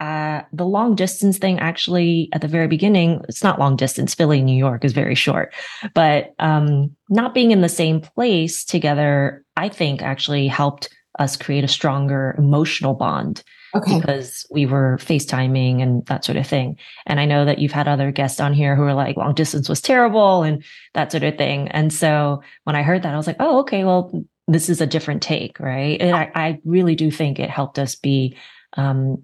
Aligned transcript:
uh, 0.00 0.42
the 0.52 0.64
long 0.64 0.94
distance 0.94 1.36
thing 1.38 1.58
actually 1.58 2.30
at 2.32 2.40
the 2.40 2.48
very 2.48 2.66
beginning, 2.66 3.22
it's 3.28 3.44
not 3.44 3.58
long 3.58 3.76
distance. 3.76 4.14
Philly, 4.14 4.40
New 4.42 4.56
York 4.56 4.84
is 4.84 4.92
very 4.92 5.14
short, 5.14 5.54
but 5.94 6.34
um, 6.38 6.96
not 7.10 7.34
being 7.34 7.50
in 7.50 7.60
the 7.60 7.68
same 7.68 8.00
place 8.00 8.64
together, 8.64 9.44
I 9.56 9.68
think 9.68 10.00
actually 10.00 10.48
helped 10.48 10.88
us 11.18 11.36
create 11.36 11.64
a 11.64 11.68
stronger 11.68 12.34
emotional 12.38 12.94
bond 12.94 13.42
okay. 13.74 13.98
because 13.98 14.46
we 14.50 14.64
were 14.64 14.96
FaceTiming 15.02 15.82
and 15.82 16.06
that 16.06 16.24
sort 16.24 16.38
of 16.38 16.46
thing. 16.46 16.78
And 17.04 17.20
I 17.20 17.26
know 17.26 17.44
that 17.44 17.58
you've 17.58 17.72
had 17.72 17.88
other 17.88 18.10
guests 18.10 18.40
on 18.40 18.54
here 18.54 18.74
who 18.74 18.82
are 18.82 18.94
like, 18.94 19.18
long 19.18 19.34
distance 19.34 19.68
was 19.68 19.82
terrible 19.82 20.42
and 20.42 20.64
that 20.94 21.12
sort 21.12 21.24
of 21.24 21.36
thing. 21.36 21.68
And 21.68 21.92
so 21.92 22.42
when 22.64 22.74
I 22.76 22.82
heard 22.82 23.02
that, 23.02 23.12
I 23.12 23.18
was 23.18 23.26
like, 23.26 23.36
oh, 23.38 23.60
okay, 23.60 23.84
well, 23.84 24.24
this 24.48 24.70
is 24.70 24.80
a 24.80 24.86
different 24.86 25.22
take, 25.22 25.60
right? 25.60 26.00
And 26.00 26.16
I, 26.16 26.30
I 26.34 26.60
really 26.64 26.94
do 26.94 27.10
think 27.10 27.38
it 27.38 27.50
helped 27.50 27.78
us 27.78 27.94
be 27.94 28.36
um, 28.76 29.22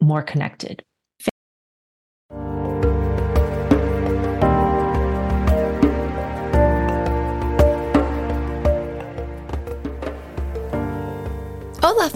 more 0.00 0.22
connected. 0.22 0.82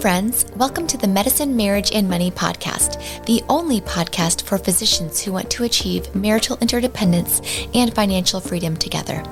Friends. 0.03 0.45
Welcome 0.57 0.89
to 0.89 0.99
the 0.99 1.07
Medicine, 1.07 1.55
Marriage, 1.57 1.93
and 1.93 2.11
Money 2.11 2.33
podcast, 2.33 3.25
the 3.25 3.41
only 3.49 3.81
podcast 3.81 4.43
for 4.43 4.59
physicians 4.59 5.21
who 5.21 5.33
want 5.33 5.49
to 5.53 5.63
achieve 5.63 6.13
marital 6.13 6.59
interdependence 6.61 7.41
and 7.73 7.95
financial 7.95 8.41
freedom 8.41 8.77
together. 8.77 9.23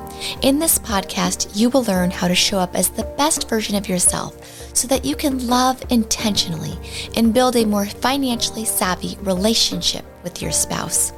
In 0.42 0.60
this 0.60 0.78
podcast, 0.78 1.56
you 1.56 1.70
will 1.70 1.82
learn 1.82 2.12
how 2.12 2.28
to 2.28 2.36
show 2.36 2.56
up 2.56 2.76
as 2.76 2.88
the 2.88 3.02
best 3.18 3.48
version 3.48 3.74
of 3.74 3.88
yourself 3.88 4.72
so 4.72 4.86
that 4.86 5.04
you 5.04 5.16
can 5.16 5.48
love 5.48 5.82
intentionally 5.90 6.78
and 7.16 7.34
build 7.34 7.56
a 7.56 7.64
more 7.64 7.86
financially 7.86 8.64
savvy 8.64 9.18
relationship 9.22 10.04
with 10.22 10.40
your 10.40 10.52
spouse. 10.52 11.12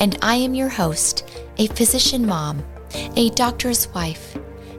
And 0.00 0.18
I 0.22 0.34
am 0.34 0.54
your 0.54 0.70
host, 0.70 1.24
a 1.58 1.68
physician 1.68 2.26
mom, 2.26 2.64
a 3.14 3.30
doctor's 3.30 3.86
wife, 3.94 4.36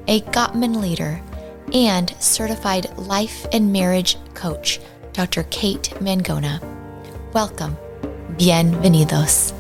a 0.09 0.19
Gottman 0.19 0.81
leader 0.81 1.21
and 1.73 2.13
certified 2.19 2.97
life 2.97 3.45
and 3.51 3.71
marriage 3.71 4.17
coach, 4.33 4.79
Dr. 5.13 5.43
Kate 5.49 5.93
Mangona. 5.99 6.61
Welcome. 7.33 7.77
Bienvenidos. 8.37 9.53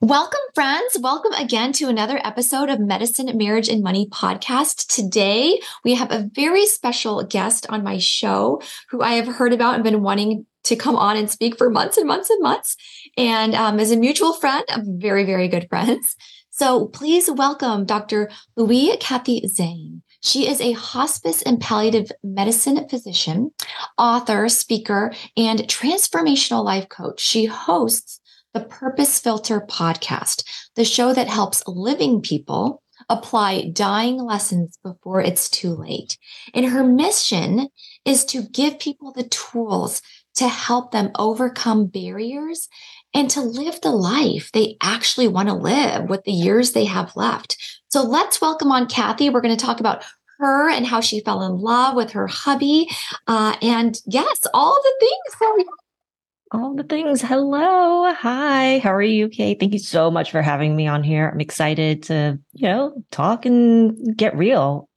Welcome, 0.00 0.40
friends. 0.54 0.96
Welcome 1.00 1.32
again 1.32 1.72
to 1.72 1.88
another 1.88 2.20
episode 2.24 2.70
of 2.70 2.80
Medicine, 2.80 3.36
Marriage, 3.36 3.68
and 3.68 3.82
Money 3.82 4.06
podcast. 4.06 4.86
Today, 4.86 5.60
we 5.84 5.94
have 5.94 6.10
a 6.10 6.30
very 6.32 6.66
special 6.66 7.24
guest 7.24 7.66
on 7.68 7.82
my 7.82 7.98
show 7.98 8.62
who 8.90 9.02
I 9.02 9.14
have 9.14 9.26
heard 9.26 9.52
about 9.52 9.74
and 9.74 9.84
been 9.84 10.02
wanting 10.02 10.46
to 10.68 10.76
come 10.76 10.96
on 10.96 11.16
and 11.16 11.30
speak 11.30 11.56
for 11.56 11.70
months 11.70 11.96
and 11.96 12.06
months 12.06 12.30
and 12.30 12.42
months. 12.42 12.76
And 13.16 13.54
um, 13.54 13.80
as 13.80 13.90
a 13.90 13.96
mutual 13.96 14.34
friend, 14.34 14.64
of 14.70 14.82
very, 14.86 15.24
very 15.24 15.48
good 15.48 15.66
friends. 15.68 16.14
So 16.50 16.86
please 16.86 17.30
welcome 17.30 17.86
Dr. 17.86 18.30
Louis 18.56 18.96
Kathy 19.00 19.46
Zane. 19.46 20.02
She 20.20 20.48
is 20.48 20.60
a 20.60 20.72
hospice 20.72 21.40
and 21.42 21.60
palliative 21.60 22.10
medicine 22.24 22.88
physician, 22.88 23.52
author, 23.96 24.48
speaker, 24.48 25.12
and 25.36 25.60
transformational 25.60 26.64
life 26.64 26.88
coach. 26.88 27.20
She 27.20 27.44
hosts 27.44 28.20
the 28.52 28.60
Purpose 28.60 29.20
Filter 29.20 29.60
podcast, 29.60 30.42
the 30.74 30.84
show 30.84 31.14
that 31.14 31.28
helps 31.28 31.62
living 31.66 32.20
people 32.20 32.82
apply 33.08 33.70
dying 33.72 34.16
lessons 34.16 34.78
before 34.82 35.20
it's 35.20 35.48
too 35.48 35.70
late. 35.70 36.18
And 36.52 36.66
her 36.66 36.84
mission 36.84 37.68
is 38.04 38.24
to 38.26 38.42
give 38.42 38.78
people 38.78 39.12
the 39.12 39.28
tools 39.28 40.02
to 40.38 40.48
help 40.48 40.92
them 40.92 41.10
overcome 41.16 41.86
barriers 41.86 42.68
and 43.14 43.30
to 43.30 43.40
live 43.40 43.80
the 43.80 43.90
life 43.90 44.50
they 44.52 44.76
actually 44.80 45.28
want 45.28 45.48
to 45.48 45.54
live 45.54 46.08
with 46.08 46.24
the 46.24 46.32
years 46.32 46.72
they 46.72 46.84
have 46.84 47.16
left. 47.16 47.56
So 47.88 48.02
let's 48.02 48.40
welcome 48.40 48.70
on 48.70 48.86
Kathy. 48.86 49.30
We're 49.30 49.40
going 49.40 49.56
to 49.56 49.64
talk 49.64 49.80
about 49.80 50.04
her 50.38 50.70
and 50.70 50.86
how 50.86 51.00
she 51.00 51.20
fell 51.20 51.42
in 51.42 51.58
love 51.58 51.96
with 51.96 52.12
her 52.12 52.28
hubby. 52.28 52.88
Uh, 53.26 53.56
and 53.60 54.00
yes, 54.06 54.46
all 54.54 54.78
the 54.82 54.94
things. 55.00 55.66
All 56.52 56.74
the 56.74 56.84
things. 56.84 57.20
Hello. 57.20 58.12
Hi. 58.12 58.78
How 58.78 58.94
are 58.94 59.02
you, 59.02 59.28
Kate? 59.28 59.58
Thank 59.58 59.72
you 59.72 59.78
so 59.78 60.10
much 60.10 60.30
for 60.30 60.40
having 60.40 60.76
me 60.76 60.86
on 60.86 61.02
here. 61.02 61.28
I'm 61.28 61.40
excited 61.40 62.04
to, 62.04 62.38
you 62.52 62.68
know, 62.68 63.04
talk 63.10 63.44
and 63.44 64.16
get 64.16 64.36
real. 64.36 64.88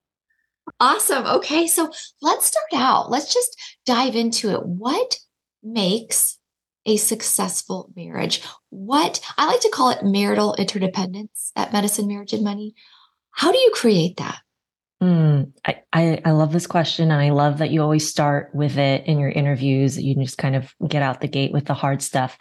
Awesome. 0.80 1.26
Okay. 1.26 1.68
So 1.68 1.92
let's 2.22 2.46
start 2.46 2.74
out. 2.74 3.10
Let's 3.10 3.34
just 3.34 3.60
dive 3.86 4.16
into 4.16 4.52
it. 4.52 4.66
What 4.66 5.18
makes 5.64 6.38
a 6.86 6.98
successful 6.98 7.92
marriage? 7.96 8.42
What 8.70 9.22
I 9.38 9.46
like 9.48 9.62
to 9.62 9.70
call 9.70 9.92
it 9.92 10.04
marital 10.04 10.56
interdependence 10.56 11.52
at 11.56 11.74
Medicine, 11.74 12.08
Marriage, 12.08 12.34
and 12.34 12.44
Money. 12.44 12.74
How 13.32 13.52
do 13.52 13.58
you 13.58 13.72
create 13.74 14.18
that? 14.18 14.40
Mm, 15.02 15.52
I, 15.66 15.82
I, 15.94 16.22
I 16.26 16.32
love 16.32 16.54
this 16.54 16.68
question, 16.68 17.10
and 17.12 17.22
I 17.22 17.32
love 17.32 17.58
that 17.58 17.72
you 17.72 17.82
always 17.82 18.08
start 18.08 18.54
with 18.54 18.78
it 18.78 19.06
in 19.08 19.18
your 19.18 19.32
interviews. 19.32 20.00
You 20.00 20.14
just 20.16 20.38
kind 20.38 20.56
of 20.56 20.74
get 20.88 21.02
out 21.02 21.22
the 21.22 21.28
gate 21.28 21.52
with 21.52 21.66
the 21.66 21.74
hard 21.74 22.04
stuff. 22.04 22.38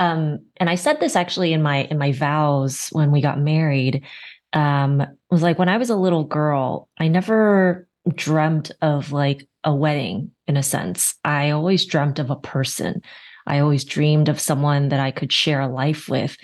Um, 0.00 0.40
and 0.56 0.68
I 0.68 0.74
said 0.74 0.98
this 0.98 1.14
actually 1.14 1.52
in 1.52 1.62
my 1.62 1.84
in 1.84 1.98
my 1.98 2.10
vows 2.10 2.88
when 2.90 3.12
we 3.12 3.20
got 3.20 3.38
married. 3.38 4.04
Um, 4.52 5.06
was 5.30 5.42
like 5.42 5.60
when 5.60 5.68
I 5.68 5.76
was 5.76 5.90
a 5.90 5.96
little 5.96 6.24
girl, 6.24 6.88
I 6.98 7.06
never 7.06 7.86
dreamt 8.12 8.72
of 8.82 9.12
like 9.12 9.46
a 9.64 9.74
wedding 9.74 10.30
in 10.46 10.56
a 10.56 10.62
sense. 10.62 11.14
I 11.24 11.50
always 11.50 11.84
dreamt 11.84 12.18
of 12.18 12.30
a 12.30 12.36
person. 12.36 13.02
I 13.46 13.58
always 13.58 13.84
dreamed 13.84 14.28
of 14.28 14.40
someone 14.40 14.88
that 14.88 15.00
I 15.00 15.10
could 15.10 15.32
share 15.32 15.60
a 15.60 15.68
life 15.68 16.08
with. 16.08 16.36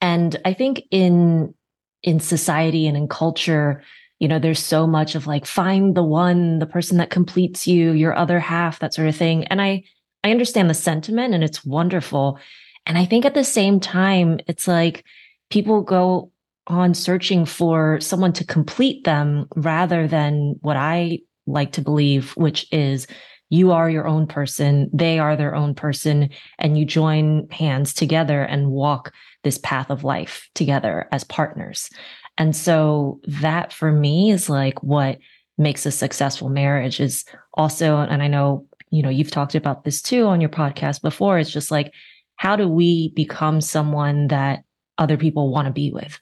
And 0.00 0.38
I 0.44 0.52
think 0.52 0.82
in 0.90 1.54
in 2.02 2.18
society 2.18 2.88
and 2.88 2.96
in 2.96 3.06
culture, 3.06 3.82
you 4.18 4.26
know, 4.26 4.40
there's 4.40 4.58
so 4.58 4.86
much 4.86 5.14
of 5.14 5.26
like 5.26 5.46
find 5.46 5.96
the 5.96 6.02
one, 6.02 6.58
the 6.58 6.66
person 6.66 6.98
that 6.98 7.10
completes 7.10 7.66
you, 7.66 7.92
your 7.92 8.16
other 8.16 8.40
half, 8.40 8.80
that 8.80 8.94
sort 8.94 9.08
of 9.08 9.16
thing. 9.16 9.44
And 9.44 9.60
I 9.62 9.84
I 10.24 10.30
understand 10.30 10.70
the 10.70 10.74
sentiment 10.74 11.34
and 11.34 11.42
it's 11.42 11.64
wonderful. 11.64 12.38
And 12.86 12.98
I 12.98 13.04
think 13.04 13.24
at 13.24 13.34
the 13.34 13.44
same 13.44 13.80
time, 13.80 14.40
it's 14.46 14.66
like 14.66 15.04
people 15.50 15.82
go 15.82 16.32
on 16.66 16.94
searching 16.94 17.44
for 17.44 18.00
someone 18.00 18.32
to 18.32 18.44
complete 18.44 19.04
them 19.04 19.46
rather 19.56 20.06
than 20.06 20.56
what 20.60 20.76
I 20.76 21.18
like 21.46 21.72
to 21.72 21.80
believe, 21.80 22.32
which 22.32 22.66
is 22.72 23.06
you 23.50 23.72
are 23.72 23.90
your 23.90 24.06
own 24.06 24.26
person, 24.26 24.88
they 24.94 25.18
are 25.18 25.36
their 25.36 25.54
own 25.54 25.74
person, 25.74 26.30
and 26.58 26.78
you 26.78 26.86
join 26.86 27.48
hands 27.50 27.92
together 27.92 28.42
and 28.42 28.70
walk 28.70 29.12
this 29.44 29.58
path 29.58 29.90
of 29.90 30.04
life 30.04 30.48
together 30.54 31.06
as 31.12 31.24
partners. 31.24 31.90
And 32.38 32.56
so 32.56 33.20
that 33.26 33.72
for 33.72 33.92
me 33.92 34.30
is 34.30 34.48
like 34.48 34.82
what 34.82 35.18
makes 35.58 35.84
a 35.84 35.90
successful 35.90 36.48
marriage 36.48 36.98
is 36.98 37.24
also, 37.54 37.98
and 37.98 38.22
I 38.22 38.28
know, 38.28 38.66
you 38.90 39.02
know, 39.02 39.10
you've 39.10 39.30
talked 39.30 39.54
about 39.54 39.84
this 39.84 40.00
too 40.00 40.26
on 40.26 40.40
your 40.40 40.50
podcast 40.50 41.02
before. 41.02 41.38
It's 41.38 41.52
just 41.52 41.70
like, 41.70 41.92
how 42.36 42.56
do 42.56 42.68
we 42.68 43.10
become 43.10 43.60
someone 43.60 44.28
that 44.28 44.64
other 44.98 45.16
people 45.16 45.52
want 45.52 45.66
to 45.66 45.72
be 45.72 45.90
with? 45.92 46.18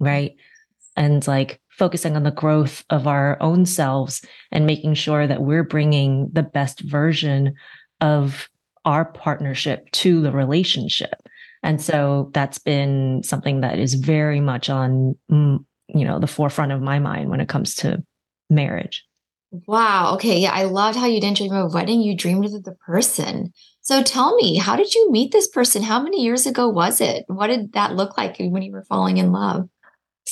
Right. 0.00 0.36
And 0.96 1.26
like 1.26 1.60
focusing 1.78 2.16
on 2.16 2.22
the 2.22 2.30
growth 2.30 2.84
of 2.90 3.06
our 3.06 3.36
own 3.40 3.66
selves 3.66 4.22
and 4.50 4.66
making 4.66 4.94
sure 4.94 5.26
that 5.26 5.42
we're 5.42 5.64
bringing 5.64 6.28
the 6.32 6.42
best 6.42 6.80
version 6.80 7.54
of 8.00 8.48
our 8.84 9.04
partnership 9.04 9.90
to 9.92 10.20
the 10.20 10.32
relationship. 10.32 11.14
And 11.62 11.80
so 11.80 12.30
that's 12.34 12.58
been 12.58 13.22
something 13.22 13.60
that 13.60 13.78
is 13.78 13.94
very 13.94 14.40
much 14.40 14.68
on, 14.68 15.16
mm, 15.30 15.64
you 15.88 16.04
know, 16.04 16.18
the 16.18 16.26
forefront 16.26 16.72
of 16.72 16.82
my 16.82 16.98
mind 16.98 17.30
when 17.30 17.40
it 17.40 17.48
comes 17.48 17.74
to 17.76 18.02
marriage. 18.50 19.04
Wow. 19.66 20.14
Okay. 20.14 20.38
Yeah. 20.38 20.52
I 20.52 20.64
loved 20.64 20.98
how 20.98 21.06
you 21.06 21.20
didn't 21.20 21.36
dream 21.36 21.52
of 21.52 21.70
a 21.70 21.74
wedding. 21.74 22.00
You 22.00 22.16
dreamed 22.16 22.46
of 22.46 22.64
the 22.64 22.74
person. 22.86 23.52
So 23.82 24.02
tell 24.02 24.34
me, 24.36 24.56
how 24.56 24.76
did 24.76 24.94
you 24.94 25.10
meet 25.12 25.30
this 25.30 25.46
person? 25.46 25.82
How 25.82 26.02
many 26.02 26.22
years 26.22 26.46
ago 26.46 26.68
was 26.68 27.00
it? 27.00 27.24
What 27.28 27.48
did 27.48 27.72
that 27.74 27.94
look 27.94 28.16
like 28.16 28.38
when 28.38 28.62
you 28.62 28.72
were 28.72 28.84
falling 28.84 29.18
in 29.18 29.30
love? 29.30 29.68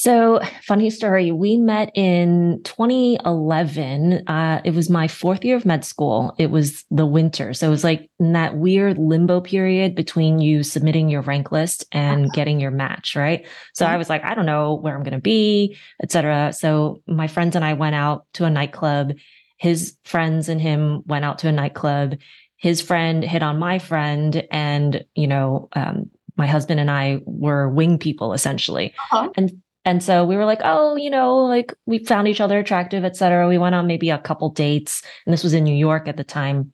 So, 0.00 0.40
funny 0.62 0.88
story. 0.88 1.30
We 1.30 1.58
met 1.58 1.90
in 1.94 2.62
2011. 2.64 4.26
Uh, 4.26 4.62
it 4.64 4.72
was 4.72 4.88
my 4.88 5.08
fourth 5.08 5.44
year 5.44 5.56
of 5.56 5.66
med 5.66 5.84
school. 5.84 6.34
It 6.38 6.50
was 6.50 6.86
the 6.90 7.04
winter. 7.04 7.52
So, 7.52 7.66
it 7.66 7.70
was 7.70 7.84
like 7.84 8.08
in 8.18 8.32
that 8.32 8.56
weird 8.56 8.96
limbo 8.96 9.42
period 9.42 9.94
between 9.94 10.38
you 10.38 10.62
submitting 10.62 11.10
your 11.10 11.20
rank 11.20 11.52
list 11.52 11.84
and 11.92 12.24
uh-huh. 12.24 12.32
getting 12.34 12.60
your 12.60 12.70
match, 12.70 13.14
right? 13.14 13.46
So, 13.74 13.84
I 13.84 13.98
was 13.98 14.08
like, 14.08 14.24
I 14.24 14.34
don't 14.34 14.46
know 14.46 14.72
where 14.72 14.96
I'm 14.96 15.02
going 15.02 15.12
to 15.12 15.20
be, 15.20 15.76
etc. 16.02 16.54
So, 16.54 17.02
my 17.06 17.26
friends 17.26 17.54
and 17.54 17.62
I 17.62 17.74
went 17.74 17.94
out 17.94 18.24
to 18.34 18.46
a 18.46 18.50
nightclub. 18.50 19.12
His 19.58 19.98
friends 20.04 20.48
and 20.48 20.62
him 20.62 21.02
went 21.04 21.26
out 21.26 21.40
to 21.40 21.48
a 21.48 21.52
nightclub. 21.52 22.14
His 22.56 22.80
friend 22.80 23.22
hit 23.22 23.42
on 23.42 23.58
my 23.58 23.78
friend, 23.78 24.46
and, 24.50 25.04
you 25.14 25.26
know, 25.26 25.68
um, 25.74 26.10
my 26.38 26.46
husband 26.46 26.80
and 26.80 26.90
I 26.90 27.20
were 27.26 27.68
wing 27.68 27.98
people 27.98 28.32
essentially. 28.32 28.94
Uh-huh. 29.12 29.28
And 29.36 29.60
And 29.84 30.02
so 30.02 30.24
we 30.24 30.36
were 30.36 30.44
like, 30.44 30.60
oh, 30.62 30.96
you 30.96 31.10
know, 31.10 31.36
like 31.36 31.72
we 31.86 32.04
found 32.04 32.28
each 32.28 32.40
other 32.40 32.58
attractive, 32.58 33.04
et 33.04 33.16
cetera. 33.16 33.48
We 33.48 33.58
went 33.58 33.74
on 33.74 33.86
maybe 33.86 34.10
a 34.10 34.18
couple 34.18 34.50
dates. 34.50 35.02
And 35.24 35.32
this 35.32 35.42
was 35.42 35.54
in 35.54 35.64
New 35.64 35.74
York 35.74 36.06
at 36.06 36.16
the 36.16 36.24
time. 36.24 36.72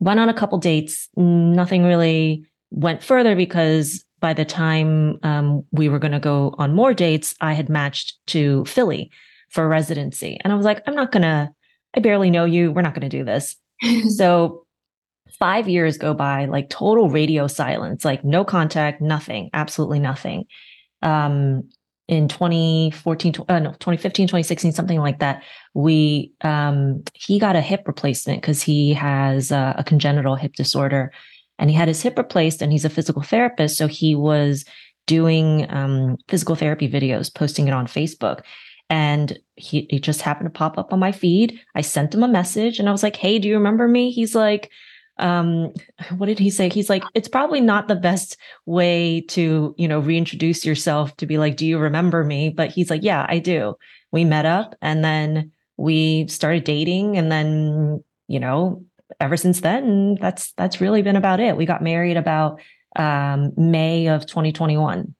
Went 0.00 0.20
on 0.20 0.28
a 0.28 0.34
couple 0.34 0.58
dates. 0.58 1.08
Nothing 1.16 1.84
really 1.84 2.46
went 2.70 3.02
further 3.02 3.36
because 3.36 4.04
by 4.20 4.32
the 4.32 4.44
time 4.44 5.18
um, 5.22 5.64
we 5.72 5.88
were 5.88 5.98
going 5.98 6.12
to 6.12 6.18
go 6.18 6.54
on 6.58 6.74
more 6.74 6.94
dates, 6.94 7.34
I 7.40 7.52
had 7.52 7.68
matched 7.68 8.16
to 8.28 8.64
Philly 8.64 9.10
for 9.50 9.68
residency. 9.68 10.38
And 10.42 10.52
I 10.52 10.56
was 10.56 10.64
like, 10.64 10.82
I'm 10.86 10.94
not 10.94 11.12
going 11.12 11.22
to, 11.22 11.50
I 11.94 12.00
barely 12.00 12.30
know 12.30 12.44
you. 12.44 12.72
We're 12.72 12.82
not 12.82 12.94
going 12.94 13.08
to 13.08 13.16
do 13.16 13.24
this. 13.24 13.56
so 14.16 14.64
five 15.38 15.68
years 15.68 15.98
go 15.98 16.14
by, 16.14 16.46
like 16.46 16.70
total 16.70 17.10
radio 17.10 17.46
silence, 17.46 18.04
like 18.04 18.24
no 18.24 18.44
contact, 18.44 19.00
nothing, 19.00 19.50
absolutely 19.52 19.98
nothing. 19.98 20.44
Um, 21.02 21.68
in 22.08 22.28
2014, 22.28 23.34
uh, 23.48 23.58
no, 23.58 23.70
2015, 23.72 24.28
2016, 24.28 24.72
something 24.72 25.00
like 25.00 25.18
that, 25.18 25.42
we, 25.74 26.32
um, 26.42 27.02
he 27.14 27.38
got 27.38 27.56
a 27.56 27.60
hip 27.60 27.82
replacement 27.86 28.40
because 28.40 28.62
he 28.62 28.94
has 28.94 29.50
a 29.50 29.82
congenital 29.86 30.36
hip 30.36 30.54
disorder 30.54 31.12
and 31.58 31.70
he 31.70 31.76
had 31.76 31.88
his 31.88 32.02
hip 32.02 32.16
replaced 32.16 32.62
and 32.62 32.70
he's 32.70 32.84
a 32.84 32.90
physical 32.90 33.22
therapist. 33.22 33.76
So 33.76 33.86
he 33.86 34.14
was 34.14 34.64
doing 35.06 35.66
um, 35.70 36.16
physical 36.28 36.54
therapy 36.54 36.88
videos, 36.88 37.32
posting 37.32 37.68
it 37.68 37.74
on 37.74 37.86
Facebook. 37.86 38.42
And 38.88 39.38
he, 39.56 39.86
he 39.90 39.98
just 39.98 40.22
happened 40.22 40.52
to 40.52 40.56
pop 40.56 40.78
up 40.78 40.92
on 40.92 41.00
my 41.00 41.10
feed. 41.10 41.60
I 41.74 41.80
sent 41.80 42.14
him 42.14 42.22
a 42.22 42.28
message 42.28 42.78
and 42.78 42.88
I 42.88 42.92
was 42.92 43.02
like, 43.02 43.16
Hey, 43.16 43.38
do 43.38 43.48
you 43.48 43.54
remember 43.54 43.88
me? 43.88 44.10
He's 44.12 44.34
like, 44.34 44.70
um 45.18 45.72
what 46.16 46.26
did 46.26 46.38
he 46.38 46.50
say 46.50 46.68
he's 46.68 46.90
like 46.90 47.02
it's 47.14 47.28
probably 47.28 47.60
not 47.60 47.88
the 47.88 47.96
best 47.96 48.36
way 48.66 49.20
to 49.22 49.74
you 49.78 49.88
know 49.88 49.98
reintroduce 49.98 50.64
yourself 50.64 51.16
to 51.16 51.26
be 51.26 51.38
like 51.38 51.56
do 51.56 51.66
you 51.66 51.78
remember 51.78 52.22
me 52.22 52.50
but 52.50 52.70
he's 52.70 52.90
like 52.90 53.02
yeah 53.02 53.24
i 53.28 53.38
do 53.38 53.74
we 54.12 54.24
met 54.24 54.44
up 54.44 54.74
and 54.82 55.04
then 55.04 55.50
we 55.76 56.26
started 56.28 56.64
dating 56.64 57.16
and 57.16 57.32
then 57.32 58.02
you 58.28 58.38
know 58.38 58.84
ever 59.20 59.36
since 59.36 59.60
then 59.60 60.16
that's 60.20 60.52
that's 60.52 60.80
really 60.80 61.02
been 61.02 61.16
about 61.16 61.40
it 61.40 61.56
we 61.56 61.64
got 61.64 61.82
married 61.82 62.16
about 62.16 62.60
um 62.96 63.52
may 63.56 64.08
of 64.08 64.26
2021 64.26 65.14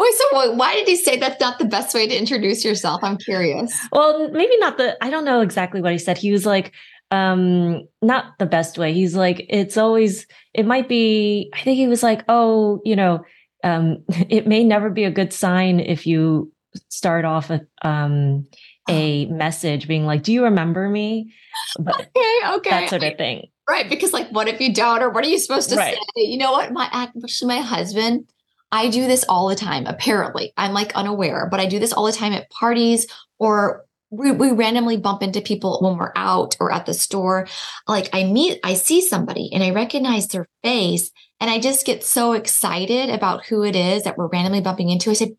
Wait, 0.00 0.14
so 0.14 0.52
why 0.52 0.74
did 0.74 0.86
he 0.86 0.94
say 0.94 1.16
that's 1.16 1.40
not 1.40 1.58
the 1.58 1.64
best 1.64 1.92
way 1.92 2.06
to 2.06 2.16
introduce 2.16 2.64
yourself? 2.64 3.02
I'm 3.02 3.16
curious. 3.16 3.76
Well, 3.90 4.30
maybe 4.30 4.56
not 4.58 4.76
the, 4.76 4.96
I 5.02 5.10
don't 5.10 5.24
know 5.24 5.40
exactly 5.40 5.82
what 5.82 5.90
he 5.90 5.98
said. 5.98 6.16
He 6.16 6.30
was 6.30 6.46
like, 6.46 6.72
um 7.10 7.86
not 8.02 8.38
the 8.38 8.46
best 8.46 8.78
way. 8.78 8.92
He's 8.92 9.16
like 9.16 9.46
it's 9.48 9.76
always 9.76 10.26
it 10.58 10.66
might 10.66 10.88
be 10.88 11.50
i 11.54 11.62
think 11.62 11.76
he 11.76 11.86
was 11.86 12.02
like 12.02 12.24
oh 12.28 12.80
you 12.84 12.96
know 12.96 13.24
um 13.64 14.04
it 14.28 14.46
may 14.46 14.64
never 14.64 14.90
be 14.90 15.04
a 15.04 15.10
good 15.10 15.32
sign 15.32 15.80
if 15.80 16.06
you 16.06 16.52
start 16.88 17.24
off 17.24 17.50
a 17.50 17.60
um 17.82 18.46
a 18.90 19.26
message 19.30 19.88
being 19.88 20.04
like 20.04 20.22
do 20.22 20.32
you 20.32 20.44
remember 20.44 20.88
me 20.88 21.32
but 21.78 21.94
okay 21.94 22.40
okay. 22.56 22.70
that 22.70 22.90
sort 22.90 23.04
of 23.04 23.16
thing 23.16 23.46
right 23.70 23.88
because 23.88 24.12
like 24.12 24.28
what 24.30 24.48
if 24.48 24.60
you 24.60 24.74
don't 24.74 25.02
or 25.02 25.10
what 25.10 25.24
are 25.24 25.28
you 25.28 25.38
supposed 25.38 25.70
to 25.70 25.76
right. 25.76 25.94
say? 25.94 26.22
You 26.22 26.38
know 26.38 26.52
what? 26.52 26.72
My 26.72 26.88
actually 26.92 27.54
my 27.54 27.60
husband 27.60 28.26
I 28.70 28.90
do 28.90 29.06
this 29.06 29.24
all 29.30 29.48
the 29.48 29.54
time, 29.54 29.86
apparently. 29.86 30.52
I'm 30.58 30.74
like 30.74 30.94
unaware, 30.94 31.48
but 31.50 31.58
I 31.58 31.64
do 31.64 31.78
this 31.78 31.92
all 31.94 32.04
the 32.04 32.12
time 32.12 32.34
at 32.34 32.50
parties 32.50 33.06
or 33.38 33.86
we, 34.10 34.32
we 34.32 34.52
randomly 34.52 34.96
bump 34.96 35.22
into 35.22 35.40
people 35.40 35.78
when 35.80 35.98
we're 35.98 36.12
out 36.16 36.56
or 36.60 36.72
at 36.72 36.86
the 36.86 36.94
store. 36.94 37.46
Like 37.86 38.08
I 38.12 38.24
meet, 38.24 38.58
I 38.64 38.74
see 38.74 39.06
somebody 39.06 39.50
and 39.52 39.62
I 39.62 39.70
recognize 39.70 40.28
their 40.28 40.48
face 40.62 41.10
and 41.40 41.50
I 41.50 41.60
just 41.60 41.86
get 41.86 42.02
so 42.02 42.32
excited 42.32 43.10
about 43.10 43.46
who 43.46 43.64
it 43.64 43.76
is 43.76 44.04
that 44.04 44.16
we're 44.16 44.28
randomly 44.28 44.60
bumping 44.60 44.88
into. 44.88 45.10
I 45.10 45.14
said, 45.14 45.36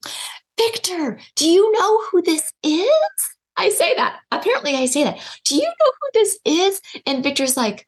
Victor, 0.57 1.19
do 1.35 1.47
you 1.49 1.71
know 1.71 2.03
who 2.05 2.21
this 2.21 2.51
is? 2.63 2.89
I 3.57 3.69
say 3.69 3.95
that. 3.95 4.19
Apparently 4.31 4.75
I 4.75 4.85
say 4.85 5.03
that. 5.03 5.19
Do 5.45 5.55
you 5.55 5.63
know 5.63 5.91
who 6.01 6.09
this 6.13 6.39
is? 6.45 6.81
And 7.05 7.23
Victor's 7.23 7.57
like, 7.57 7.87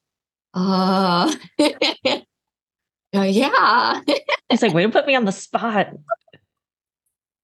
uh, 0.54 1.34
uh 1.60 3.22
yeah. 3.22 4.02
it's 4.50 4.62
like, 4.62 4.74
way 4.74 4.84
to 4.84 4.90
put 4.90 5.08
me 5.08 5.16
on 5.16 5.26
the 5.26 5.32
spot. 5.32 5.90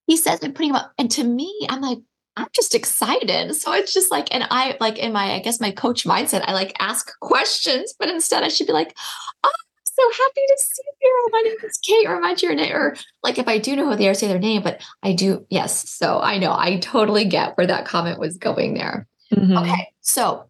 He 0.07 0.17
says 0.17 0.39
I'm 0.41 0.53
putting 0.53 0.71
him 0.71 0.77
up. 0.77 0.91
And 0.97 1.11
to 1.11 1.23
me, 1.23 1.53
I'm 1.69 1.81
like, 1.81 1.99
I'm 2.37 2.47
just 2.53 2.75
excited. 2.75 3.55
So 3.55 3.73
it's 3.73 3.93
just 3.93 4.11
like, 4.11 4.33
and 4.33 4.47
I 4.51 4.77
like 4.79 4.99
in 4.99 5.11
my, 5.11 5.33
I 5.33 5.39
guess 5.39 5.59
my 5.59 5.71
coach 5.71 6.05
mindset, 6.05 6.43
I 6.45 6.53
like 6.53 6.75
ask 6.79 7.11
questions, 7.19 7.95
but 7.97 8.09
instead 8.09 8.43
I 8.43 8.47
should 8.47 8.67
be 8.67 8.73
like, 8.73 8.95
oh, 9.43 9.49
I'm 9.49 9.83
so 9.83 10.03
happy 10.11 10.41
to 10.47 10.57
see 10.59 10.83
you. 11.01 11.27
My 11.31 11.41
name 11.41 11.55
is 11.63 11.79
Kate, 11.79 12.07
or 12.07 12.19
my 12.19 12.35
your 12.37 12.53
name, 12.53 12.75
or 12.75 12.95
like 13.23 13.39
if 13.39 13.47
I 13.47 13.57
do 13.57 13.75
know 13.75 13.89
who 13.89 13.95
they 13.95 14.07
are, 14.07 14.13
say 14.13 14.27
their 14.27 14.37
name, 14.37 14.61
but 14.61 14.81
I 15.01 15.13
do, 15.13 15.47
yes. 15.49 15.89
So 15.89 16.19
I 16.19 16.37
know 16.37 16.55
I 16.55 16.77
totally 16.77 17.25
get 17.25 17.57
where 17.57 17.65
that 17.65 17.85
comment 17.85 18.19
was 18.19 18.37
going 18.37 18.75
there. 18.75 19.07
Mm-hmm. 19.33 19.57
Okay. 19.57 19.87
So 20.01 20.45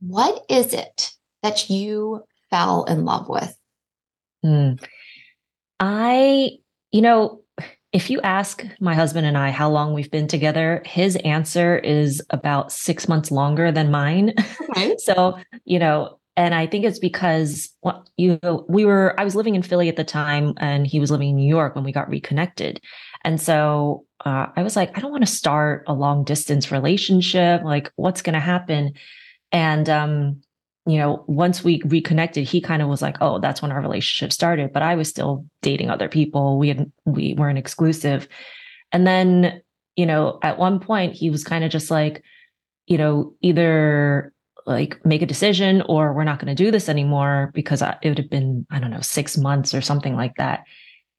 what 0.00 0.46
is 0.48 0.72
it 0.72 1.12
that 1.42 1.68
you 1.68 2.24
fell 2.48 2.84
in 2.84 3.04
love 3.04 3.28
with? 3.28 3.54
Mm. 4.42 4.82
I, 5.78 6.52
you 6.90 7.02
know, 7.02 7.42
if 7.92 8.10
you 8.10 8.20
ask 8.20 8.64
my 8.80 8.94
husband 8.94 9.26
and 9.26 9.38
I 9.38 9.50
how 9.50 9.70
long 9.70 9.94
we've 9.94 10.10
been 10.10 10.28
together, 10.28 10.82
his 10.84 11.16
answer 11.16 11.78
is 11.78 12.22
about 12.30 12.70
six 12.70 13.08
months 13.08 13.30
longer 13.30 13.72
than 13.72 13.90
mine. 13.90 14.34
Okay. 14.70 14.94
so, 14.98 15.38
you 15.64 15.78
know, 15.78 16.18
and 16.36 16.54
I 16.54 16.66
think 16.66 16.84
it's 16.84 17.00
because 17.00 17.74
you 18.16 18.38
know, 18.42 18.64
we 18.68 18.84
were 18.84 19.18
I 19.18 19.24
was 19.24 19.34
living 19.34 19.56
in 19.56 19.62
Philly 19.62 19.88
at 19.88 19.96
the 19.96 20.04
time 20.04 20.54
and 20.58 20.86
he 20.86 21.00
was 21.00 21.10
living 21.10 21.30
in 21.30 21.36
New 21.36 21.48
York 21.48 21.74
when 21.74 21.82
we 21.82 21.90
got 21.90 22.08
reconnected. 22.08 22.80
And 23.24 23.40
so 23.40 24.04
uh, 24.24 24.46
I 24.54 24.62
was 24.62 24.76
like, 24.76 24.96
I 24.96 25.00
don't 25.00 25.10
want 25.10 25.26
to 25.26 25.32
start 25.32 25.84
a 25.88 25.94
long 25.94 26.24
distance 26.24 26.70
relationship. 26.70 27.62
Like, 27.64 27.90
what's 27.96 28.22
going 28.22 28.34
to 28.34 28.40
happen? 28.40 28.92
And 29.50 29.88
um, 29.88 30.42
you 30.88 30.96
know, 30.96 31.22
once 31.26 31.62
we 31.62 31.82
reconnected, 31.84 32.48
he 32.48 32.62
kind 32.62 32.80
of 32.80 32.88
was 32.88 33.02
like, 33.02 33.18
"Oh, 33.20 33.38
that's 33.38 33.60
when 33.60 33.72
our 33.72 33.80
relationship 33.82 34.32
started." 34.32 34.72
But 34.72 34.82
I 34.82 34.94
was 34.94 35.08
still 35.08 35.44
dating 35.60 35.90
other 35.90 36.08
people. 36.08 36.58
We 36.58 36.68
had 36.68 36.90
we 37.04 37.34
weren't 37.34 37.58
exclusive. 37.58 38.26
And 38.90 39.06
then, 39.06 39.60
you 39.96 40.06
know, 40.06 40.38
at 40.42 40.58
one 40.58 40.80
point, 40.80 41.12
he 41.12 41.28
was 41.28 41.44
kind 41.44 41.62
of 41.62 41.70
just 41.70 41.90
like, 41.90 42.22
you 42.86 42.96
know, 42.96 43.34
either 43.42 44.32
like 44.64 45.04
make 45.04 45.20
a 45.20 45.26
decision 45.26 45.82
or 45.82 46.14
we're 46.14 46.24
not 46.24 46.38
going 46.38 46.54
to 46.54 46.64
do 46.64 46.70
this 46.70 46.88
anymore 46.88 47.50
because 47.54 47.82
it 47.82 48.08
would 48.08 48.18
have 48.18 48.30
been 48.30 48.66
I 48.70 48.78
don't 48.78 48.90
know 48.90 49.00
six 49.02 49.36
months 49.36 49.74
or 49.74 49.82
something 49.82 50.16
like 50.16 50.36
that. 50.36 50.64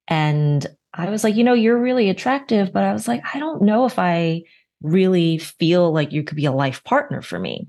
And 0.07 0.65
I 0.95 1.09
was 1.11 1.23
like, 1.23 1.35
you 1.35 1.43
know, 1.43 1.53
you're 1.53 1.79
really 1.79 2.09
attractive, 2.09 2.73
but 2.73 2.83
I 2.83 2.91
was 2.93 3.07
like, 3.07 3.21
I 3.35 3.37
don't 3.37 3.61
know 3.61 3.85
if 3.85 3.99
I 3.99 4.43
really 4.81 5.37
feel 5.37 5.91
like 5.91 6.11
you 6.11 6.23
could 6.23 6.37
be 6.37 6.45
a 6.45 6.51
life 6.51 6.83
partner 6.83 7.21
for 7.21 7.39
me. 7.39 7.67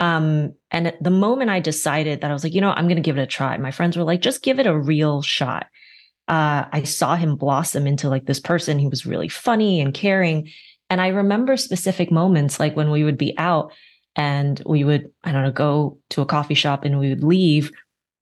Um, 0.00 0.54
and 0.70 0.92
the 1.00 1.10
moment 1.10 1.50
I 1.50 1.60
decided 1.60 2.20
that 2.20 2.30
I 2.30 2.32
was 2.32 2.44
like, 2.44 2.54
you 2.54 2.60
know, 2.60 2.70
I'm 2.70 2.86
going 2.86 2.96
to 2.96 3.02
give 3.02 3.18
it 3.18 3.22
a 3.22 3.26
try, 3.26 3.56
my 3.56 3.70
friends 3.70 3.96
were 3.96 4.04
like, 4.04 4.20
just 4.20 4.42
give 4.42 4.60
it 4.60 4.66
a 4.66 4.78
real 4.78 5.22
shot. 5.22 5.66
Uh, 6.28 6.66
I 6.70 6.82
saw 6.84 7.16
him 7.16 7.36
blossom 7.36 7.86
into 7.86 8.08
like 8.08 8.26
this 8.26 8.38
person. 8.40 8.78
He 8.78 8.86
was 8.86 9.06
really 9.06 9.28
funny 9.28 9.80
and 9.80 9.94
caring. 9.94 10.50
And 10.90 11.00
I 11.00 11.08
remember 11.08 11.56
specific 11.56 12.10
moments 12.10 12.60
like 12.60 12.76
when 12.76 12.90
we 12.90 13.02
would 13.02 13.18
be 13.18 13.36
out 13.38 13.72
and 14.14 14.62
we 14.66 14.84
would, 14.84 15.10
I 15.24 15.32
don't 15.32 15.42
know, 15.42 15.52
go 15.52 15.98
to 16.10 16.20
a 16.20 16.26
coffee 16.26 16.54
shop 16.54 16.84
and 16.84 16.98
we 16.98 17.08
would 17.08 17.24
leave 17.24 17.72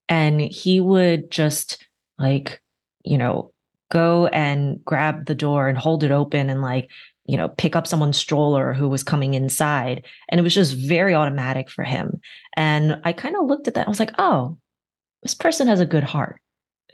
and 0.08 0.40
he 0.40 0.80
would 0.80 1.30
just 1.30 1.84
like, 2.18 2.62
you 3.04 3.18
know, 3.18 3.52
go 3.90 4.26
and 4.28 4.84
grab 4.84 5.26
the 5.26 5.34
door 5.34 5.68
and 5.68 5.78
hold 5.78 6.04
it 6.04 6.10
open 6.10 6.50
and 6.50 6.62
like 6.62 6.90
you 7.28 7.36
know, 7.36 7.48
pick 7.48 7.74
up 7.74 7.86
someone's 7.86 8.16
stroller 8.16 8.72
who 8.72 8.88
was 8.88 9.02
coming 9.02 9.34
inside. 9.34 10.04
And 10.28 10.38
it 10.38 10.42
was 10.42 10.54
just 10.54 10.74
very 10.74 11.14
automatic 11.14 11.70
for 11.70 11.84
him. 11.84 12.20
And 12.56 13.00
I 13.04 13.12
kind 13.12 13.36
of 13.36 13.46
looked 13.46 13.68
at 13.68 13.74
that. 13.74 13.86
I 13.86 13.90
was 13.90 14.00
like, 14.00 14.12
oh, 14.18 14.58
this 15.22 15.34
person 15.34 15.66
has 15.66 15.80
a 15.80 15.86
good 15.86 16.04
heart, 16.04 16.40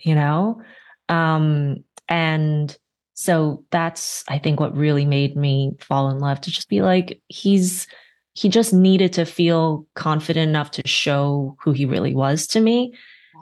you 0.01 0.15
know? 0.15 0.63
Um, 1.09 1.85
and 2.09 2.77
so 3.15 3.65
that's, 3.71 4.25
I 4.29 4.39
think, 4.39 4.59
what 4.59 4.77
really 4.77 5.05
made 5.05 5.37
me 5.37 5.73
fall 5.81 6.11
in 6.11 6.19
love 6.19 6.41
to 6.43 6.51
just 6.51 6.69
be 6.69 6.83
like, 6.83 7.21
he's, 7.29 7.87
he 8.35 8.49
just 8.49 8.73
needed 8.73 9.13
to 9.15 9.27
feel 9.27 9.87
confident 9.95 10.49
enough 10.49 10.71
to 10.73 10.89
show 10.89 11.57
who 11.61 11.73
he 11.73 11.85
really 11.85 12.15
was 12.15 12.47
to 12.49 12.61
me. 12.61 12.95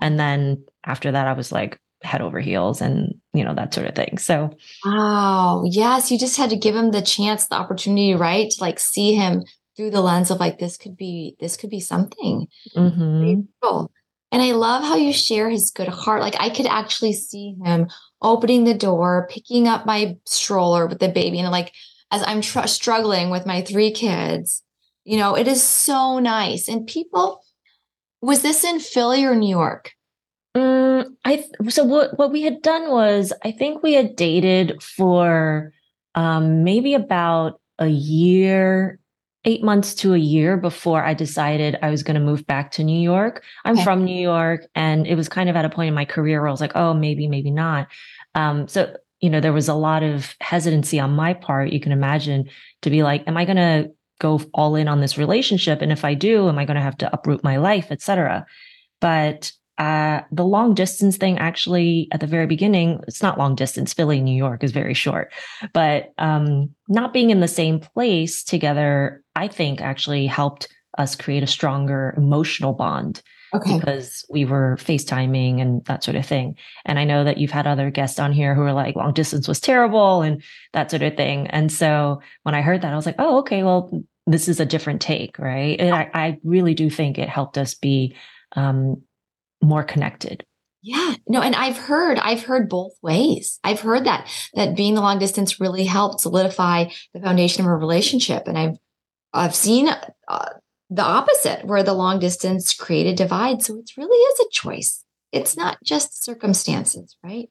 And 0.02 0.18
then 0.18 0.64
after 0.84 1.12
that, 1.12 1.28
I 1.28 1.32
was 1.34 1.52
like, 1.52 1.80
head 2.02 2.22
over 2.22 2.40
heels 2.40 2.80
and 2.80 3.14
you 3.32 3.44
know 3.44 3.54
that 3.54 3.74
sort 3.74 3.86
of 3.86 3.94
thing. 3.94 4.18
So 4.18 4.56
wow. 4.84 5.62
Yes 5.64 6.10
you 6.10 6.18
just 6.18 6.36
had 6.36 6.50
to 6.50 6.56
give 6.56 6.74
him 6.74 6.90
the 6.90 7.02
chance 7.02 7.46
the 7.46 7.56
opportunity 7.56 8.14
right 8.14 8.50
to 8.50 8.60
like 8.60 8.78
see 8.78 9.14
him 9.14 9.44
through 9.76 9.90
the 9.90 10.00
lens 10.00 10.30
of 10.30 10.40
like 10.40 10.58
this 10.58 10.76
could 10.76 10.96
be 10.96 11.36
this 11.40 11.56
could 11.56 11.70
be 11.70 11.80
something. 11.80 12.46
Mm-hmm. 12.76 13.40
cool. 13.62 13.90
and 14.32 14.42
i 14.42 14.52
love 14.52 14.82
how 14.82 14.96
you 14.96 15.12
share 15.12 15.48
his 15.48 15.70
good 15.70 15.88
heart. 15.88 16.22
Like 16.22 16.36
i 16.38 16.50
could 16.50 16.66
actually 16.66 17.12
see 17.12 17.56
him 17.64 17.88
opening 18.22 18.64
the 18.64 18.74
door 18.74 19.28
picking 19.30 19.68
up 19.68 19.86
my 19.86 20.16
stroller 20.26 20.86
with 20.86 20.98
the 20.98 21.08
baby 21.08 21.38
and 21.38 21.50
like 21.50 21.72
as 22.10 22.22
i'm 22.26 22.40
tr- 22.40 22.66
struggling 22.66 23.30
with 23.30 23.46
my 23.46 23.62
three 23.62 23.90
kids 23.92 24.62
you 25.04 25.16
know 25.16 25.34
it 25.34 25.48
is 25.48 25.62
so 25.62 26.18
nice. 26.18 26.68
And 26.68 26.86
people 26.86 27.42
was 28.20 28.42
this 28.42 28.64
in 28.64 28.80
philly 28.80 29.24
or 29.24 29.34
new 29.34 29.48
york 29.48 29.92
Mm, 30.56 31.04
I 31.24 31.44
so 31.68 31.84
what 31.84 32.18
what 32.18 32.32
we 32.32 32.42
had 32.42 32.62
done 32.62 32.90
was 32.90 33.32
I 33.44 33.52
think 33.52 33.82
we 33.82 33.92
had 33.92 34.16
dated 34.16 34.82
for 34.82 35.72
um, 36.14 36.64
maybe 36.64 36.94
about 36.94 37.60
a 37.78 37.86
year, 37.86 38.98
eight 39.44 39.62
months 39.62 39.94
to 39.94 40.14
a 40.14 40.18
year 40.18 40.56
before 40.56 41.04
I 41.04 41.14
decided 41.14 41.78
I 41.82 41.90
was 41.90 42.02
going 42.02 42.14
to 42.14 42.20
move 42.20 42.46
back 42.46 42.72
to 42.72 42.84
New 42.84 43.00
York. 43.00 43.42
I'm 43.64 43.76
okay. 43.76 43.84
from 43.84 44.04
New 44.04 44.20
York, 44.20 44.66
and 44.74 45.06
it 45.06 45.14
was 45.14 45.28
kind 45.28 45.48
of 45.48 45.56
at 45.56 45.64
a 45.64 45.70
point 45.70 45.88
in 45.88 45.94
my 45.94 46.04
career 46.04 46.40
where 46.40 46.48
I 46.48 46.52
was 46.52 46.60
like, 46.60 46.76
oh, 46.76 46.94
maybe, 46.94 47.28
maybe 47.28 47.50
not. 47.50 47.88
Um, 48.34 48.68
so, 48.68 48.94
you 49.20 49.30
know, 49.30 49.40
there 49.40 49.52
was 49.52 49.68
a 49.68 49.74
lot 49.74 50.02
of 50.02 50.34
hesitancy 50.40 51.00
on 51.00 51.12
my 51.12 51.32
part, 51.34 51.72
you 51.72 51.80
can 51.80 51.92
imagine, 51.92 52.48
to 52.82 52.90
be 52.90 53.02
like, 53.02 53.26
am 53.26 53.36
I 53.36 53.44
going 53.44 53.56
to 53.56 53.90
go 54.18 54.40
all 54.52 54.76
in 54.76 54.88
on 54.88 55.00
this 55.00 55.16
relationship? 55.16 55.80
And 55.80 55.90
if 55.90 56.04
I 56.04 56.14
do, 56.14 56.48
am 56.48 56.58
I 56.58 56.64
going 56.64 56.76
to 56.76 56.82
have 56.82 56.98
to 56.98 57.12
uproot 57.12 57.42
my 57.42 57.56
life, 57.56 57.86
etc. 57.90 58.46
But 59.00 59.52
uh, 59.80 60.20
the 60.30 60.44
long 60.44 60.74
distance 60.74 61.16
thing 61.16 61.38
actually 61.38 62.06
at 62.12 62.20
the 62.20 62.26
very 62.26 62.46
beginning 62.46 63.00
it's 63.08 63.22
not 63.22 63.38
long 63.38 63.54
distance 63.54 63.92
philly 63.92 64.20
new 64.20 64.36
york 64.36 64.62
is 64.62 64.72
very 64.72 64.94
short 64.94 65.32
but 65.72 66.12
um, 66.18 66.70
not 66.88 67.12
being 67.12 67.30
in 67.30 67.40
the 67.40 67.48
same 67.48 67.80
place 67.80 68.44
together 68.44 69.22
i 69.34 69.48
think 69.48 69.80
actually 69.80 70.26
helped 70.26 70.68
us 70.98 71.16
create 71.16 71.42
a 71.42 71.46
stronger 71.46 72.14
emotional 72.16 72.72
bond 72.72 73.22
okay. 73.54 73.78
because 73.78 74.24
we 74.30 74.44
were 74.44 74.76
facetiming 74.80 75.60
and 75.60 75.84
that 75.86 76.04
sort 76.04 76.16
of 76.16 76.26
thing. 76.26 76.56
And 76.84 76.98
i 76.98 77.04
know 77.04 77.24
that 77.24 77.38
you've 77.38 77.50
had 77.50 77.66
other 77.66 77.90
guests 77.90 78.18
on 78.18 78.32
here 78.32 78.54
who 78.54 78.62
are 78.62 78.72
like 78.72 78.96
long 78.96 79.12
distance 79.12 79.48
was 79.48 79.60
terrible 79.60 80.22
and 80.22 80.42
that 80.72 80.90
sort 80.90 81.02
of 81.02 81.16
thing. 81.16 81.46
And 81.48 81.70
so 81.72 82.20
when 82.42 82.54
i 82.54 82.60
heard 82.60 82.82
that 82.82 82.92
i 82.92 82.96
was 82.96 83.06
like 83.06 83.16
oh 83.18 83.38
okay 83.38 83.62
well 83.62 83.90
this 84.26 84.48
is 84.48 84.60
a 84.60 84.66
different 84.66 85.00
take 85.00 85.38
right? 85.38 85.80
And 85.80 85.94
i, 85.94 86.10
I 86.12 86.38
really 86.44 86.74
do 86.74 86.90
think 86.90 87.18
it 87.18 87.28
helped 87.28 87.58
us 87.58 87.74
be 87.74 88.16
um, 88.56 89.02
more 89.62 89.82
connected. 89.82 90.44
Yeah. 90.82 91.14
No, 91.28 91.42
and 91.42 91.54
I've 91.54 91.76
heard 91.76 92.18
I've 92.18 92.44
heard 92.44 92.68
both 92.68 92.92
ways. 93.02 93.58
I've 93.62 93.80
heard 93.80 94.04
that 94.06 94.26
that 94.54 94.76
being 94.76 94.94
the 94.94 95.02
long 95.02 95.18
distance 95.18 95.60
really 95.60 95.84
helped 95.84 96.22
solidify 96.22 96.86
the 97.12 97.20
foundation 97.20 97.64
of 97.64 97.70
a 97.70 97.76
relationship 97.76 98.48
and 98.48 98.56
I've 98.58 98.76
I've 99.32 99.54
seen 99.54 99.90
uh, 100.28 100.48
the 100.88 101.02
opposite 101.02 101.64
where 101.66 101.82
the 101.82 101.92
long 101.92 102.18
distance 102.18 102.74
created 102.74 103.16
divide. 103.16 103.62
So 103.62 103.78
it 103.78 103.90
really 103.96 104.16
is 104.16 104.40
a 104.40 104.50
choice. 104.50 105.04
It's 105.32 105.56
not 105.56 105.78
just 105.84 106.24
circumstances, 106.24 107.16
right? 107.22 107.48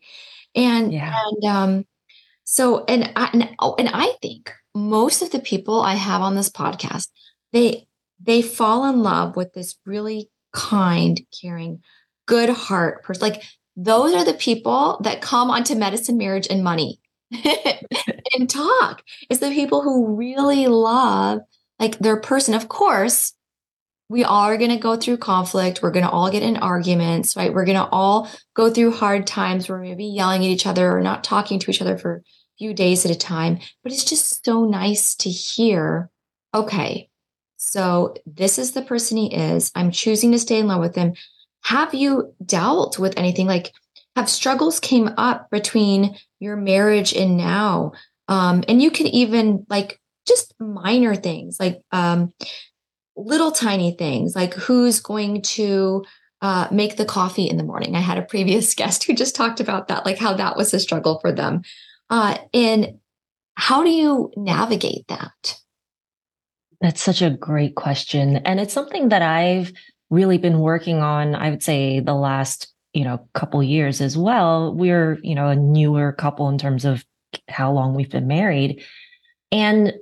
And 0.56 0.92
yeah. 0.92 1.14
and 1.26 1.46
um 1.46 1.86
so 2.46 2.84
and 2.86 3.12
I 3.16 3.30
and, 3.32 3.50
oh, 3.60 3.76
and 3.78 3.90
I 3.94 4.14
think 4.24 4.52
most 4.74 5.22
of 5.22 5.30
the 5.30 5.40
people 5.40 5.82
I 5.82 5.94
have 5.94 6.22
on 6.22 6.36
this 6.36 6.50
podcast 6.50 7.10
they 7.54 7.88
they 8.20 8.42
fall 8.42 8.86
in 8.90 9.04
love 9.04 9.36
with 9.36 9.54
this 9.54 9.76
really 9.86 10.30
kind, 10.52 11.22
caring 11.42 11.84
good 12.30 12.50
heart 12.50 13.04
person. 13.04 13.28
Like 13.28 13.44
those 13.76 14.14
are 14.14 14.24
the 14.24 14.36
people 14.36 15.02
that 15.04 15.22
come 15.22 15.50
onto 15.50 15.74
medicine, 15.74 16.18
marriage, 16.18 16.48
and 16.50 16.64
money 16.64 17.00
and 18.38 18.48
talk. 18.48 19.04
It's 19.30 19.40
the 19.40 19.50
people 19.50 19.82
who 19.82 20.16
really 20.16 20.68
love 20.68 21.40
like 21.80 21.98
their 21.98 22.22
person. 22.22 22.54
Of 22.54 22.70
course, 22.70 23.34
we 24.10 24.24
all 24.24 24.44
are 24.44 24.58
going 24.58 24.70
to 24.70 24.78
go 24.78 24.96
through 24.96 25.18
conflict. 25.18 25.82
We're 25.82 25.92
going 25.92 26.06
to 26.06 26.12
all 26.12 26.32
get 26.32 26.44
in 26.44 26.58
arguments, 26.58 27.36
right? 27.36 27.54
We're 27.54 27.66
going 27.66 27.78
to 27.78 27.90
all 27.90 28.30
go 28.54 28.70
through 28.70 28.92
hard 28.92 29.26
times 29.26 29.68
where 29.68 29.82
we 29.82 29.90
may 29.90 29.96
be 29.96 30.06
yelling 30.06 30.44
at 30.44 30.50
each 30.50 30.68
other 30.68 30.96
or 30.96 31.02
not 31.02 31.24
talking 31.24 31.60
to 31.60 31.72
each 31.72 31.82
other 31.82 31.98
for 31.98 32.18
a 32.18 32.22
few 32.60 32.74
days 32.76 33.06
at 33.06 33.12
a 33.12 33.18
time. 33.18 33.60
But 33.84 33.92
it's 33.92 34.06
just 34.06 34.46
so 34.46 34.66
nice 34.66 35.16
to 35.16 35.30
hear, 35.30 36.10
okay, 36.54 37.10
so 37.58 38.16
this 38.26 38.60
is 38.60 38.72
the 38.72 38.82
person 38.82 39.18
he 39.18 39.34
is. 39.34 39.72
I'm 39.74 39.92
choosing 39.92 40.32
to 40.32 40.40
stay 40.40 40.60
in 40.60 40.68
love 40.68 40.82
with 40.82 40.96
him 40.96 41.14
have 41.64 41.94
you 41.94 42.34
dealt 42.46 43.00
with 43.00 43.18
anything? 43.18 43.48
Like 43.48 43.74
have 44.16 44.30
struggles 44.30 44.80
came 44.80 45.10
up 45.18 45.50
between 45.50 46.16
your 46.40 46.56
marriage 46.56 47.14
and 47.14 47.38
now? 47.38 47.94
Um, 48.28 48.64
and 48.68 48.82
you 48.82 48.92
can 48.92 49.08
even 49.08 49.66
like 49.70 50.00
just 50.28 50.54
minor 50.60 51.16
things 51.16 51.60
like 51.60 51.82
um, 51.92 52.34
little 53.16 53.52
tiny 53.52 53.92
things 53.92 54.36
like 54.36 54.54
who's 54.54 55.00
going 55.00 55.42
to 55.42 56.06
uh, 56.42 56.68
make 56.72 56.96
the 56.96 57.06
coffee 57.06 57.50
in 57.50 57.58
the 57.58 57.64
morning. 57.64 57.96
I 57.96 58.00
had 58.00 58.18
a 58.18 58.24
previous 58.24 58.74
guest 58.76 59.04
who 59.04 59.14
just 59.14 59.36
talked 59.36 59.60
about 59.60 59.88
that 59.88 60.06
like 60.06 60.18
how 60.18 60.34
that 60.34 60.56
was 60.56 60.74
a 60.74 60.80
struggle 60.80 61.20
for 61.20 61.32
them. 61.32 61.64
Uh, 62.10 62.38
and 62.54 63.00
how 63.56 63.84
do 63.84 63.90
you 63.90 64.32
navigate 64.36 65.08
that? 65.10 65.60
That's 66.82 67.02
such 67.02 67.22
a 67.22 67.30
great 67.30 67.76
question. 67.76 68.38
And 68.38 68.60
it's 68.60 68.74
something 68.74 69.10
that 69.10 69.22
i've 69.22 69.74
really 70.10 70.38
been 70.38 70.60
working 70.60 71.02
on, 71.02 71.36
I 71.36 71.50
would 71.50 71.64
say, 71.64 72.00
the 72.00 72.16
last 72.16 72.74
you 72.94 73.04
know 73.04 73.28
couple 73.34 73.62
years 73.62 74.02
as 74.02 74.18
well. 74.18 74.74
We're 74.74 75.20
you 75.22 75.36
know 75.36 75.50
a 75.50 75.56
newer 75.56 76.12
couple 76.12 76.50
in 76.50 76.58
terms 76.58 76.86
of 76.86 77.06
how 77.48 77.72
long 77.72 77.94
we've 77.94 78.10
been 78.10 78.28
married, 78.28 78.84
and 79.52 79.94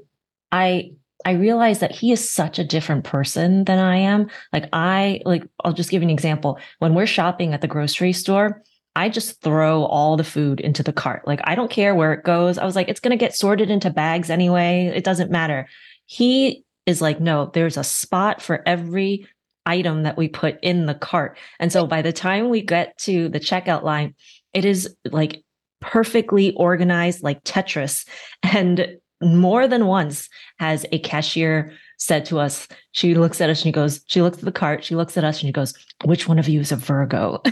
I 0.51 0.91
I 1.25 1.31
realized 1.31 1.81
that 1.81 1.91
he 1.91 2.11
is 2.11 2.29
such 2.29 2.59
a 2.59 2.63
different 2.63 3.03
person 3.03 3.65
than 3.65 3.79
I 3.79 3.97
am. 3.97 4.29
Like 4.53 4.69
I 4.73 5.21
like 5.25 5.43
I'll 5.63 5.73
just 5.73 5.89
give 5.89 6.01
you 6.01 6.07
an 6.07 6.13
example. 6.13 6.59
When 6.79 6.93
we're 6.93 7.05
shopping 7.07 7.53
at 7.53 7.61
the 7.61 7.67
grocery 7.67 8.13
store, 8.13 8.63
I 8.95 9.09
just 9.09 9.41
throw 9.41 9.83
all 9.83 10.15
the 10.15 10.23
food 10.23 10.59
into 10.59 10.83
the 10.83 10.93
cart. 10.93 11.27
Like 11.27 11.41
I 11.43 11.55
don't 11.55 11.71
care 11.71 11.95
where 11.95 12.13
it 12.13 12.23
goes. 12.23 12.57
I 12.57 12.65
was 12.65 12.75
like 12.75 12.87
it's 12.87 12.99
going 12.99 13.17
to 13.17 13.23
get 13.23 13.35
sorted 13.35 13.69
into 13.69 13.89
bags 13.89 14.29
anyway. 14.29 14.91
It 14.95 15.03
doesn't 15.03 15.31
matter. 15.31 15.67
He 16.05 16.63
is 16.85 17.01
like 17.01 17.19
no, 17.19 17.51
there's 17.53 17.77
a 17.77 17.83
spot 17.83 18.41
for 18.41 18.63
every 18.65 19.27
item 19.67 20.03
that 20.03 20.17
we 20.17 20.27
put 20.27 20.57
in 20.63 20.87
the 20.87 20.95
cart. 20.95 21.37
And 21.59 21.71
so 21.71 21.85
by 21.85 22.01
the 22.01 22.13
time 22.13 22.49
we 22.49 22.61
get 22.61 22.97
to 22.99 23.29
the 23.29 23.39
checkout 23.39 23.83
line, 23.83 24.15
it 24.53 24.65
is 24.65 24.95
like 25.11 25.43
perfectly 25.81 26.55
organized 26.55 27.21
like 27.21 27.43
Tetris. 27.43 28.07
And 28.41 28.97
more 29.21 29.67
than 29.67 29.85
once 29.85 30.29
has 30.59 30.85
a 30.91 30.99
cashier 30.99 31.73
said 31.97 32.25
to 32.25 32.39
us, 32.39 32.67
she 32.91 33.15
looks 33.15 33.41
at 33.41 33.49
us 33.49 33.59
and 33.59 33.69
she 33.69 33.71
goes, 33.71 34.01
she 34.07 34.21
looks 34.21 34.39
at 34.39 34.45
the 34.45 34.51
cart, 34.51 34.83
she 34.83 34.95
looks 34.95 35.17
at 35.17 35.23
us 35.23 35.41
and 35.41 35.47
she 35.47 35.51
goes, 35.51 35.73
which 36.05 36.27
one 36.27 36.39
of 36.39 36.47
you 36.47 36.61
is 36.61 36.71
a 36.71 36.75
Virgo? 36.75 37.41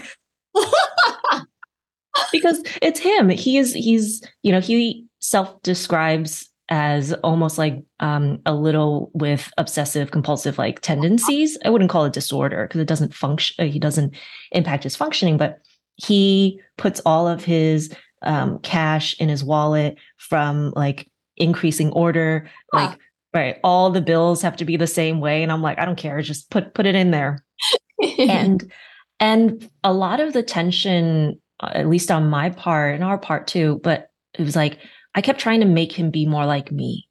because 2.32 2.62
it's 2.82 3.00
him. 3.00 3.30
He 3.30 3.58
is, 3.58 3.74
he's, 3.74 4.22
you 4.44 4.52
know, 4.52 4.62
he 4.62 5.06
self 5.20 5.62
describes 5.64 6.50
as 6.70 7.14
almost 7.24 7.58
like 7.58 7.84
um, 8.00 8.40
a 8.46 8.54
little 8.54 9.12
with 9.14 9.52
obsessive 9.58 10.12
compulsive 10.12 10.58
like 10.58 10.82
tendencies. 10.82 11.58
I 11.64 11.70
wouldn't 11.70 11.92
call 11.92 12.06
it 12.06 12.14
disorder 12.14 12.66
because 12.68 12.82
it 12.82 12.88
doesn't 12.88 13.14
function. 13.14 13.64
Uh, 13.64 13.70
he 13.70 13.80
doesn't 13.80 14.16
impact 14.52 14.84
his 14.84 14.96
functioning, 14.96 15.38
but 15.38 15.60
he 15.96 16.60
puts 16.78 17.02
all 17.06 17.28
of 17.28 17.44
his 17.44 17.94
um, 18.24 18.60
cash 18.60 19.16
in 19.20 19.30
his 19.30 19.44
wallet 19.44 19.98
from 20.18 20.74
like 20.76 21.10
increasing 21.38 21.92
order. 21.92 22.50
Like 22.74 22.98
right, 23.34 23.58
all 23.64 23.92
the 23.92 24.02
bills 24.02 24.42
have 24.42 24.58
to 24.58 24.66
be 24.66 24.78
the 24.78 24.88
same 24.88 25.20
way, 25.20 25.44
and 25.44 25.52
I'm 25.52 25.62
like, 25.62 25.80
I 25.80 25.86
don't 25.86 25.98
care. 25.98 26.22
Just 26.22 26.50
put 26.50 26.74
put 26.74 26.86
it 26.88 26.96
in 26.96 27.12
there. 27.12 27.44
and 28.18 28.72
and 29.20 29.70
a 29.84 29.94
lot 29.94 30.20
of 30.20 30.34
the 30.34 30.44
tension, 30.44 31.40
uh, 31.60 31.72
at 31.74 31.88
least 31.88 32.10
on 32.10 32.30
my 32.30 32.50
part 32.50 32.96
and 32.96 33.04
our 33.04 33.20
part 33.20 33.46
too, 33.48 33.80
but 33.84 34.10
it 34.38 34.44
was 34.44 34.56
like 34.56 34.80
I 35.16 35.22
kept 35.22 35.40
trying 35.40 35.62
to 35.62 35.66
make 35.66 35.94
him 35.94 36.12
be 36.12 36.26
more 36.26 36.46
like 36.46 36.72
me. 36.72 37.08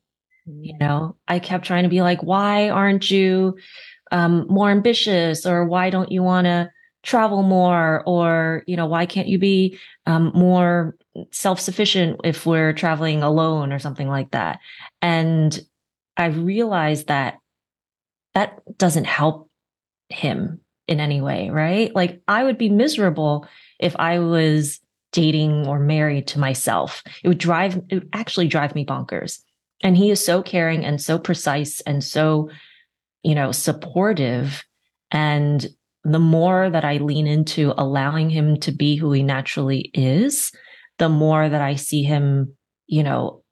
You 0.47 0.75
mm. 0.75 0.81
know, 0.81 1.17
I 1.27 1.39
kept 1.39 1.65
trying 1.65 1.85
to 1.85 1.89
be 1.89 2.03
like, 2.03 2.23
why 2.23 2.69
aren't 2.69 3.11
you 3.11 3.57
um, 4.13 4.47
more 4.49 4.71
ambitious? 4.71 5.47
Or 5.47 5.65
why 5.65 5.91
don't 5.91 6.13
you 6.13 6.23
want 6.23 6.45
to 6.45 6.71
travel 7.03 7.43
more? 7.43 8.03
Or, 8.07 8.63
you 8.67 8.77
know, 8.77 8.87
why 8.87 9.07
can't 9.07 9.27
you 9.29 9.39
be 9.39 9.79
um, 10.07 10.33
more 10.35 10.97
self 11.33 11.59
sufficient 11.61 12.21
if 12.25 12.45
we're 12.45 12.75
traveling 12.75 13.23
alone 13.23 13.73
or 13.73 13.79
something 13.79 14.09
like 14.09 14.33
that? 14.33 14.61
And 15.01 15.59
I 16.17 16.27
realized 16.27 17.09
that 17.09 17.39
that 18.35 18.61
doesn't 18.77 19.07
help 19.07 19.49
him 20.11 20.61
in 20.87 21.01
any 21.01 21.23
way, 21.23 21.49
right? 21.49 21.95
Like 21.95 22.21
I 22.29 22.45
would 22.45 22.59
be 22.59 22.69
miserable 22.69 23.47
if 23.81 23.97
I 23.97 24.19
was 24.19 24.81
dating 25.15 25.67
or 25.67 25.79
married 25.79 26.27
to 26.27 26.41
myself. 26.41 27.03
It 27.23 27.29
would 27.29 27.39
drive, 27.39 27.77
it 27.89 27.95
would 27.95 28.09
actually 28.13 28.49
drive 28.49 28.75
me 28.75 28.85
bonkers. 28.85 29.39
And 29.83 29.97
he 29.97 30.11
is 30.11 30.23
so 30.23 30.43
caring 30.43 30.85
and 30.85 31.01
so 31.01 31.19
precise 31.19 31.81
and 31.83 32.03
so, 32.03 32.51
you 33.23 33.35
know, 33.35 33.53
supportive. 33.53 34.65
And 35.13 35.67
the 36.03 36.19
more 36.19 36.69
that 36.69 36.85
I 36.85 36.97
lean 36.97 37.29
into 37.29 37.73
allowing 37.79 38.29
him 38.29 38.59
to 38.61 38.73
be 38.73 38.97
who 38.97 39.13
he 39.13 39.23
naturally 39.23 39.91
is, 39.95 40.51
the 40.99 41.09
more 41.09 41.49
that 41.49 41.63
I 41.63 41.77
see 41.77 42.03
him, 42.03 42.57
you 42.87 43.05
know, 43.05 43.43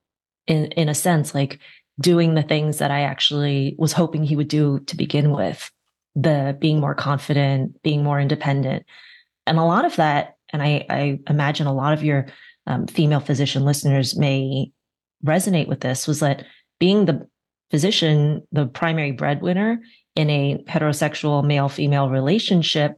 in, 0.48 0.66
in 0.72 0.88
a 0.88 0.94
sense, 0.94 1.32
like 1.32 1.60
doing 2.00 2.34
the 2.34 2.42
things 2.42 2.78
that 2.78 2.90
I 2.90 3.02
actually 3.02 3.76
was 3.78 3.92
hoping 3.92 4.24
he 4.24 4.36
would 4.36 4.48
do 4.48 4.80
to 4.80 4.96
begin 4.96 5.30
with 5.30 5.70
the 6.16 6.56
being 6.58 6.80
more 6.80 6.94
confident, 6.94 7.80
being 7.82 8.02
more 8.02 8.20
independent. 8.20 8.84
And 9.46 9.58
a 9.58 9.64
lot 9.64 9.84
of 9.84 9.96
that 9.96 10.36
and 10.52 10.62
I, 10.62 10.84
I 10.88 11.18
imagine 11.28 11.66
a 11.66 11.74
lot 11.74 11.92
of 11.92 12.04
your 12.04 12.26
um, 12.66 12.86
female 12.86 13.20
physician 13.20 13.64
listeners 13.64 14.16
may 14.16 14.70
resonate 15.24 15.68
with 15.68 15.80
this, 15.80 16.06
was 16.06 16.20
that 16.20 16.44
being 16.78 17.06
the 17.06 17.26
physician, 17.70 18.46
the 18.52 18.66
primary 18.66 19.12
breadwinner 19.12 19.80
in 20.14 20.28
a 20.28 20.62
heterosexual 20.68 21.44
male 21.44 21.68
female 21.68 22.10
relationship, 22.10 22.96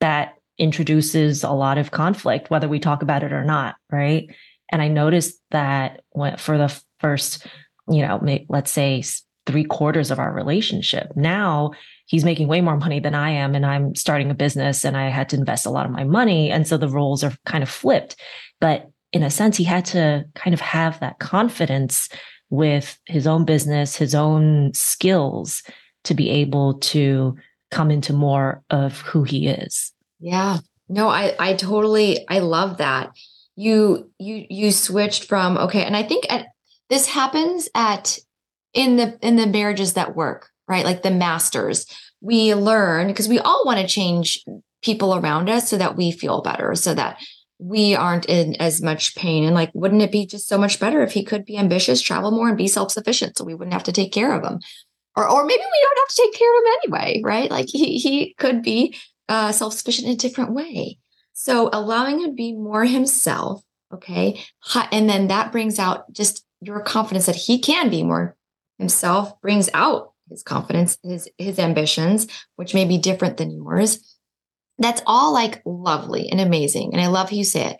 that 0.00 0.34
introduces 0.58 1.42
a 1.42 1.50
lot 1.50 1.78
of 1.78 1.90
conflict, 1.90 2.50
whether 2.50 2.68
we 2.68 2.78
talk 2.78 3.02
about 3.02 3.22
it 3.22 3.32
or 3.32 3.44
not, 3.44 3.76
right? 3.90 4.28
And 4.70 4.82
I 4.82 4.88
noticed 4.88 5.40
that 5.50 6.02
when, 6.10 6.36
for 6.36 6.58
the 6.58 6.80
first, 7.00 7.46
you 7.88 8.02
know, 8.02 8.20
let's 8.48 8.70
say 8.70 9.02
three 9.46 9.64
quarters 9.64 10.10
of 10.10 10.18
our 10.18 10.32
relationship, 10.32 11.12
now 11.16 11.72
he's 12.06 12.24
making 12.24 12.48
way 12.48 12.60
more 12.60 12.76
money 12.76 13.00
than 13.00 13.14
I 13.14 13.30
am. 13.30 13.54
And 13.54 13.64
I'm 13.64 13.94
starting 13.94 14.30
a 14.30 14.34
business 14.34 14.84
and 14.84 14.96
I 14.96 15.08
had 15.08 15.28
to 15.30 15.36
invest 15.36 15.66
a 15.66 15.70
lot 15.70 15.86
of 15.86 15.92
my 15.92 16.04
money. 16.04 16.50
And 16.50 16.66
so 16.66 16.76
the 16.76 16.88
roles 16.88 17.24
are 17.24 17.36
kind 17.46 17.62
of 17.62 17.70
flipped. 17.70 18.16
But 18.60 18.90
in 19.12 19.22
a 19.22 19.30
sense, 19.30 19.56
he 19.56 19.64
had 19.64 19.84
to 19.86 20.24
kind 20.34 20.54
of 20.54 20.60
have 20.60 21.00
that 21.00 21.18
confidence 21.18 22.08
with 22.50 22.98
his 23.06 23.26
own 23.26 23.44
business, 23.44 23.96
his 23.96 24.14
own 24.14 24.72
skills 24.74 25.62
to 26.04 26.14
be 26.14 26.30
able 26.30 26.74
to 26.74 27.36
come 27.70 27.90
into 27.90 28.12
more 28.12 28.62
of 28.70 29.00
who 29.00 29.24
he 29.24 29.48
is. 29.48 29.92
Yeah. 30.20 30.58
No, 30.88 31.08
I 31.08 31.34
I 31.38 31.54
totally 31.54 32.26
I 32.28 32.40
love 32.40 32.78
that. 32.78 33.12
You 33.56 34.10
you 34.18 34.46
you 34.50 34.70
switched 34.70 35.24
from 35.24 35.56
okay, 35.56 35.84
and 35.84 35.96
I 35.96 36.02
think 36.02 36.26
at 36.30 36.46
this 36.90 37.06
happens 37.06 37.68
at 37.74 38.18
in 38.74 38.96
the 38.96 39.18
in 39.22 39.36
the 39.36 39.46
marriages 39.46 39.94
that 39.94 40.14
work, 40.14 40.50
right? 40.68 40.84
Like 40.84 41.02
the 41.02 41.10
masters. 41.10 41.86
We 42.20 42.54
learn 42.54 43.08
because 43.08 43.28
we 43.28 43.38
all 43.38 43.64
want 43.66 43.80
to 43.80 43.86
change 43.86 44.44
people 44.82 45.14
around 45.14 45.48
us 45.48 45.68
so 45.68 45.78
that 45.78 45.96
we 45.96 46.10
feel 46.10 46.42
better, 46.42 46.74
so 46.74 46.94
that 46.94 47.18
we 47.58 47.94
aren't 47.94 48.26
in 48.26 48.56
as 48.56 48.82
much 48.82 49.14
pain. 49.14 49.44
And 49.44 49.54
like, 49.54 49.70
wouldn't 49.74 50.02
it 50.02 50.12
be 50.12 50.26
just 50.26 50.48
so 50.48 50.58
much 50.58 50.80
better 50.80 51.02
if 51.02 51.12
he 51.12 51.24
could 51.24 51.44
be 51.44 51.56
ambitious, 51.56 52.00
travel 52.00 52.30
more, 52.30 52.48
and 52.48 52.58
be 52.58 52.68
self-sufficient 52.68 53.38
so 53.38 53.44
we 53.44 53.54
wouldn't 53.54 53.72
have 53.72 53.84
to 53.84 53.92
take 53.92 54.12
care 54.12 54.32
of 54.32 54.44
him? 54.44 54.60
Or 55.16 55.28
or 55.28 55.44
maybe 55.44 55.62
we 55.62 55.80
don't 55.80 55.98
have 55.98 56.08
to 56.08 56.22
take 56.22 56.34
care 56.34 56.52
of 56.52 56.64
him 56.64 56.72
anyway, 56.82 57.20
right? 57.24 57.50
Like 57.50 57.68
he 57.68 57.98
he 57.98 58.34
could 58.38 58.62
be 58.62 58.96
uh, 59.28 59.52
self-sufficient 59.52 60.08
in 60.08 60.14
a 60.14 60.16
different 60.16 60.52
way. 60.52 60.98
So 61.34 61.70
allowing 61.72 62.20
him 62.20 62.30
to 62.30 62.32
be 62.32 62.52
more 62.52 62.84
himself, 62.84 63.62
okay, 63.92 64.40
and 64.90 65.08
then 65.08 65.28
that 65.28 65.52
brings 65.52 65.78
out 65.78 66.12
just 66.12 66.44
your 66.60 66.80
confidence 66.80 67.26
that 67.26 67.36
he 67.36 67.58
can 67.58 67.90
be 67.90 68.02
more 68.02 68.36
himself, 68.78 69.40
brings 69.40 69.68
out 69.74 70.13
his 70.28 70.42
confidence, 70.42 70.98
his 71.02 71.28
his 71.38 71.58
ambitions, 71.58 72.26
which 72.56 72.74
may 72.74 72.84
be 72.84 72.98
different 72.98 73.36
than 73.36 73.50
yours. 73.50 74.16
That's 74.78 75.02
all 75.06 75.32
like 75.32 75.62
lovely 75.64 76.28
and 76.30 76.40
amazing, 76.40 76.92
and 76.92 77.00
I 77.00 77.06
love 77.08 77.30
how 77.30 77.36
you 77.36 77.44
say 77.44 77.70
it. 77.70 77.76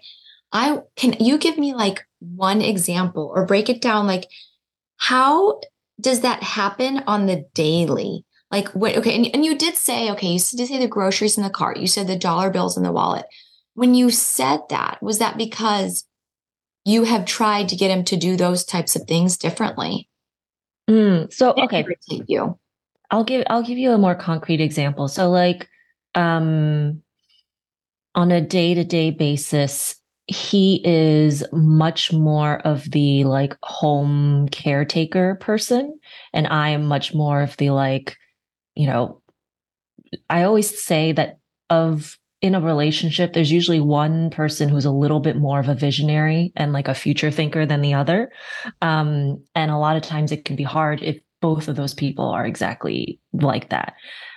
I 0.52 0.78
can 0.96 1.14
you 1.20 1.38
give 1.38 1.58
me 1.58 1.74
like 1.74 2.04
one 2.20 2.62
example 2.62 3.32
or 3.34 3.46
break 3.46 3.68
it 3.68 3.82
down 3.82 4.06
like 4.06 4.28
how 4.96 5.60
does 6.00 6.20
that 6.20 6.42
happen 6.42 7.02
on 7.06 7.26
the 7.26 7.44
daily? 7.54 8.24
Like 8.50 8.68
what? 8.68 8.96
Okay, 8.96 9.14
and, 9.14 9.26
and 9.34 9.44
you 9.44 9.56
did 9.56 9.76
say 9.76 10.10
okay, 10.12 10.28
you 10.28 10.38
did 10.38 10.68
say 10.68 10.78
the 10.78 10.88
groceries 10.88 11.36
in 11.36 11.42
the 11.42 11.50
cart. 11.50 11.78
You 11.78 11.86
said 11.86 12.06
the 12.06 12.16
dollar 12.16 12.50
bills 12.50 12.76
in 12.76 12.82
the 12.82 12.92
wallet. 12.92 13.26
When 13.74 13.94
you 13.94 14.10
said 14.10 14.60
that, 14.70 15.02
was 15.02 15.18
that 15.18 15.36
because 15.36 16.04
you 16.84 17.04
have 17.04 17.24
tried 17.24 17.68
to 17.70 17.76
get 17.76 17.90
him 17.90 18.04
to 18.04 18.16
do 18.16 18.36
those 18.36 18.64
types 18.64 18.94
of 18.94 19.02
things 19.08 19.36
differently? 19.36 20.08
Mm, 20.88 21.32
so 21.32 21.52
okay, 21.54 21.84
Thank 22.08 22.28
you. 22.28 22.58
I'll 23.10 23.24
give 23.24 23.44
I'll 23.48 23.62
give 23.62 23.78
you 23.78 23.92
a 23.92 23.98
more 23.98 24.14
concrete 24.14 24.60
example. 24.60 25.08
So 25.08 25.30
like 25.30 25.68
um 26.14 27.02
on 28.14 28.30
a 28.30 28.40
day-to-day 28.40 29.10
basis, 29.10 29.96
he 30.26 30.80
is 30.84 31.44
much 31.52 32.12
more 32.12 32.58
of 32.66 32.90
the 32.90 33.24
like 33.24 33.56
home 33.62 34.48
caretaker 34.50 35.34
person 35.36 35.98
and 36.32 36.46
I 36.46 36.70
am 36.70 36.84
much 36.84 37.12
more 37.14 37.42
of 37.42 37.56
the 37.56 37.70
like 37.70 38.16
you 38.74 38.86
know, 38.86 39.22
I 40.28 40.42
always 40.42 40.82
say 40.82 41.12
that 41.12 41.38
of 41.70 42.18
in 42.44 42.54
a 42.54 42.60
relationship, 42.60 43.32
there's 43.32 43.50
usually 43.50 43.80
one 43.80 44.28
person 44.28 44.68
who's 44.68 44.84
a 44.84 44.90
little 44.90 45.18
bit 45.18 45.34
more 45.34 45.58
of 45.60 45.70
a 45.70 45.74
visionary 45.74 46.52
and 46.56 46.74
like 46.74 46.88
a 46.88 46.94
future 46.94 47.30
thinker 47.30 47.64
than 47.64 47.80
the 47.80 47.94
other. 47.94 48.30
Um, 48.82 49.42
and 49.54 49.70
a 49.70 49.78
lot 49.78 49.96
of 49.96 50.02
times 50.02 50.30
it 50.30 50.44
can 50.44 50.54
be 50.54 50.62
hard 50.62 51.02
if 51.02 51.18
both 51.40 51.68
of 51.68 51.76
those 51.76 51.94
people 51.94 52.28
are 52.28 52.44
exactly 52.44 53.18
like 53.32 53.70
that. 53.70 53.94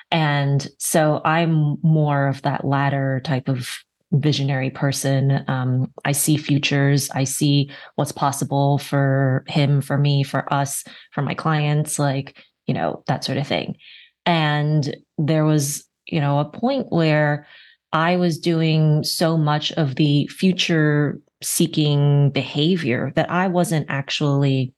And 0.09 0.65
so 0.79 1.19
I'm 1.25 1.75
more 1.83 2.27
of 2.27 2.43
that 2.43 2.63
latter 2.63 3.19
type 3.25 3.49
of 3.49 3.77
visionary 4.13 4.69
person. 4.69 5.43
Um, 5.49 5.91
I 6.05 6.13
see 6.13 6.37
futures. 6.37 7.09
I 7.09 7.25
see 7.25 7.69
what's 7.95 8.13
possible 8.13 8.77
for 8.77 9.43
him, 9.49 9.81
for 9.81 9.97
me, 9.97 10.23
for 10.23 10.53
us, 10.53 10.85
for 11.11 11.21
my 11.21 11.33
clients, 11.33 11.99
like, 11.99 12.41
you 12.67 12.73
know, 12.73 13.03
that 13.07 13.25
sort 13.25 13.37
of 13.37 13.45
thing. 13.45 13.75
And 14.25 14.95
there 15.17 15.43
was, 15.43 15.83
you 16.05 16.21
know, 16.21 16.39
a 16.39 16.45
point 16.45 16.85
where 16.87 17.45
I 17.93 18.17
was 18.17 18.37
doing 18.37 19.03
so 19.03 19.37
much 19.37 19.71
of 19.73 19.95
the 19.95 20.27
future 20.27 21.19
seeking 21.41 22.31
behavior 22.31 23.11
that 23.15 23.31
I 23.31 23.47
wasn't 23.47 23.85
actually 23.89 24.73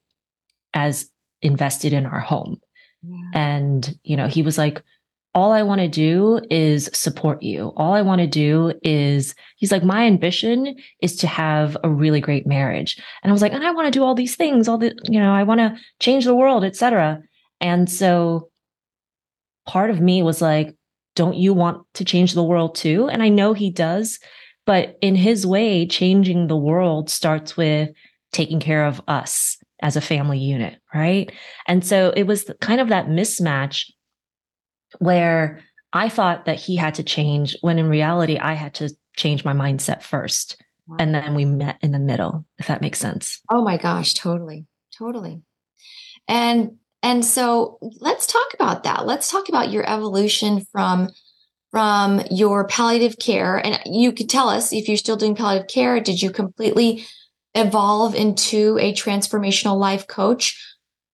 as 0.74 1.08
invested 1.42 1.92
in 1.92 2.06
our 2.06 2.20
home. 2.20 2.58
Yeah. 3.02 3.30
And, 3.32 3.98
you 4.04 4.16
know, 4.16 4.26
he 4.28 4.42
was 4.42 4.58
like, 4.58 4.82
all 5.32 5.52
I 5.52 5.62
want 5.62 5.80
to 5.80 5.88
do 5.88 6.40
is 6.50 6.90
support 6.92 7.42
you. 7.42 7.72
All 7.76 7.94
I 7.94 8.02
want 8.02 8.20
to 8.20 8.26
do 8.26 8.72
is, 8.82 9.34
he's 9.56 9.70
like, 9.70 9.84
my 9.84 10.04
ambition 10.04 10.76
is 11.00 11.16
to 11.16 11.26
have 11.26 11.76
a 11.84 11.88
really 11.88 12.20
great 12.20 12.46
marriage. 12.46 13.00
And 13.22 13.30
I 13.30 13.32
was 13.32 13.40
like, 13.40 13.52
and 13.52 13.64
I 13.64 13.70
want 13.70 13.86
to 13.86 13.96
do 13.96 14.02
all 14.02 14.14
these 14.14 14.34
things, 14.36 14.66
all 14.66 14.76
the, 14.76 14.92
you 15.04 15.20
know, 15.20 15.32
I 15.32 15.44
want 15.44 15.60
to 15.60 15.76
change 16.00 16.24
the 16.24 16.34
world, 16.34 16.64
etc. 16.64 17.22
And 17.60 17.88
so 17.88 18.50
part 19.66 19.90
of 19.90 20.00
me 20.00 20.22
was 20.22 20.42
like, 20.42 20.74
don't 21.20 21.36
you 21.36 21.52
want 21.52 21.84
to 21.92 22.02
change 22.02 22.32
the 22.32 22.42
world 22.42 22.74
too? 22.74 23.06
And 23.10 23.22
I 23.22 23.28
know 23.28 23.52
he 23.52 23.70
does, 23.70 24.18
but 24.64 24.96
in 25.02 25.14
his 25.14 25.46
way, 25.46 25.86
changing 25.86 26.46
the 26.46 26.56
world 26.56 27.10
starts 27.10 27.58
with 27.58 27.90
taking 28.32 28.58
care 28.58 28.86
of 28.86 29.02
us 29.06 29.58
as 29.82 29.96
a 29.96 30.00
family 30.00 30.38
unit, 30.38 30.78
right? 30.94 31.30
And 31.66 31.84
so 31.84 32.14
it 32.16 32.22
was 32.22 32.50
kind 32.62 32.80
of 32.80 32.88
that 32.88 33.08
mismatch 33.08 33.90
where 34.98 35.60
I 35.92 36.08
thought 36.08 36.46
that 36.46 36.58
he 36.58 36.74
had 36.74 36.94
to 36.94 37.02
change 37.02 37.54
when 37.60 37.78
in 37.78 37.90
reality, 37.90 38.38
I 38.38 38.54
had 38.54 38.72
to 38.76 38.88
change 39.14 39.44
my 39.44 39.52
mindset 39.52 40.02
first. 40.02 40.56
And 40.98 41.14
then 41.14 41.34
we 41.34 41.44
met 41.44 41.76
in 41.82 41.92
the 41.92 41.98
middle, 41.98 42.46
if 42.58 42.66
that 42.68 42.80
makes 42.80 42.98
sense. 42.98 43.42
Oh 43.50 43.62
my 43.62 43.76
gosh, 43.76 44.14
totally. 44.14 44.64
Totally. 44.96 45.42
And 46.26 46.78
and 47.02 47.24
so 47.24 47.78
let's 48.00 48.26
talk 48.26 48.54
about 48.54 48.84
that. 48.84 49.06
Let's 49.06 49.30
talk 49.30 49.48
about 49.48 49.70
your 49.70 49.88
evolution 49.88 50.66
from 50.72 51.08
from 51.70 52.20
your 52.32 52.66
palliative 52.66 53.18
care. 53.18 53.64
And 53.64 53.80
you 53.86 54.12
could 54.12 54.28
tell 54.28 54.48
us 54.48 54.72
if 54.72 54.88
you're 54.88 54.96
still 54.96 55.16
doing 55.16 55.36
palliative 55.36 55.68
care 55.68 56.00
did 56.00 56.20
you 56.20 56.30
completely 56.30 57.06
evolve 57.54 58.14
into 58.14 58.76
a 58.80 58.92
transformational 58.92 59.78
life 59.78 60.06
coach? 60.06 60.58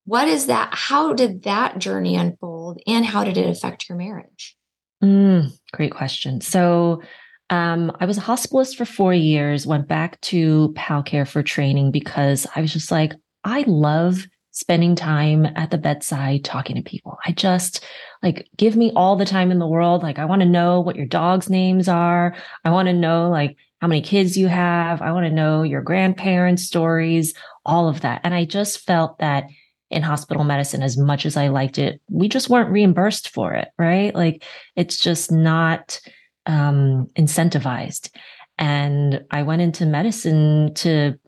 What 0.06 0.28
is 0.28 0.46
that 0.46 0.70
how 0.72 1.12
did 1.12 1.42
that 1.42 1.78
journey 1.78 2.16
unfold 2.16 2.80
and 2.86 3.04
how 3.04 3.24
did 3.24 3.36
it 3.36 3.48
affect 3.48 3.88
your 3.88 3.98
marriage? 3.98 4.56
Mm, 5.02 5.52
great 5.72 5.92
question. 5.92 6.40
So 6.40 7.02
um, 7.50 7.92
I 8.00 8.06
was 8.06 8.18
a 8.18 8.22
hospitalist 8.22 8.76
for 8.76 8.84
four 8.84 9.14
years, 9.14 9.66
went 9.66 9.86
back 9.86 10.20
to 10.22 10.72
PAL 10.74 11.02
Care 11.02 11.26
for 11.26 11.42
training 11.42 11.90
because 11.92 12.46
I 12.56 12.60
was 12.60 12.72
just 12.72 12.90
like, 12.90 13.12
I 13.44 13.64
love 13.66 14.26
spending 14.56 14.96
time 14.96 15.44
at 15.54 15.70
the 15.70 15.76
bedside 15.76 16.42
talking 16.42 16.76
to 16.76 16.82
people. 16.82 17.18
I 17.26 17.32
just 17.32 17.84
like 18.22 18.48
give 18.56 18.74
me 18.74 18.90
all 18.96 19.14
the 19.14 19.26
time 19.26 19.50
in 19.50 19.58
the 19.58 19.66
world. 19.66 20.02
Like 20.02 20.18
I 20.18 20.24
want 20.24 20.40
to 20.40 20.48
know 20.48 20.80
what 20.80 20.96
your 20.96 21.04
dog's 21.04 21.50
names 21.50 21.88
are. 21.88 22.34
I 22.64 22.70
want 22.70 22.88
to 22.88 22.94
know 22.94 23.28
like 23.28 23.58
how 23.82 23.86
many 23.86 24.00
kids 24.00 24.34
you 24.34 24.48
have. 24.48 25.02
I 25.02 25.12
want 25.12 25.26
to 25.26 25.30
know 25.30 25.62
your 25.62 25.82
grandparents' 25.82 26.62
stories, 26.62 27.34
all 27.66 27.86
of 27.86 28.00
that. 28.00 28.22
And 28.24 28.32
I 28.32 28.46
just 28.46 28.80
felt 28.80 29.18
that 29.18 29.44
in 29.90 30.00
hospital 30.00 30.42
medicine, 30.42 30.82
as 30.82 30.96
much 30.96 31.26
as 31.26 31.36
I 31.36 31.48
liked 31.48 31.76
it, 31.76 32.00
we 32.08 32.26
just 32.26 32.48
weren't 32.48 32.70
reimbursed 32.70 33.28
for 33.28 33.52
it, 33.52 33.68
right? 33.78 34.14
Like 34.14 34.42
it's 34.74 34.96
just 34.96 35.30
not 35.30 36.00
um, 36.46 37.10
incentivized. 37.14 38.08
And 38.56 39.22
I 39.30 39.42
went 39.42 39.60
into 39.60 39.84
medicine 39.84 40.72
to 40.76 41.18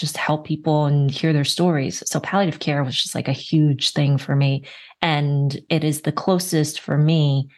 just 0.00 0.16
help 0.16 0.46
people 0.46 0.86
and 0.86 1.10
hear 1.10 1.32
their 1.32 1.44
stories. 1.44 2.02
So 2.06 2.18
palliative 2.20 2.60
care 2.60 2.82
was 2.82 3.00
just 3.00 3.14
like 3.14 3.28
a 3.28 3.32
huge 3.32 3.92
thing 3.92 4.18
for 4.18 4.34
me. 4.34 4.64
And 5.02 5.60
it 5.68 5.84
is 5.84 6.02
the 6.02 6.12
closest 6.12 6.80
for 6.80 6.96
me 6.96 7.48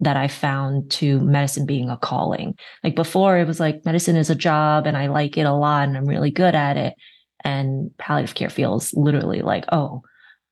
that 0.00 0.16
I 0.16 0.26
found 0.26 0.90
to 0.92 1.20
medicine 1.20 1.64
being 1.64 1.88
a 1.88 1.96
calling. 1.96 2.56
Like 2.82 2.96
before, 2.96 3.38
it 3.38 3.46
was 3.46 3.60
like 3.60 3.84
medicine 3.84 4.16
is 4.16 4.30
a 4.30 4.34
job 4.34 4.86
and 4.86 4.96
I 4.96 5.06
like 5.06 5.38
it 5.38 5.46
a 5.46 5.52
lot 5.52 5.88
and 5.88 5.96
I'm 5.96 6.06
really 6.06 6.32
good 6.32 6.56
at 6.56 6.76
it. 6.76 6.94
And 7.44 7.96
palliative 7.98 8.34
care 8.34 8.50
feels 8.50 8.92
literally 8.94 9.42
like, 9.42 9.64
oh, 9.70 10.02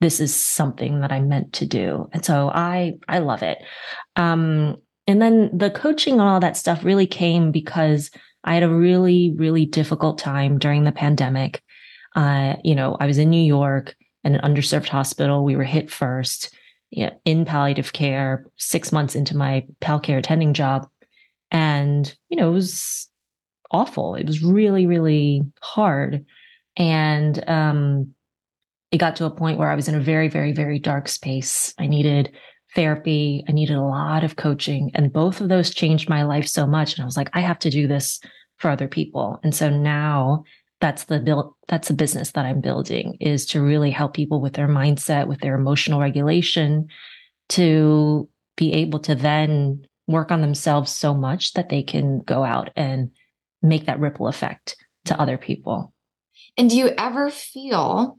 this 0.01 0.21
is 0.21 0.35
something 0.35 1.01
that 1.01 1.13
I'm 1.13 1.29
meant 1.29 1.53
to 1.55 1.67
do. 1.67 2.09
And 2.13 2.25
so 2.25 2.49
I 2.49 2.95
I 3.09 3.19
love 3.19 3.43
it. 3.43 3.59
Um, 4.17 4.77
and 5.07 5.21
then 5.21 5.51
the 5.53 5.71
coaching 5.71 6.15
and 6.15 6.23
all 6.23 6.41
that 6.41 6.57
stuff 6.57 6.85
really 6.85 7.07
came 7.07 7.51
because 7.51 8.11
I 8.45 8.55
had 8.55 8.63
a 8.63 8.69
really, 8.69 9.33
really 9.37 9.67
difficult 9.67 10.19
time 10.19 10.59
during 10.59 10.85
the 10.85 10.93
pandemic. 10.93 11.63
Uh, 12.17 12.57
you 12.65 12.75
know, 12.75 12.97
I 12.99 13.07
was 13.07 13.19
in 13.19 13.31
New 13.31 13.43
York 13.43 13.95
in 14.25 14.35
an 14.35 14.41
underserved 14.43 14.89
hospital. 14.89 15.45
We 15.45 15.57
were 15.57 15.65
hit 15.65 15.91
first 15.91 16.55
you 16.91 17.07
know, 17.07 17.13
in 17.25 17.45
palliative 17.45 17.93
care, 17.93 18.45
six 18.57 18.93
months 18.93 19.15
into 19.15 19.37
my 19.37 19.65
pal 19.81 20.01
care 20.01 20.19
attending 20.19 20.55
job. 20.55 20.89
And, 21.51 22.13
you 22.29 22.37
know, 22.37 22.51
it 22.51 22.55
was 22.55 23.09
awful. 23.71 24.17
It 24.17 24.27
was 24.27 24.43
really, 24.43 24.87
really 24.87 25.43
hard. 25.63 26.25
And 26.77 27.49
um, 27.49 28.15
it 28.91 28.99
got 28.99 29.17
to 29.17 29.25
a 29.25 29.31
point 29.31 29.59
where 29.59 29.71
I 29.71 29.77
was 29.77 29.89
in 29.89 29.95
a 29.95 30.01
very, 30.01 30.29
very, 30.29 30.53
very 30.53 30.79
dark 30.79 31.09
space. 31.09 31.75
I 31.79 31.87
needed 31.87 32.33
therapy. 32.75 33.45
I 33.49 33.53
needed 33.53 33.77
a 33.77 33.83
lot 33.83 34.25
of 34.25 34.37
coaching. 34.37 34.91
And 34.95 35.13
both 35.13 35.41
of 35.41 35.49
those 35.49 35.75
changed 35.75 36.09
my 36.09 36.23
life 36.23 36.47
so 36.47 36.67
much. 36.67 36.95
And 36.95 37.03
I 37.03 37.07
was 37.07 37.17
like, 37.17 37.31
I 37.33 37.41
have 37.41 37.59
to 37.61 37.71
do 37.71 37.87
this 37.87 38.21
for 38.59 38.71
other 38.71 38.89
people. 38.89 39.41
And 39.43 39.55
so 39.55 39.71
now 39.71 40.45
that's 40.81 41.05
the 41.05 41.21
build 41.21 41.55
that's 41.69 41.89
the 41.89 41.95
business 41.95 42.33
that 42.33 42.47
I'm 42.47 42.61
building 42.61 43.17
is 43.21 43.47
to 43.47 43.63
really 43.63 43.91
help 43.91 44.15
people 44.15 44.41
with 44.41 44.55
their 44.55 44.69
mindset, 44.69 45.29
with 45.29 45.41
their 45.41 45.55
emotional 45.55 46.01
regulation, 46.01 46.89
to 47.51 48.29
be 48.57 48.73
able 48.73 48.99
to 49.01 49.15
then 49.15 49.85
work 50.07 50.31
on 50.31 50.41
themselves 50.41 50.91
so 50.91 51.15
much 51.15 51.53
that 51.53 51.69
they 51.69 51.83
can 51.83 52.21
go 52.21 52.45
out 52.45 52.71
and 52.77 53.11
make 53.63 53.87
that 53.87 54.01
ripple 54.01 54.27
effect 54.27 54.77
to 55.05 55.21
other 55.21 55.39
people. 55.39 55.93
And 56.57 56.69
do 56.69 56.77
you 56.77 56.91
ever 56.99 57.31
feel 57.31 58.19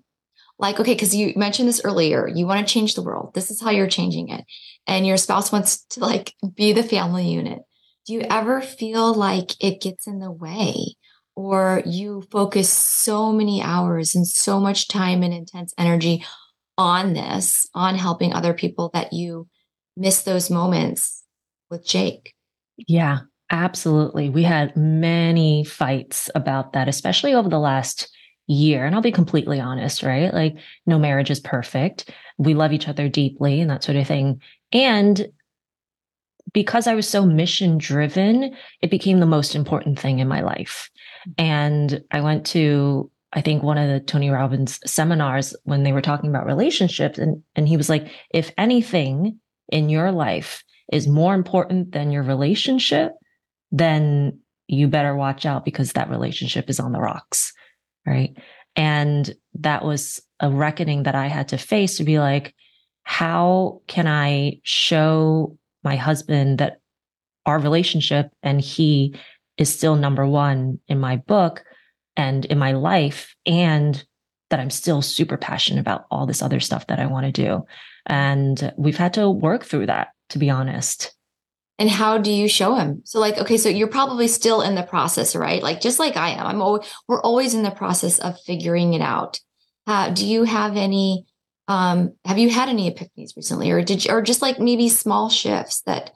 like, 0.62 0.80
okay, 0.80 0.94
because 0.94 1.16
you 1.16 1.34
mentioned 1.36 1.68
this 1.68 1.82
earlier, 1.84 2.28
you 2.28 2.46
want 2.46 2.66
to 2.66 2.72
change 2.72 2.94
the 2.94 3.02
world. 3.02 3.34
This 3.34 3.50
is 3.50 3.60
how 3.60 3.72
you're 3.72 3.88
changing 3.88 4.30
it. 4.30 4.46
And 4.88 5.08
your 5.08 5.18
spouse 5.18 5.52
wants 5.52 5.84
to 5.88 6.00
like 6.00 6.34
be 6.56 6.72
the 6.72 6.84
family 6.84 7.28
unit. 7.28 7.60
Do 8.06 8.14
you 8.14 8.22
ever 8.30 8.62
feel 8.62 9.14
like 9.14 9.52
it 9.60 9.82
gets 9.82 10.06
in 10.06 10.20
the 10.20 10.32
way 10.32 10.96
or 11.36 11.82
you 11.86 12.24
focus 12.32 12.72
so 12.72 13.32
many 13.32 13.62
hours 13.62 14.14
and 14.14 14.28
so 14.28 14.60
much 14.60 14.88
time 14.88 15.24
and 15.24 15.34
intense 15.34 15.74
energy 15.78 16.24
on 16.78 17.14
this, 17.14 17.68
on 17.74 17.96
helping 17.96 18.32
other 18.32 18.54
people 18.54 18.92
that 18.94 19.14
you 19.14 19.48
miss 19.98 20.22
those 20.22 20.52
moments 20.52 21.24
with 21.72 21.86
Jake? 21.86 22.34
Yeah, 22.78 23.22
absolutely. 23.50 24.30
We 24.30 24.44
had 24.44 24.76
many 24.78 25.64
fights 25.64 26.30
about 26.36 26.74
that, 26.74 26.88
especially 26.88 27.34
over 27.34 27.50
the 27.50 27.60
last 27.60 28.10
year. 28.52 28.86
And 28.86 28.94
I'll 28.94 29.02
be 29.02 29.12
completely 29.12 29.60
honest, 29.60 30.04
right? 30.04 30.34
Like, 30.34 30.56
no 30.86 31.00
marriage 31.00 31.32
is 31.32 31.40
perfect. 31.40 32.12
We 32.38 32.54
love 32.54 32.74
each 32.74 32.88
other 32.88 33.08
deeply 33.08 33.62
and 33.62 33.70
that 33.70 33.84
sort 33.84 33.96
of 33.96 34.08
thing. 34.08 34.42
And 34.74 35.28
because 36.54 36.88
I 36.88 36.96
was 36.96 37.08
so 37.08 37.26
mission 37.26 37.78
driven, 37.78 38.56
it 38.82 38.92
became 38.92 39.20
the 39.20 39.26
most 39.26 39.56
important 39.56 40.00
thing 40.00 40.20
in 40.20 40.28
my 40.28 40.42
life. 40.42 40.90
And 41.38 42.04
I 42.12 42.22
went 42.22 42.46
to, 42.48 43.10
I 43.32 43.42
think, 43.42 43.64
one 43.64 43.78
of 43.78 43.88
the 43.88 44.00
Tony 44.00 44.30
Robbins 44.30 44.80
seminars 44.86 45.56
when 45.64 45.84
they 45.84 45.94
were 45.94 46.02
talking 46.02 46.30
about 46.30 46.46
relationships. 46.46 47.18
And, 47.18 47.44
and 47.56 47.68
he 47.68 47.78
was 47.78 47.90
like, 47.90 48.08
if 48.34 48.52
anything 48.58 49.40
in 49.70 49.90
your 49.90 50.12
life 50.12 50.64
is 50.92 51.08
more 51.08 51.34
important 51.34 51.94
than 51.94 52.12
your 52.12 52.24
relationship, 52.24 53.14
then 53.72 54.40
you 54.68 54.88
better 54.88 55.16
watch 55.16 55.46
out 55.46 55.64
because 55.64 55.94
that 55.94 56.10
relationship 56.10 56.70
is 56.70 56.80
on 56.80 56.92
the 56.92 57.00
rocks 57.00 57.54
right? 58.06 58.38
And 58.76 59.34
that 59.56 59.84
was 59.84 60.22
a 60.40 60.50
reckoning 60.50 61.04
that 61.04 61.16
I 61.16 61.28
had 61.28 61.50
to 61.50 61.58
face 61.58 61.98
to 61.98 62.04
be 62.04 62.20
like, 62.20 62.56
how 63.04 63.82
can 63.88 64.08
I 64.08 64.60
show 64.64 65.58
my 65.84 65.96
husband 65.96 66.60
that 66.60 66.80
our 67.46 67.60
relationship 67.60 68.32
and 68.44 68.62
he 68.62 69.16
is 69.58 69.74
still 69.74 69.96
number 69.96 70.26
one 70.26 70.80
in 70.88 71.00
my 71.00 71.18
book 71.18 71.64
and 72.16 72.46
in 72.46 72.58
my 72.58 72.74
life, 72.74 73.36
and 73.46 74.04
that 74.50 74.60
I'm 74.60 74.70
still 74.70 75.02
super 75.02 75.38
passionate 75.38 75.80
about 75.80 76.06
all 76.12 76.26
this 76.26 76.42
other 76.42 76.60
stuff 76.60 76.88
that 76.88 77.00
I 77.00 77.06
want 77.06 77.26
to 77.26 77.32
do. 77.32 77.66
And 78.06 78.74
we've 78.78 78.98
had 78.98 79.14
to 79.14 79.30
work 79.30 79.64
through 79.64 79.86
that, 79.86 80.10
to 80.30 80.40
be 80.40 80.50
honest 80.50 81.16
and 81.80 81.90
how 81.90 82.18
do 82.18 82.32
you 82.32 82.48
show 82.48 82.76
him? 82.76 83.02
So 83.06 83.20
like 83.20 83.38
okay 83.38 83.58
so 83.58 83.70
you're 83.70 83.88
probably 83.88 84.28
still 84.28 84.62
in 84.62 84.76
the 84.76 84.84
process 84.84 85.36
right? 85.36 85.62
Like 85.62 85.82
just 85.82 86.00
like 86.00 86.18
i 86.18 86.30
am 86.30 86.48
i'm 86.48 86.62
always 86.62 86.88
we're 87.08 87.22
always 87.22 87.54
in 87.54 87.64
the 87.64 87.72
process 87.72 88.20
of 88.20 88.40
figuring 88.42 88.94
it 88.94 89.02
out. 89.02 89.40
Uh, 89.88 90.10
do 90.10 90.26
you 90.26 90.44
have 90.44 90.78
any 90.78 91.26
um 91.68 92.14
have 92.26 92.38
you 92.38 92.50
had 92.50 92.70
any 92.70 92.92
epiphanies 92.92 93.36
recently? 93.36 93.72
Or 93.72 93.82
did 93.82 94.06
you 94.06 94.12
or 94.12 94.22
just 94.22 94.42
like 94.42 94.60
maybe 94.60 94.90
small 94.90 95.30
shifts 95.30 95.82
that 95.82 96.12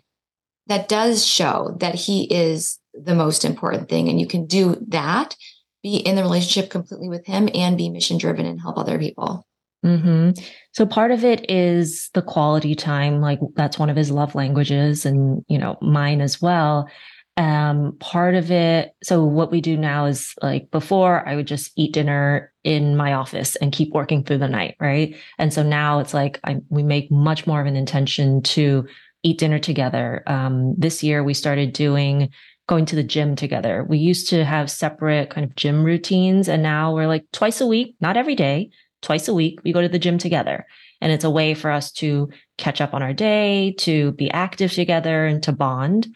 that 0.67 0.87
does 0.87 1.25
show 1.25 1.75
that 1.79 1.95
he 1.95 2.23
is 2.23 2.79
the 2.93 3.15
most 3.15 3.45
important 3.45 3.89
thing 3.89 4.09
and 4.09 4.19
you 4.19 4.27
can 4.27 4.45
do 4.45 4.77
that 4.87 5.35
be 5.83 5.97
in 5.97 6.15
the 6.15 6.23
relationship 6.23 6.71
completely 6.71 7.09
with 7.09 7.25
him 7.25 7.49
and 7.53 7.77
be 7.77 7.89
mission 7.89 8.17
driven 8.17 8.45
and 8.45 8.59
help 8.59 8.77
other 8.77 8.97
people 8.97 9.45
Mm-hmm. 9.85 10.31
So 10.73 10.85
part 10.85 11.11
of 11.11 11.23
it 11.23 11.49
is 11.49 12.09
the 12.13 12.23
quality 12.23 12.73
time, 12.73 13.21
like 13.21 13.39
that's 13.55 13.77
one 13.77 13.89
of 13.89 13.95
his 13.95 14.09
love 14.09 14.33
languages, 14.33 15.05
and 15.05 15.45
you 15.47 15.59
know 15.59 15.77
mine 15.81 16.21
as 16.21 16.41
well. 16.41 16.89
Um, 17.37 17.97
part 17.99 18.33
of 18.33 18.49
it. 18.49 18.93
So 19.03 19.23
what 19.23 19.51
we 19.51 19.61
do 19.61 19.77
now 19.77 20.05
is 20.05 20.33
like 20.41 20.71
before, 20.71 21.27
I 21.27 21.35
would 21.35 21.47
just 21.47 21.71
eat 21.75 21.93
dinner 21.93 22.51
in 22.63 22.95
my 22.95 23.13
office 23.13 23.57
and 23.57 23.73
keep 23.73 23.93
working 23.93 24.23
through 24.23 24.37
the 24.37 24.47
night, 24.47 24.75
right? 24.79 25.15
And 25.37 25.53
so 25.53 25.61
now 25.61 25.99
it's 25.99 26.13
like 26.13 26.39
I, 26.45 26.57
we 26.69 26.81
make 26.81 27.11
much 27.11 27.45
more 27.45 27.61
of 27.61 27.67
an 27.67 27.75
intention 27.75 28.41
to 28.43 28.87
eat 29.21 29.37
dinner 29.37 29.59
together. 29.59 30.23
Um, 30.27 30.75
this 30.77 31.03
year 31.03 31.23
we 31.23 31.33
started 31.33 31.73
doing 31.73 32.29
going 32.67 32.85
to 32.85 32.95
the 32.95 33.03
gym 33.03 33.35
together. 33.35 33.85
We 33.87 33.99
used 33.99 34.29
to 34.29 34.43
have 34.43 34.71
separate 34.71 35.29
kind 35.29 35.45
of 35.45 35.55
gym 35.55 35.83
routines, 35.83 36.49
and 36.49 36.63
now 36.63 36.95
we're 36.95 37.07
like 37.07 37.25
twice 37.31 37.61
a 37.61 37.67
week, 37.67 37.95
not 37.99 38.17
every 38.17 38.35
day, 38.35 38.71
twice 39.05 39.27
a 39.27 39.33
week, 39.33 39.59
we 39.63 39.71
go 39.71 39.81
to 39.81 39.87
the 39.87 39.99
gym 39.99 40.17
together. 40.17 40.65
And 40.99 41.11
it's 41.11 41.23
a 41.23 41.29
way 41.29 41.53
for 41.53 41.69
us 41.69 41.91
to 41.93 42.29
catch 42.57 42.81
up 42.81 42.93
on 42.93 43.03
our 43.03 43.13
day, 43.13 43.75
to 43.79 44.11
be 44.13 44.31
active 44.31 44.73
together, 44.73 45.25
and 45.25 45.43
to 45.43 45.51
bond. 45.51 46.07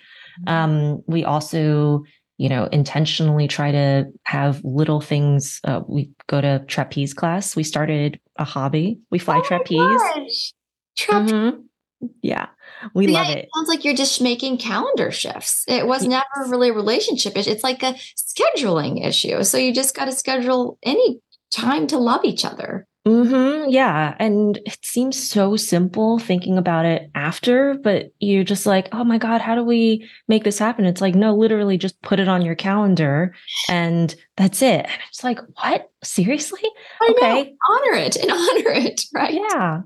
Mm-hmm. 0.42 0.50
Um, 0.50 1.04
we 1.06 1.24
also, 1.24 2.04
you 2.38 2.50
know, 2.50 2.66
intentionally 2.72 3.48
try 3.48 3.72
to 3.72 4.06
have 4.24 4.64
little 4.64 5.02
things. 5.02 5.60
Uh, 5.64 5.82
we 5.88 6.10
go 6.28 6.42
to 6.42 6.64
trapeze 6.68 7.14
class. 7.14 7.56
We 7.56 7.64
started 7.64 8.20
a 8.38 8.44
hobby. 8.44 9.00
We 9.12 9.20
fly 9.20 9.38
oh 9.38 9.44
trapeze. 9.44 10.02
Trapeze. 10.98 11.32
Mm-hmm. 11.32 11.62
Yeah, 12.22 12.48
we 12.96 13.08
love 13.08 13.28
it. 13.28 13.40
It 13.40 13.50
sounds 13.54 13.68
like 13.68 13.84
you're 13.84 13.94
just 13.94 14.22
making 14.22 14.58
calendar 14.58 15.12
shifts. 15.12 15.66
It 15.68 15.86
was 15.86 16.06
yes. 16.06 16.10
never 16.10 16.50
really 16.50 16.70
a 16.70 16.74
relationship 16.74 17.38
issue. 17.38 17.52
It's 17.52 17.64
like 17.64 17.84
a 17.84 17.94
scheduling 18.16 19.06
issue. 19.06 19.44
So 19.44 19.58
you 19.58 19.74
just 19.74 19.96
got 19.96 20.06
to 20.06 20.14
schedule 20.14 20.78
any 20.82 21.20
time 21.52 21.88
to 21.88 21.98
love 21.98 22.24
each 22.24 22.46
other. 22.46 22.88
Mm-hmm, 23.08 23.70
yeah. 23.70 24.16
And 24.20 24.58
it 24.66 24.78
seems 24.84 25.18
so 25.18 25.56
simple 25.56 26.20
thinking 26.20 26.58
about 26.58 26.86
it 26.86 27.10
after, 27.16 27.76
but 27.76 28.12
you're 28.20 28.44
just 28.44 28.66
like, 28.66 28.90
oh 28.92 29.04
my 29.04 29.18
God, 29.18 29.42
how 29.42 29.56
do 29.56 29.64
we 29.64 30.08
make 30.28 30.44
this 30.44 30.60
happen? 30.60 30.86
It's 30.86 31.02
like, 31.02 31.16
no, 31.16 31.34
literally 31.34 31.78
just 31.78 32.00
put 32.02 32.20
it 32.20 32.28
on 32.28 32.44
your 32.44 32.56
calendar 32.56 33.34
and 33.70 34.14
that's 34.36 34.62
it. 34.62 34.86
And 34.86 35.02
it's 35.08 35.24
like, 35.24 35.40
what? 35.56 35.90
Seriously? 36.04 36.62
I 37.02 37.14
okay. 37.18 37.44
Know. 37.44 37.56
Honor 37.70 37.98
it 37.98 38.16
and 38.18 38.32
honor 38.32 38.72
it. 38.72 39.06
Right. 39.14 39.34
Yeah. 39.34 39.82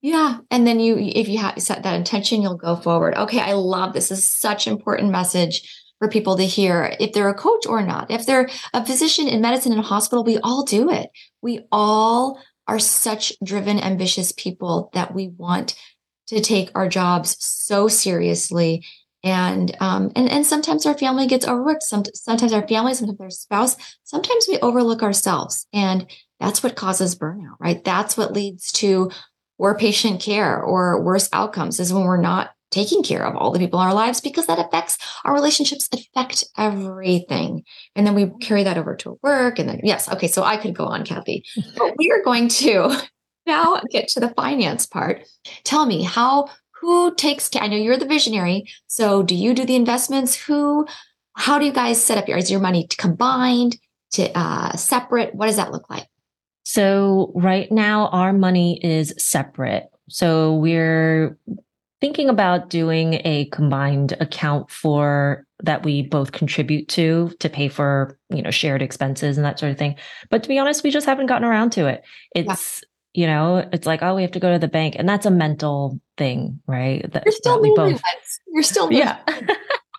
Yeah. 0.00 0.38
And 0.50 0.66
then 0.66 0.80
you, 0.80 0.96
if 0.96 1.28
you 1.28 1.38
have 1.38 1.60
set 1.62 1.82
that 1.82 1.96
intention, 1.96 2.40
you'll 2.40 2.56
go 2.56 2.76
forward. 2.76 3.14
Okay. 3.14 3.40
I 3.40 3.52
love 3.52 3.92
this. 3.92 4.08
this 4.08 4.18
is 4.18 4.30
such 4.30 4.66
important 4.66 5.10
message 5.10 5.87
for 5.98 6.08
people 6.08 6.36
to 6.36 6.46
hear 6.46 6.94
if 7.00 7.12
they're 7.12 7.28
a 7.28 7.34
coach 7.34 7.66
or 7.66 7.82
not. 7.82 8.10
If 8.10 8.26
they're 8.26 8.48
a 8.72 8.84
physician 8.84 9.28
in 9.28 9.40
medicine 9.40 9.72
in 9.72 9.78
a 9.78 9.82
hospital, 9.82 10.24
we 10.24 10.38
all 10.38 10.64
do 10.64 10.90
it. 10.90 11.10
We 11.42 11.66
all 11.72 12.40
are 12.66 12.78
such 12.78 13.32
driven, 13.42 13.80
ambitious 13.80 14.32
people 14.32 14.90
that 14.92 15.14
we 15.14 15.28
want 15.28 15.74
to 16.28 16.40
take 16.40 16.70
our 16.74 16.88
jobs 16.88 17.36
so 17.40 17.88
seriously. 17.88 18.84
And 19.24 19.76
um, 19.80 20.12
and 20.14 20.30
and 20.30 20.46
sometimes 20.46 20.86
our 20.86 20.96
family 20.96 21.26
gets 21.26 21.46
overlooked. 21.46 21.82
Some, 21.82 22.04
sometimes 22.14 22.52
our 22.52 22.66
family, 22.68 22.94
sometimes 22.94 23.20
our 23.20 23.30
spouse. 23.30 23.76
Sometimes 24.04 24.46
we 24.48 24.58
overlook 24.60 25.02
ourselves, 25.02 25.66
and 25.72 26.06
that's 26.38 26.62
what 26.62 26.76
causes 26.76 27.16
burnout, 27.16 27.56
right? 27.58 27.82
That's 27.82 28.16
what 28.16 28.32
leads 28.32 28.70
to 28.74 29.10
poor 29.58 29.74
patient 29.74 30.20
care 30.20 30.62
or 30.62 31.02
worse 31.02 31.28
outcomes. 31.32 31.80
Is 31.80 31.92
when 31.92 32.04
we're 32.04 32.16
not 32.16 32.52
taking 32.70 33.02
care 33.02 33.24
of 33.24 33.36
all 33.36 33.50
the 33.50 33.58
people 33.58 33.80
in 33.80 33.86
our 33.86 33.94
lives 33.94 34.20
because 34.20 34.46
that 34.46 34.58
affects 34.58 34.98
our 35.24 35.32
relationships 35.32 35.88
affect 35.92 36.44
everything. 36.56 37.62
And 37.94 38.06
then 38.06 38.14
we 38.14 38.30
carry 38.40 38.64
that 38.64 38.78
over 38.78 38.94
to 38.96 39.18
work 39.22 39.58
and 39.58 39.68
then 39.68 39.80
yes 39.82 40.08
okay 40.10 40.28
so 40.28 40.42
i 40.42 40.56
could 40.56 40.74
go 40.74 40.84
on 40.84 41.04
kathy 41.04 41.44
but 41.76 41.94
we 41.98 42.10
are 42.10 42.22
going 42.22 42.48
to 42.48 42.94
now 43.46 43.80
get 43.90 44.08
to 44.08 44.20
the 44.20 44.30
finance 44.30 44.86
part. 44.86 45.26
Tell 45.64 45.86
me 45.86 46.02
how 46.02 46.48
who 46.80 47.14
takes 47.14 47.48
care 47.48 47.62
i 47.62 47.66
know 47.66 47.76
you're 47.76 47.96
the 47.96 48.06
visionary 48.06 48.64
so 48.86 49.22
do 49.22 49.34
you 49.34 49.54
do 49.54 49.64
the 49.64 49.76
investments? 49.76 50.34
Who 50.34 50.86
how 51.34 51.58
do 51.58 51.64
you 51.64 51.72
guys 51.72 52.04
set 52.04 52.18
up 52.18 52.28
your 52.28 52.36
is 52.36 52.50
your 52.50 52.60
money 52.60 52.88
combined 52.98 53.76
to 54.12 54.36
uh, 54.36 54.74
separate? 54.76 55.34
What 55.34 55.46
does 55.46 55.56
that 55.56 55.70
look 55.70 55.88
like? 55.88 56.08
So 56.64 57.32
right 57.34 57.70
now 57.70 58.08
our 58.08 58.32
money 58.32 58.80
is 58.82 59.14
separate. 59.18 59.84
So 60.08 60.56
we're 60.56 61.38
thinking 62.00 62.28
about 62.28 62.70
doing 62.70 63.20
a 63.24 63.46
combined 63.52 64.16
account 64.20 64.70
for 64.70 65.44
that 65.62 65.82
we 65.82 66.02
both 66.02 66.32
contribute 66.32 66.88
to 66.88 67.32
to 67.40 67.48
pay 67.48 67.68
for 67.68 68.18
you 68.30 68.42
know 68.42 68.50
shared 68.50 68.82
expenses 68.82 69.36
and 69.36 69.44
that 69.44 69.58
sort 69.58 69.72
of 69.72 69.78
thing. 69.78 69.96
But 70.30 70.42
to 70.42 70.48
be 70.48 70.58
honest 70.58 70.84
we 70.84 70.90
just 70.90 71.06
haven't 71.06 71.26
gotten 71.26 71.46
around 71.46 71.70
to 71.72 71.86
it. 71.86 72.04
It's 72.34 72.82
yeah. 73.14 73.22
you 73.22 73.26
know 73.26 73.68
it's 73.72 73.86
like 73.86 74.02
oh 74.02 74.14
we 74.14 74.22
have 74.22 74.32
to 74.32 74.40
go 74.40 74.52
to 74.52 74.58
the 74.58 74.68
bank 74.68 74.94
and 74.98 75.08
that's 75.08 75.26
a 75.26 75.30
mental 75.30 76.00
thing 76.16 76.60
right? 76.66 77.10
That, 77.12 77.24
you're 77.26 77.32
still 77.32 77.74
both 77.74 78.00
you're 78.48 78.62
still 78.62 78.92
yeah. 78.92 79.18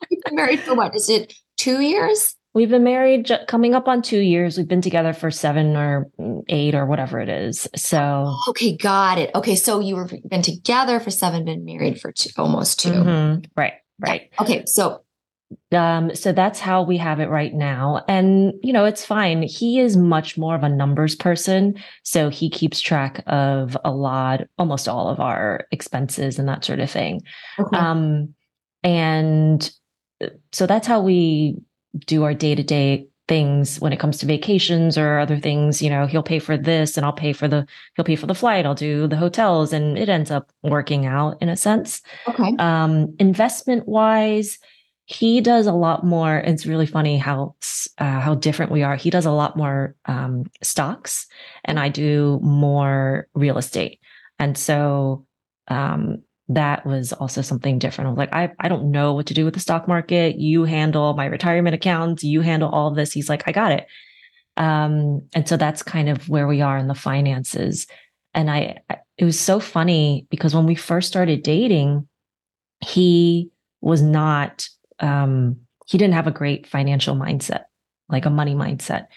you've 0.10 0.24
been 0.24 0.36
married 0.36 0.62
for 0.62 0.76
what 0.76 0.96
is 0.96 1.10
it 1.10 1.34
two 1.58 1.82
years 1.82 2.36
We've 2.54 2.70
been 2.70 2.84
married 2.84 3.32
coming 3.48 3.76
up 3.76 3.88
on 3.88 4.02
two 4.02 4.20
years. 4.20 4.58
We've 4.58 4.68
been 4.68 4.82
together 4.82 5.14
for 5.14 5.30
seven 5.30 5.76
or 5.76 6.10
eight 6.48 6.74
or 6.74 6.86
whatever 6.86 7.20
it 7.20 7.30
is. 7.30 7.68
So 7.76 8.36
okay, 8.48 8.76
got 8.76 9.20
it. 9.20 9.30
Okay, 9.36 9.56
so 9.56 9.80
you 9.80 9.96
were 9.96 10.10
been 10.30 10.42
together 10.42 11.00
for 11.00 11.12
seven, 11.12 11.46
been 11.46 11.64
married 11.64 12.02
for 12.02 12.12
two, 12.12 12.30
almost 12.38 12.80
2 12.80 12.90
mm-hmm. 12.90 13.42
Right, 13.56 13.74
right. 14.00 14.30
Yeah. 14.34 14.44
Okay, 14.44 14.64
so 14.66 15.04
um, 15.72 16.14
so 16.16 16.32
that's 16.32 16.60
how 16.60 16.84
we 16.84 16.98
have 16.98 17.20
it 17.20 17.30
right 17.30 17.54
now. 17.54 18.04
And, 18.08 18.54
you 18.62 18.72
know, 18.72 18.86
it's 18.86 19.06
fine. 19.06 19.42
He 19.42 19.80
is 19.80 19.98
much 19.98 20.38
more 20.38 20.56
of 20.56 20.64
a 20.64 20.70
numbers 20.70 21.16
person. 21.16 21.76
So 22.04 22.30
he 22.30 22.50
keeps 22.50 22.80
track 22.82 23.24
of 23.28 23.76
a 23.84 23.92
lot, 23.92 24.42
almost 24.58 24.88
all 24.88 25.10
of 25.10 25.20
our 25.20 25.68
expenses 25.72 26.38
and 26.38 26.48
that 26.48 26.66
sort 26.66 26.80
of 26.80 26.90
thing. 26.92 27.22
Okay. 27.58 27.78
Um, 27.78 28.36
and 28.84 29.72
uh, 30.24 30.28
so 30.52 30.68
that's 30.68 30.88
how 30.88 31.02
we 31.02 31.58
do 31.98 32.24
our 32.24 32.34
day 32.34 32.56
to 32.56 32.64
day 32.64 33.08
things 33.28 33.80
when 33.80 33.94
it 33.94 34.00
comes 34.00 34.18
to 34.18 34.26
vacations 34.26 34.98
or 34.98 35.20
other 35.20 35.38
things 35.38 35.84
you 35.84 35.90
know 35.90 36.08
he'll 36.08 36.24
pay 36.24 36.40
for 36.40 36.58
this 36.58 36.98
and 36.98 37.06
i'll 37.06 37.14
pay 37.14 37.32
for 37.32 37.48
the 37.48 37.66
he'll 37.96 38.04
pay 38.04 38.16
for 38.16 38.26
the 38.26 38.34
flight 38.34 38.66
i'll 38.66 38.74
do 38.74 39.08
the 39.08 39.16
hotels 39.16 39.72
and 39.72 40.00
it 40.00 40.10
ends 40.10 40.32
up 40.32 40.52
working 40.64 41.06
out 41.06 41.38
in 41.40 41.48
a 41.48 41.56
sense. 41.56 42.02
Okay. 42.28 42.56
Um 42.58 43.16
investment 43.20 43.88
wise 43.88 44.58
he 45.06 45.42
does 45.42 45.68
a 45.68 45.74
lot 45.74 46.04
more 46.04 46.38
it's 46.38 46.66
really 46.66 46.86
funny 46.88 47.18
how 47.18 47.56
uh, 47.98 48.20
how 48.20 48.36
different 48.36 48.72
we 48.72 48.84
are. 48.84 48.96
He 48.96 49.10
does 49.10 49.26
a 49.26 49.32
lot 49.32 49.58
more 49.58 49.96
um, 50.06 50.46
stocks 50.62 51.28
and 51.66 51.80
i 51.80 51.90
do 51.90 52.40
more 52.42 53.28
real 53.34 53.58
estate. 53.58 54.00
And 54.40 54.58
so 54.58 55.26
um, 55.68 56.24
that 56.50 56.86
was 56.86 57.14
also 57.14 57.42
something 57.42 57.80
different 57.80 58.08
i 58.08 58.12
was 58.12 58.18
like 58.18 58.34
I, 58.34 58.52
I 58.60 58.68
don't 58.68 58.92
know 58.92 59.14
what 59.14 59.28
to 59.28 59.34
do 59.34 59.46
with 59.46 59.54
the 59.54 59.60
stock 59.60 59.88
market 59.88 60.38
you 60.38 60.64
handle 60.64 61.14
my 61.14 61.26
retirement 61.26 61.76
accounts 61.76 62.24
you 62.24 62.42
handle 62.42 62.70
all 62.70 62.88
of 62.88 62.96
this 62.96 63.14
he's 63.14 63.30
like 63.30 63.44
i 63.48 63.52
got 63.52 63.72
it 63.72 63.88
um, 64.58 65.22
and 65.34 65.48
so 65.48 65.56
that's 65.56 65.82
kind 65.84 66.10
of 66.10 66.28
where 66.28 66.46
we 66.46 66.60
are 66.60 66.78
in 66.78 66.88
the 66.88 66.96
finances 66.96 67.88
and 68.34 68.50
i 68.50 68.78
it 69.18 69.26
was 69.26 69.40
so 69.40 69.60
funny 69.60 70.28
because 70.30 70.54
when 70.54 70.66
we 70.66 70.76
first 70.76 71.08
started 71.08 71.44
dating 71.44 72.08
he 72.82 73.52
was 73.82 74.02
not 74.02 74.68
um, 75.00 75.58
he 75.90 75.98
didn't 75.98 76.14
have 76.14 76.28
a 76.28 76.32
great 76.32 76.68
financial 76.68 77.16
mindset, 77.16 77.64
like 78.10 78.26
a 78.26 78.30
money 78.30 78.54
mindset. 78.54 79.08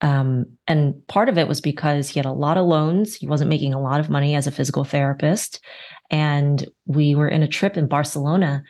Um, 0.00 0.46
and 0.66 1.06
part 1.06 1.28
of 1.28 1.38
it 1.38 1.46
was 1.46 1.60
because 1.60 2.08
he 2.08 2.18
had 2.18 2.26
a 2.26 2.32
lot 2.32 2.56
of 2.56 2.66
loans. 2.66 3.14
He 3.14 3.26
wasn't 3.26 3.50
making 3.50 3.72
a 3.72 3.80
lot 3.80 4.00
of 4.00 4.10
money 4.10 4.34
as 4.34 4.46
a 4.46 4.52
physical 4.52 4.84
therapist. 4.84 5.60
And 6.10 6.66
we 6.86 7.14
were 7.14 7.28
in 7.28 7.42
a 7.42 7.48
trip 7.48 7.76
in 7.76 7.86
Barcelona. 7.86 8.62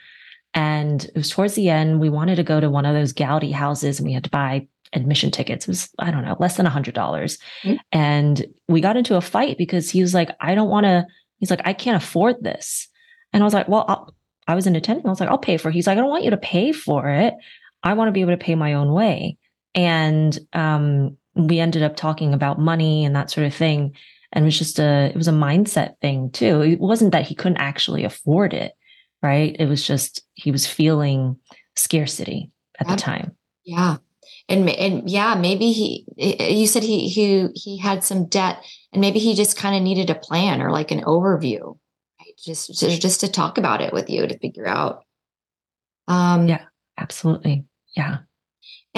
And 0.54 1.04
it 1.04 1.14
was 1.14 1.30
towards 1.30 1.54
the 1.54 1.68
end. 1.68 2.00
We 2.00 2.10
wanted 2.10 2.36
to 2.36 2.42
go 2.42 2.60
to 2.60 2.70
one 2.70 2.86
of 2.86 2.94
those 2.94 3.12
Gaudi 3.12 3.52
houses 3.52 3.98
and 3.98 4.06
we 4.06 4.14
had 4.14 4.24
to 4.24 4.30
buy 4.30 4.66
admission 4.92 5.30
tickets. 5.30 5.66
It 5.66 5.70
was, 5.70 5.90
I 5.98 6.10
don't 6.10 6.24
know, 6.24 6.36
less 6.40 6.56
than 6.56 6.66
a 6.66 6.70
hundred 6.70 6.94
dollars. 6.94 7.38
Mm-hmm. 7.62 7.76
And 7.92 8.46
we 8.66 8.80
got 8.80 8.96
into 8.96 9.16
a 9.16 9.20
fight 9.20 9.58
because 9.58 9.90
he 9.90 10.00
was 10.00 10.14
like, 10.14 10.30
I 10.40 10.54
don't 10.54 10.70
want 10.70 10.84
to, 10.84 11.06
he's 11.38 11.50
like, 11.50 11.60
I 11.64 11.72
can't 11.72 12.02
afford 12.02 12.42
this. 12.42 12.88
And 13.32 13.42
I 13.42 13.44
was 13.44 13.54
like, 13.54 13.68
well, 13.68 13.84
I'll, 13.88 14.14
I 14.46 14.54
was 14.54 14.66
an 14.66 14.76
attendant. 14.76 15.06
I 15.06 15.10
was 15.10 15.20
like, 15.20 15.28
I'll 15.28 15.38
pay 15.38 15.58
for 15.58 15.68
it. 15.68 15.74
He's 15.74 15.86
like, 15.86 15.98
I 15.98 16.00
don't 16.00 16.10
want 16.10 16.24
you 16.24 16.30
to 16.30 16.38
pay 16.38 16.72
for 16.72 17.08
it. 17.08 17.34
I 17.82 17.92
want 17.92 18.08
to 18.08 18.12
be 18.12 18.22
able 18.22 18.32
to 18.32 18.38
pay 18.38 18.54
my 18.54 18.72
own 18.72 18.92
way. 18.92 19.36
And 19.74 20.36
um, 20.54 21.16
we 21.34 21.60
ended 21.60 21.82
up 21.82 21.96
talking 21.96 22.32
about 22.32 22.58
money 22.58 23.04
and 23.04 23.14
that 23.14 23.30
sort 23.30 23.46
of 23.46 23.54
thing. 23.54 23.94
And 24.32 24.44
it 24.44 24.46
was 24.46 24.58
just 24.58 24.78
a, 24.78 25.06
it 25.06 25.16
was 25.16 25.28
a 25.28 25.32
mindset 25.32 25.98
thing 26.00 26.30
too. 26.30 26.62
It 26.62 26.80
wasn't 26.80 27.12
that 27.12 27.26
he 27.26 27.34
couldn't 27.34 27.58
actually 27.58 28.04
afford 28.04 28.52
it, 28.52 28.74
right? 29.22 29.56
It 29.58 29.66
was 29.66 29.86
just 29.86 30.22
he 30.34 30.50
was 30.50 30.66
feeling 30.66 31.36
scarcity 31.76 32.50
at 32.78 32.86
yeah. 32.86 32.94
the 32.94 33.00
time. 33.00 33.36
Yeah. 33.64 33.96
And, 34.50 34.68
and 34.68 35.08
yeah, 35.10 35.34
maybe 35.34 35.72
he, 35.72 36.06
you 36.16 36.66
said 36.66 36.82
he, 36.82 37.08
he, 37.08 37.48
he 37.54 37.78
had 37.78 38.04
some 38.04 38.26
debt 38.26 38.62
and 38.92 39.00
maybe 39.00 39.18
he 39.18 39.34
just 39.34 39.56
kind 39.56 39.76
of 39.76 39.82
needed 39.82 40.10
a 40.10 40.14
plan 40.14 40.62
or 40.62 40.70
like 40.70 40.90
an 40.90 41.02
overview 41.02 41.76
just 42.44 42.78
just 42.78 43.20
to 43.20 43.28
talk 43.28 43.58
about 43.58 43.80
it 43.80 43.92
with 43.92 44.08
you 44.08 44.26
to 44.26 44.38
figure 44.38 44.66
out. 44.66 45.04
Um, 46.06 46.48
yeah, 46.48 46.64
absolutely. 46.96 47.64
Yeah. 47.96 48.18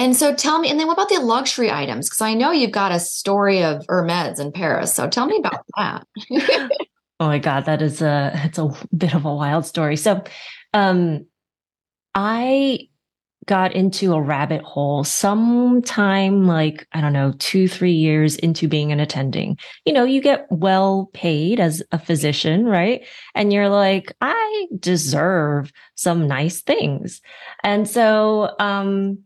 And 0.01 0.17
so 0.17 0.33
tell 0.33 0.57
me, 0.57 0.67
and 0.67 0.79
then 0.79 0.87
what 0.87 0.93
about 0.93 1.09
the 1.09 1.19
luxury 1.19 1.69
items? 1.69 2.09
Because 2.09 2.21
I 2.21 2.33
know 2.33 2.49
you've 2.49 2.71
got 2.71 2.91
a 2.91 2.99
story 2.99 3.61
of 3.61 3.85
Hermes 3.87 4.39
in 4.39 4.51
Paris. 4.51 4.95
So 4.95 5.07
tell 5.07 5.27
me 5.27 5.37
about 5.37 5.63
that. 5.77 6.07
oh 7.19 7.27
my 7.27 7.37
God, 7.37 7.65
that 7.65 7.83
is 7.83 8.01
a 8.01 8.31
it's 8.43 8.57
a 8.57 8.73
bit 8.97 9.13
of 9.13 9.25
a 9.25 9.35
wild 9.35 9.67
story. 9.67 9.95
So 9.95 10.23
um 10.73 11.27
I 12.15 12.87
got 13.45 13.73
into 13.73 14.13
a 14.13 14.21
rabbit 14.21 14.63
hole 14.63 15.03
sometime 15.03 16.47
like, 16.47 16.87
I 16.93 17.01
don't 17.01 17.13
know, 17.13 17.33
two, 17.37 17.67
three 17.67 17.93
years 17.93 18.35
into 18.37 18.67
being 18.67 18.91
an 18.91 18.99
attending. 18.99 19.59
You 19.85 19.93
know, 19.93 20.03
you 20.03 20.19
get 20.19 20.47
well 20.49 21.11
paid 21.13 21.59
as 21.59 21.83
a 21.91 21.99
physician, 21.99 22.65
right? 22.65 23.05
And 23.35 23.53
you're 23.53 23.69
like, 23.69 24.15
I 24.19 24.67
deserve 24.79 25.71
some 25.93 26.27
nice 26.27 26.61
things. 26.61 27.21
And 27.63 27.87
so, 27.87 28.55
um, 28.59 29.19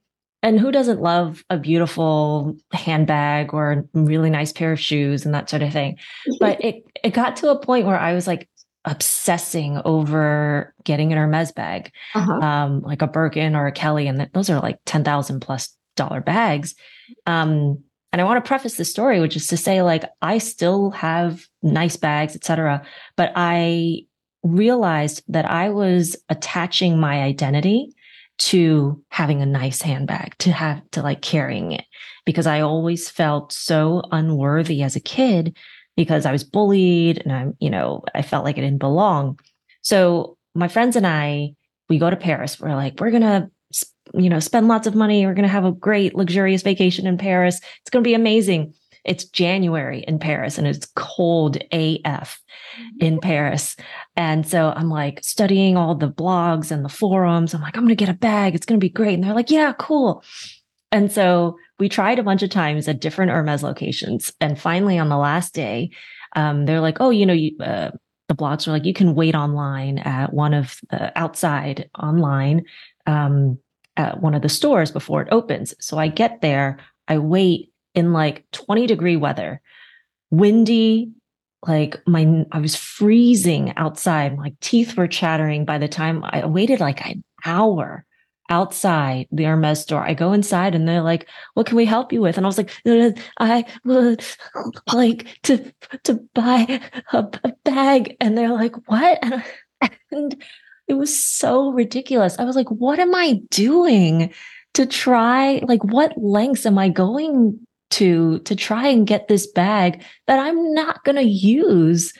and 0.45 0.59
who 0.59 0.71
doesn't 0.71 1.01
love 1.01 1.43
a 1.49 1.57
beautiful 1.57 2.55
handbag 2.71 3.51
or 3.51 3.71
a 3.71 3.83
really 3.93 4.29
nice 4.29 4.53
pair 4.53 4.71
of 4.71 4.79
shoes 4.79 5.25
and 5.25 5.33
that 5.33 5.49
sort 5.49 5.63
of 5.63 5.73
thing? 5.73 5.97
But 6.39 6.63
it 6.63 6.85
it 7.03 7.13
got 7.13 7.35
to 7.37 7.49
a 7.49 7.59
point 7.59 7.87
where 7.87 7.99
I 7.99 8.13
was 8.13 8.27
like, 8.27 8.47
obsessing 8.87 9.81
over 9.83 10.71
getting 10.83 11.11
an 11.11 11.17
Hermes 11.17 11.51
bag, 11.51 11.91
uh-huh. 12.13 12.33
um, 12.33 12.81
like 12.81 13.01
a 13.01 13.07
Birkin 13.07 13.55
or 13.55 13.65
a 13.65 13.71
Kelly, 13.71 14.07
and 14.07 14.29
those 14.33 14.49
are 14.51 14.59
like 14.59 14.77
ten 14.85 15.03
thousand 15.03 15.39
plus 15.39 15.75
dollar 15.95 16.21
bags. 16.21 16.75
Um, 17.25 17.83
and 18.11 18.21
I 18.21 18.25
want 18.25 18.43
to 18.43 18.47
preface 18.47 18.77
the 18.77 18.85
story, 18.85 19.19
which 19.19 19.35
is 19.35 19.47
to 19.47 19.57
say, 19.57 19.81
like, 19.81 20.03
I 20.21 20.37
still 20.37 20.91
have 20.91 21.45
nice 21.63 21.97
bags, 21.97 22.35
etc. 22.35 22.85
But 23.17 23.33
I 23.35 24.05
realized 24.43 25.23
that 25.27 25.49
I 25.49 25.69
was 25.69 26.15
attaching 26.29 26.99
my 26.99 27.23
identity 27.23 27.89
to 28.37 29.01
having 29.09 29.41
a 29.41 29.45
nice 29.45 29.81
handbag, 29.81 30.37
to 30.39 30.51
have 30.51 30.81
to 30.91 31.01
like 31.01 31.21
carrying 31.21 31.71
it, 31.71 31.85
because 32.25 32.47
I 32.47 32.61
always 32.61 33.09
felt 33.09 33.51
so 33.51 34.03
unworthy 34.11 34.83
as 34.83 34.95
a 34.95 34.99
kid 34.99 35.55
because 35.95 36.25
I 36.25 36.31
was 36.31 36.43
bullied 36.43 37.19
and 37.19 37.31
I'm, 37.31 37.57
you 37.59 37.69
know, 37.69 38.03
I 38.13 38.21
felt 38.21 38.43
like 38.43 38.57
I 38.57 38.61
didn't 38.61 38.79
belong. 38.79 39.39
So 39.81 40.37
my 40.53 40.67
friends 40.67 40.95
and 40.95 41.07
I, 41.07 41.53
we 41.87 41.97
go 41.97 42.09
to 42.09 42.17
Paris. 42.17 42.59
We're 42.59 42.75
like, 42.75 42.99
we're 42.99 43.11
to, 43.21 43.49
you 44.13 44.29
know, 44.29 44.39
spend 44.39 44.67
lots 44.67 44.87
of 44.87 44.95
money. 44.95 45.25
We're 45.25 45.33
to 45.43 45.49
have 45.49 45.65
a 45.65 45.71
great, 45.71 46.15
luxurious 46.15 46.61
vacation 46.61 47.07
in 47.07 47.17
Paris. 47.17 47.59
It's 47.81 47.89
to 48.03 48.07
be 48.07 48.13
amazing. 48.13 48.73
It's 49.05 49.25
January 49.25 50.03
in 50.07 50.19
Paris 50.19 50.57
and 50.57 50.67
it's 50.67 50.87
cold 50.95 51.57
AF 51.71 52.39
in 52.99 53.19
Paris. 53.19 53.75
And 54.15 54.47
so 54.47 54.73
I'm 54.75 54.89
like 54.89 55.23
studying 55.23 55.77
all 55.77 55.95
the 55.95 56.09
blogs 56.09 56.71
and 56.71 56.83
the 56.83 56.89
forums. 56.89 57.53
I'm 57.53 57.61
like, 57.61 57.77
I'm 57.77 57.83
going 57.83 57.89
to 57.89 57.95
get 57.95 58.09
a 58.09 58.13
bag. 58.13 58.55
It's 58.55 58.65
going 58.65 58.79
to 58.79 58.83
be 58.85 58.89
great. 58.89 59.13
And 59.13 59.23
they're 59.23 59.33
like, 59.33 59.51
yeah, 59.51 59.73
cool. 59.77 60.23
And 60.91 61.11
so 61.11 61.57
we 61.77 61.89
tried 61.89 62.19
a 62.19 62.23
bunch 62.23 62.41
of 62.41 62.49
times 62.49 62.87
at 62.87 63.01
different 63.01 63.31
Hermes 63.31 63.63
locations. 63.63 64.31
And 64.39 64.59
finally, 64.59 64.97
on 64.97 65.09
the 65.09 65.17
last 65.17 65.53
day, 65.53 65.91
um, 66.35 66.65
they're 66.65 66.81
like, 66.81 66.97
oh, 66.99 67.09
you 67.09 67.25
know, 67.25 67.33
you, 67.33 67.57
uh, 67.59 67.91
the 68.27 68.35
blogs 68.35 68.67
are 68.67 68.71
like, 68.71 68.85
you 68.85 68.93
can 68.93 69.13
wait 69.13 69.35
online 69.35 69.99
at 69.99 70.33
one 70.33 70.53
of 70.53 70.79
the 70.89 71.17
outside 71.17 71.89
online 71.99 72.63
um, 73.05 73.59
at 73.97 74.21
one 74.21 74.33
of 74.33 74.41
the 74.41 74.49
stores 74.49 74.91
before 74.91 75.21
it 75.21 75.27
opens. 75.31 75.73
So 75.79 75.97
I 75.97 76.07
get 76.07 76.41
there, 76.41 76.79
I 77.07 77.19
wait 77.19 77.71
in 77.95 78.13
like 78.13 78.45
20 78.51 78.87
degree 78.87 79.15
weather, 79.15 79.61
windy, 80.29 81.11
like 81.67 82.01
my 82.07 82.45
I 82.51 82.59
was 82.59 82.75
freezing 82.75 83.73
outside. 83.77 84.37
My 84.37 84.53
teeth 84.61 84.95
were 84.97 85.07
chattering 85.07 85.65
by 85.65 85.77
the 85.77 85.87
time 85.87 86.23
I 86.23 86.45
waited 86.45 86.79
like 86.79 87.05
an 87.05 87.23
hour 87.45 88.05
outside 88.49 89.27
the 89.31 89.45
Hermes 89.45 89.81
store. 89.81 90.03
I 90.03 90.13
go 90.13 90.33
inside 90.33 90.75
and 90.75 90.87
they're 90.87 91.01
like, 91.01 91.27
"What 91.55 91.65
can 91.65 91.77
we 91.77 91.85
help 91.85 92.13
you 92.13 92.21
with?" 92.21 92.37
And 92.37 92.45
I 92.45 92.49
was 92.49 92.57
like, 92.57 92.71
uh, 92.85 93.11
"I 93.39 93.65
would 93.83 94.23
like 94.93 95.39
to 95.43 95.73
to 96.03 96.15
buy 96.35 96.81
a, 97.13 97.17
a 97.43 97.53
bag." 97.63 98.15
And 98.19 98.37
they're 98.37 98.53
like, 98.53 98.75
"What?" 98.87 99.19
And, 99.23 99.43
and 100.11 100.43
it 100.87 100.93
was 100.93 101.19
so 101.19 101.71
ridiculous. 101.71 102.37
I 102.37 102.43
was 102.43 102.55
like, 102.55 102.69
"What 102.69 102.99
am 102.99 103.15
I 103.15 103.41
doing 103.49 104.33
to 104.75 104.85
try? 104.85 105.61
Like, 105.67 105.83
what 105.83 106.17
lengths 106.17 106.65
am 106.65 106.77
I 106.77 106.89
going 106.89 107.65
to 107.91 108.39
to 108.39 108.55
try 108.55 108.87
and 108.87 109.07
get 109.07 109.27
this 109.27 109.47
bag 109.47 110.03
that 110.27 110.39
I'm 110.39 110.73
not 110.73 111.03
going 111.03 111.17
to 111.17 111.23
use?" 111.23 112.13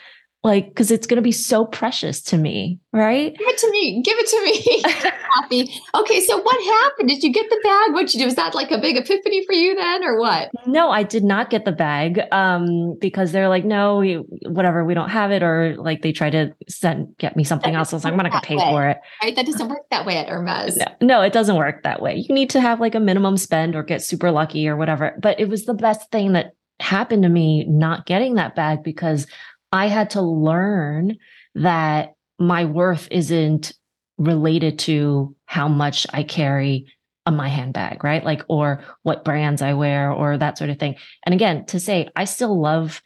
Like 0.45 0.69
because 0.69 0.91
it's 0.91 1.07
going 1.07 1.17
to 1.17 1.23
be 1.23 1.31
so 1.31 1.65
precious 1.65 2.21
to 2.21 2.37
me 2.37 2.79
right? 2.93 3.35
Give 3.37 3.47
it 3.47 3.57
to 3.57 3.71
me 3.71 4.01
give 4.01 4.17
it 4.17 4.27
to 4.27 4.45
me. 4.45 4.83
Happy. 5.35 5.81
Okay 5.95 6.21
so 6.21 6.39
what 6.41 6.63
happened? 6.63 7.09
Did 7.09 7.23
you 7.23 7.33
get 7.33 7.49
the 7.49 7.59
bag? 7.61 7.93
What 7.93 8.01
did 8.01 8.13
you 8.13 8.19
do? 8.21 8.25
Was 8.25 8.35
that 8.35 8.55
like 8.55 8.71
a 8.71 8.77
big 8.77 8.95
epiphany 8.95 9.45
for 9.45 9.51
you 9.51 9.75
then 9.75 10.03
or 10.03 10.17
what? 10.17 10.51
No 10.65 10.91
i 10.91 11.03
did 11.03 11.23
not 11.23 11.49
get 11.49 11.65
the 11.65 11.71
bag 11.71 12.21
um 12.31 12.95
because 13.01 13.31
they're 13.31 13.49
like 13.49 13.65
no 13.65 13.97
we, 13.97 14.13
whatever 14.47 14.85
we 14.85 14.93
don't 14.93 15.09
have 15.09 15.31
it 15.31 15.43
or 15.43 15.75
like 15.77 16.03
they 16.03 16.13
try 16.13 16.29
to 16.29 16.53
send 16.69 17.17
get 17.17 17.35
me 17.35 17.43
something 17.43 17.75
else. 17.75 17.91
I 17.91 17.95
was 17.95 18.03
like 18.05 18.13
i'm 18.13 18.17
not 18.17 18.29
going 18.29 18.41
to 18.41 18.47
pay 18.47 18.55
way. 18.55 18.69
for 18.69 18.87
it. 18.87 18.97
Right? 19.23 19.35
That 19.35 19.47
doesn't 19.47 19.67
work 19.67 19.89
that 19.89 20.05
way 20.05 20.17
at 20.17 20.29
hermes. 20.29 20.77
No, 20.77 20.85
no 21.01 21.21
it 21.21 21.33
doesn't 21.33 21.55
work 21.57 21.83
that 21.83 22.01
way. 22.01 22.15
You 22.15 22.33
need 22.33 22.51
to 22.51 22.61
have 22.61 22.79
like 22.79 22.95
a 22.95 22.99
minimum 22.99 23.37
spend 23.37 23.75
or 23.75 23.83
get 23.83 24.03
super 24.03 24.31
lucky 24.31 24.67
or 24.67 24.77
whatever. 24.77 25.17
But 25.19 25.39
it 25.39 25.49
was 25.49 25.65
the 25.65 25.73
best 25.73 26.11
thing 26.11 26.33
that 26.33 26.53
happened 26.79 27.23
to 27.23 27.29
me 27.29 27.65
not 27.65 28.05
getting 28.05 28.35
that 28.35 28.53
bag 28.55 28.83
because 28.83 29.27
I 29.75 29.87
had 29.87 30.11
to 30.11 30.21
learn 30.21 31.17
that 31.55 32.13
my 32.39 32.65
worth 32.65 33.07
isn't 33.11 33.73
related 34.17 34.79
to 34.79 35.35
how 35.45 35.67
much 35.67 36.07
I 36.13 36.23
carry 36.23 36.93
on 37.25 37.35
my 37.35 37.49
handbag, 37.49 38.03
right? 38.03 38.23
Like, 38.23 38.43
or 38.47 38.83
what 39.03 39.25
brands 39.25 39.61
I 39.61 39.73
wear 39.73 40.11
or 40.11 40.37
that 40.37 40.57
sort 40.57 40.69
of 40.69 40.79
thing. 40.79 40.95
And 41.25 41.33
again, 41.33 41.65
to 41.65 41.79
say, 41.79 42.07
I 42.15 42.25
still 42.25 42.59
love 42.59 43.01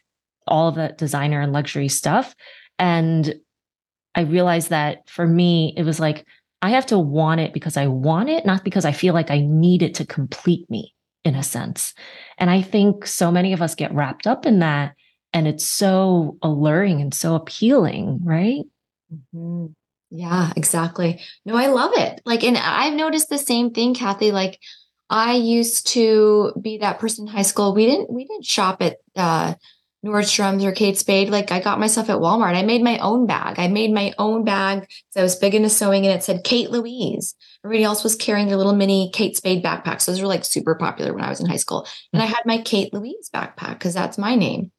all 0.45 0.71
the 0.71 0.93
designer 0.97 1.41
and 1.41 1.53
luxury 1.53 1.87
stuff. 1.87 2.35
And 2.77 3.33
I 4.13 4.21
realized 4.21 4.69
that 4.69 5.09
for 5.09 5.25
me, 5.25 5.73
it 5.77 5.83
was 5.83 5.99
like, 5.99 6.25
I 6.61 6.71
have 6.71 6.85
to 6.87 6.99
want 6.99 7.39
it 7.39 7.53
because 7.53 7.77
I 7.77 7.87
want 7.87 8.29
it, 8.29 8.45
not 8.45 8.63
because 8.63 8.85
I 8.85 8.91
feel 8.91 9.13
like 9.13 9.31
I 9.31 9.39
need 9.39 9.81
it 9.81 9.95
to 9.95 10.05
complete 10.05 10.69
me 10.69 10.93
in 11.23 11.35
a 11.35 11.43
sense. 11.43 11.93
And 12.37 12.49
I 12.49 12.61
think 12.61 13.07
so 13.07 13.31
many 13.31 13.53
of 13.53 13.61
us 13.61 13.75
get 13.75 13.93
wrapped 13.93 14.27
up 14.27 14.45
in 14.45 14.59
that 14.59 14.95
and 15.33 15.47
it's 15.47 15.65
so 15.65 16.37
alluring 16.41 17.01
and 17.01 17.13
so 17.13 17.35
appealing, 17.35 18.19
right? 18.23 18.63
Mm-hmm. 19.13 19.67
Yeah, 20.11 20.51
exactly. 20.55 21.21
No, 21.45 21.55
I 21.55 21.67
love 21.67 21.91
it. 21.95 22.21
Like, 22.25 22.43
and 22.43 22.57
I've 22.57 22.93
noticed 22.93 23.29
the 23.29 23.37
same 23.37 23.71
thing, 23.71 23.93
Kathy. 23.93 24.31
Like, 24.31 24.59
I 25.09 25.33
used 25.33 25.87
to 25.89 26.53
be 26.59 26.79
that 26.79 26.99
person 26.99 27.27
in 27.27 27.33
high 27.33 27.43
school. 27.43 27.73
We 27.73 27.85
didn't 27.85 28.11
we 28.11 28.25
didn't 28.25 28.45
shop 28.45 28.81
at 28.81 28.97
uh, 29.15 29.53
Nordstrom's 30.03 30.63
or 30.63 30.71
Kate 30.71 30.97
Spade. 30.97 31.29
Like, 31.29 31.51
I 31.51 31.59
got 31.59 31.79
myself 31.79 32.09
at 32.09 32.17
Walmart. 32.17 32.55
I 32.55 32.63
made 32.63 32.81
my 32.83 32.97
own 32.99 33.27
bag. 33.27 33.59
I 33.59 33.67
made 33.67 33.91
my 33.91 34.13
own 34.17 34.43
bag. 34.43 34.89
So 35.11 35.19
I 35.19 35.23
was 35.23 35.35
big 35.35 35.53
into 35.53 35.69
sewing, 35.69 36.05
and 36.05 36.15
it 36.15 36.23
said 36.23 36.43
Kate 36.43 36.71
Louise. 36.71 37.35
Everybody 37.63 37.83
else 37.83 38.03
was 38.03 38.15
carrying 38.15 38.47
their 38.47 38.57
little 38.57 38.75
mini 38.75 39.11
Kate 39.13 39.35
Spade 39.35 39.63
backpacks. 39.63 40.05
Those 40.05 40.21
were 40.21 40.27
like 40.27 40.45
super 40.45 40.75
popular 40.75 41.13
when 41.13 41.23
I 41.23 41.29
was 41.29 41.39
in 41.39 41.45
high 41.45 41.57
school. 41.57 41.87
And 42.13 42.21
I 42.21 42.25
had 42.25 42.45
my 42.45 42.59
Kate 42.59 42.93
Louise 42.93 43.29
backpack 43.33 43.73
because 43.73 43.93
that's 43.93 44.17
my 44.17 44.35
name. 44.35 44.71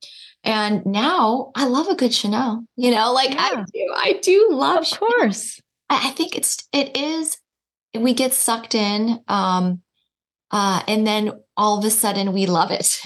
And 0.45 0.85
now 0.87 1.53
I 1.55 1.67
love 1.67 1.89
a 1.89 1.95
good 1.95 2.15
Chanel, 2.15 2.65
you 2.77 2.91
know, 2.91 3.13
like 3.13 3.31
yeah. 3.31 3.39
I 3.41 3.65
do. 3.73 3.95
I 3.95 4.19
do 4.23 4.49
love 4.53 4.79
Of 4.79 4.87
Chanel. 4.87 5.11
course. 5.11 5.61
I 5.91 6.11
think 6.11 6.37
it's 6.37 6.57
it 6.73 6.97
is 6.97 7.37
we 7.99 8.15
get 8.15 8.33
sucked 8.33 8.75
in 8.75 9.21
um 9.29 9.83
uh 10.51 10.83
and 10.89 11.07
then 11.07 11.33
all 11.57 11.79
of 11.79 11.85
a 11.85 11.91
sudden 11.91 12.33
we 12.33 12.47
love 12.47 12.71
it. 12.71 13.01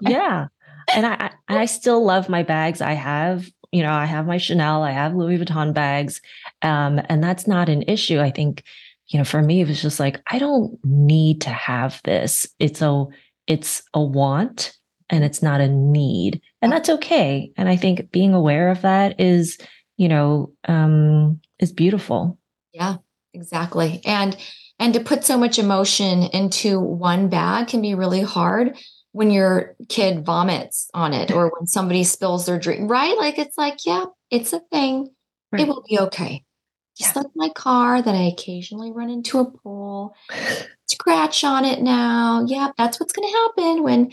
yeah. 0.00 0.46
And 0.94 1.06
I 1.06 1.32
I 1.48 1.66
still 1.66 2.04
love 2.04 2.28
my 2.28 2.42
bags. 2.42 2.80
I 2.80 2.92
have, 2.92 3.46
you 3.72 3.82
know, 3.82 3.92
I 3.92 4.06
have 4.06 4.26
my 4.26 4.38
Chanel, 4.38 4.82
I 4.82 4.92
have 4.92 5.14
Louis 5.14 5.38
Vuitton 5.38 5.74
bags. 5.74 6.20
Um 6.62 7.00
and 7.08 7.22
that's 7.22 7.46
not 7.46 7.68
an 7.68 7.82
issue. 7.82 8.20
I 8.20 8.30
think 8.30 8.62
you 9.08 9.18
know, 9.18 9.24
for 9.24 9.42
me 9.42 9.60
it 9.60 9.68
was 9.68 9.82
just 9.82 10.00
like 10.00 10.22
I 10.28 10.38
don't 10.38 10.78
need 10.82 11.42
to 11.42 11.50
have 11.50 12.00
this. 12.04 12.46
It's 12.58 12.80
a 12.80 13.04
it's 13.46 13.82
a 13.92 14.00
want 14.02 14.72
and 15.10 15.24
it's 15.24 15.42
not 15.42 15.60
a 15.60 15.68
need. 15.68 16.40
And 16.62 16.72
that's 16.72 16.88
okay. 16.88 17.52
And 17.56 17.68
i 17.68 17.76
think 17.76 18.10
being 18.10 18.34
aware 18.34 18.70
of 18.70 18.82
that 18.82 19.20
is 19.20 19.58
you 19.96 20.08
know 20.08 20.52
um 20.66 21.40
is 21.58 21.72
beautiful. 21.72 22.38
Yeah 22.72 22.96
exactly. 23.32 24.00
And 24.04 24.36
and 24.78 24.94
to 24.94 25.00
put 25.00 25.24
so 25.24 25.38
much 25.38 25.58
emotion 25.58 26.24
into 26.24 26.80
one 26.80 27.28
bag 27.28 27.68
can 27.68 27.80
be 27.80 27.94
really 27.94 28.22
hard 28.22 28.76
when 29.12 29.30
your 29.30 29.76
kid 29.88 30.24
vomits 30.24 30.90
on 30.94 31.12
it 31.12 31.30
or 31.30 31.52
when 31.56 31.66
somebody 31.66 32.02
spills 32.02 32.46
their 32.46 32.58
drink 32.58 32.90
right? 32.90 33.16
Like 33.16 33.38
it's 33.38 33.58
like 33.58 33.78
yeah 33.84 34.06
it's 34.30 34.52
a 34.52 34.60
thing. 34.72 35.10
Right. 35.52 35.62
it 35.62 35.68
will 35.68 35.84
be 35.88 35.98
okay. 36.00 36.44
Just 36.96 37.14
yeah. 37.14 37.22
like 37.22 37.30
my 37.34 37.48
car 37.50 38.00
that 38.00 38.14
i 38.14 38.22
occasionally 38.22 38.92
run 38.92 39.10
into 39.10 39.40
a 39.40 39.50
pole 39.50 40.14
scratch 40.86 41.44
on 41.44 41.64
it 41.64 41.82
now. 41.82 42.44
Yeah 42.46 42.70
that's 42.76 42.98
what's 42.98 43.12
going 43.12 43.28
to 43.28 43.38
happen 43.38 43.82
when 43.82 44.12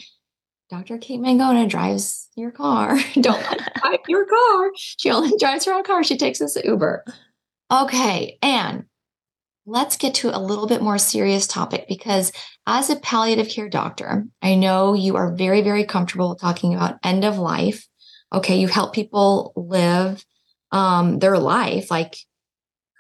Dr. 0.72 0.98
Kate 0.98 1.20
Mangona 1.20 1.70
drives 1.70 2.30
your 2.38 2.50
car. 2.50 2.98
Don't 3.20 3.46
drive 3.46 4.00
your 4.08 4.26
car. 4.26 4.72
She 4.78 5.12
only 5.12 5.38
drives 5.40 5.66
her 5.66 5.74
own 5.74 5.84
car. 5.84 6.02
She 6.02 6.18
takes 6.18 6.40
us 6.40 6.56
Uber. 6.64 7.04
Okay. 7.70 8.38
And 8.42 8.86
let's 9.66 9.98
get 9.98 10.14
to 10.16 10.36
a 10.36 10.40
little 10.40 10.68
bit 10.68 10.82
more 10.82 10.98
serious 10.98 11.46
topic 11.46 11.88
because 11.90 12.32
as 12.66 12.90
a 12.90 12.96
palliative 12.96 13.50
care 13.50 13.68
doctor, 13.68 14.26
I 14.42 14.56
know 14.56 14.94
you 14.94 15.18
are 15.18 15.36
very, 15.36 15.62
very 15.62 15.84
comfortable 15.84 16.36
talking 16.36 16.74
about 16.74 17.00
end 17.04 17.26
of 17.26 17.38
life. 17.38 17.86
Okay. 18.32 18.58
You 18.58 18.70
help 18.70 18.94
people 18.94 19.52
live 19.58 20.24
um, 20.72 21.20
their 21.20 21.38
life 21.38 21.92
like 21.92 22.16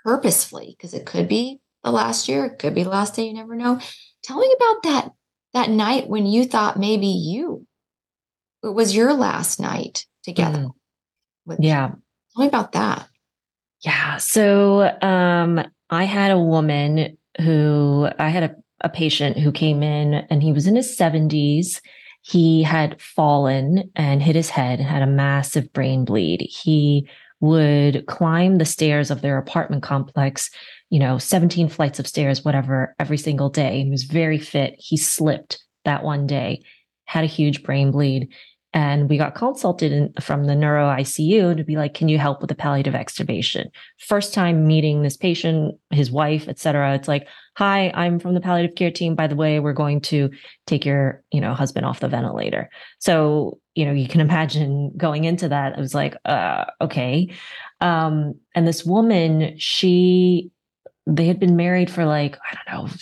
purposefully 0.03 0.75
because 0.77 0.93
it 0.93 1.05
could 1.05 1.29
be 1.29 1.61
the 1.85 1.91
last 1.91 2.27
year, 2.27 2.45
it 2.45 2.59
could 2.59 2.75
be 2.75 2.83
the 2.83 2.89
last 2.89 3.15
day, 3.15 3.27
you 3.27 3.33
never 3.33 3.55
know. 3.55 3.79
Tell 4.23 4.39
me 4.39 4.53
about 4.57 4.83
that 4.83 5.11
that 5.53 5.69
night 5.69 6.07
when 6.07 6.25
you 6.25 6.45
thought 6.45 6.79
maybe 6.79 7.07
you 7.07 7.65
it 8.63 8.73
was 8.73 8.95
your 8.95 9.13
last 9.13 9.59
night 9.59 10.05
together. 10.23 10.59
Mm. 10.59 10.71
With, 11.45 11.59
yeah. 11.61 11.87
Tell 11.87 12.43
me 12.43 12.47
about 12.47 12.73
that. 12.73 13.07
Yeah. 13.83 14.17
So 14.17 14.95
um, 15.01 15.61
I 15.89 16.03
had 16.03 16.31
a 16.31 16.39
woman 16.39 17.17
who 17.39 18.07
I 18.19 18.29
had 18.29 18.43
a, 18.43 18.55
a 18.81 18.89
patient 18.89 19.39
who 19.39 19.51
came 19.51 19.81
in 19.81 20.13
and 20.13 20.43
he 20.43 20.53
was 20.53 20.67
in 20.67 20.75
his 20.75 20.95
70s. 20.95 21.81
He 22.21 22.61
had 22.61 23.01
fallen 23.01 23.91
and 23.95 24.21
hit 24.21 24.35
his 24.35 24.51
head 24.51 24.79
and 24.79 24.87
had 24.87 25.01
a 25.01 25.07
massive 25.07 25.73
brain 25.73 26.05
bleed. 26.05 26.41
He 26.41 27.09
would 27.41 28.05
climb 28.07 28.57
the 28.57 28.65
stairs 28.65 29.11
of 29.11 29.21
their 29.21 29.37
apartment 29.37 29.83
complex 29.83 30.49
you 30.91 30.99
know, 30.99 31.17
17 31.17 31.69
flights 31.69 31.99
of 31.99 32.05
stairs, 32.05 32.45
whatever, 32.45 32.93
every 32.99 33.17
single 33.17 33.49
day. 33.49 33.83
He 33.83 33.89
was 33.89 34.03
very 34.03 34.37
fit. 34.37 34.75
He 34.77 34.97
slipped 34.97 35.63
that 35.85 36.03
one 36.03 36.27
day, 36.27 36.63
had 37.05 37.23
a 37.23 37.27
huge 37.27 37.63
brain 37.63 37.91
bleed. 37.91 38.33
And 38.73 39.09
we 39.09 39.17
got 39.17 39.35
consulted 39.35 39.91
in, 39.91 40.13
from 40.21 40.45
the 40.45 40.55
neuro 40.55 40.87
ICU 40.87 41.57
to 41.57 41.63
be 41.63 41.75
like, 41.75 41.93
can 41.93 42.07
you 42.07 42.17
help 42.17 42.39
with 42.39 42.47
the 42.47 42.55
palliative 42.55 42.93
extubation? 42.93 43.65
First 43.99 44.33
time 44.33 44.65
meeting 44.65 45.01
this 45.01 45.17
patient, 45.17 45.75
his 45.89 46.09
wife, 46.09 46.47
et 46.47 46.57
cetera. 46.57 46.95
It's 46.95 47.07
like, 47.07 47.27
hi, 47.57 47.91
I'm 47.93 48.17
from 48.17 48.33
the 48.33 48.39
palliative 48.39 48.75
care 48.75 48.91
team. 48.91 49.13
By 49.13 49.27
the 49.27 49.35
way, 49.35 49.59
we're 49.59 49.73
going 49.73 49.99
to 50.01 50.29
take 50.67 50.85
your, 50.85 51.21
you 51.31 51.41
know, 51.41 51.53
husband 51.53 51.85
off 51.85 51.99
the 51.99 52.07
ventilator. 52.07 52.69
So, 52.99 53.59
you 53.75 53.85
know, 53.85 53.91
you 53.91 54.07
can 54.07 54.21
imagine 54.27 54.93
going 54.95 55.25
into 55.25 55.49
that. 55.49 55.77
I 55.77 55.79
was 55.81 55.93
like, 55.93 56.15
uh, 56.23 56.65
okay. 56.79 57.29
Um, 57.81 58.35
and 58.55 58.65
this 58.65 58.85
woman, 58.85 59.57
she 59.57 60.51
they 61.07 61.25
had 61.25 61.39
been 61.39 61.55
married 61.55 61.89
for 61.89 62.05
like, 62.05 62.37
I 62.49 62.55
don't 62.55 62.85
know, 62.85 62.93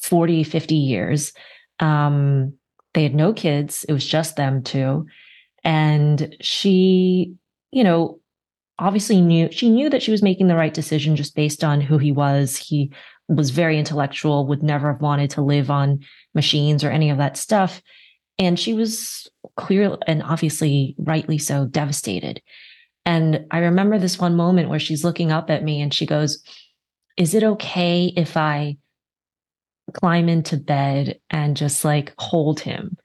40, 0.00 0.44
50 0.44 0.74
years. 0.74 1.32
Um, 1.78 2.54
they 2.94 3.02
had 3.02 3.14
no 3.14 3.32
kids. 3.32 3.84
It 3.88 3.92
was 3.92 4.06
just 4.06 4.36
them 4.36 4.62
two. 4.62 5.06
And 5.62 6.34
she, 6.40 7.34
you 7.70 7.84
know, 7.84 8.20
obviously 8.78 9.20
knew 9.20 9.50
she 9.52 9.68
knew 9.68 9.88
that 9.90 10.02
she 10.02 10.10
was 10.10 10.22
making 10.22 10.48
the 10.48 10.56
right 10.56 10.74
decision 10.74 11.16
just 11.16 11.36
based 11.36 11.62
on 11.62 11.80
who 11.80 11.98
he 11.98 12.12
was. 12.12 12.56
He 12.56 12.92
was 13.28 13.50
very 13.50 13.78
intellectual, 13.78 14.46
would 14.46 14.62
never 14.62 14.92
have 14.92 15.00
wanted 15.00 15.30
to 15.30 15.42
live 15.42 15.70
on 15.70 16.00
machines 16.34 16.84
or 16.84 16.90
any 16.90 17.10
of 17.10 17.18
that 17.18 17.36
stuff. 17.36 17.82
And 18.38 18.58
she 18.58 18.74
was 18.74 19.28
clearly 19.56 19.98
and 20.06 20.22
obviously 20.22 20.94
rightly 20.98 21.38
so 21.38 21.66
devastated. 21.66 22.42
And 23.06 23.46
I 23.50 23.58
remember 23.58 23.98
this 23.98 24.18
one 24.18 24.34
moment 24.34 24.68
where 24.68 24.78
she's 24.78 25.04
looking 25.04 25.30
up 25.30 25.50
at 25.50 25.62
me 25.62 25.80
and 25.80 25.92
she 25.92 26.06
goes, 26.06 26.42
is 27.16 27.34
it 27.34 27.44
okay 27.44 28.12
if 28.16 28.36
I 28.36 28.76
climb 29.92 30.28
into 30.28 30.56
bed 30.56 31.20
and 31.30 31.56
just 31.56 31.84
like 31.84 32.14
hold 32.18 32.60
him 32.60 32.96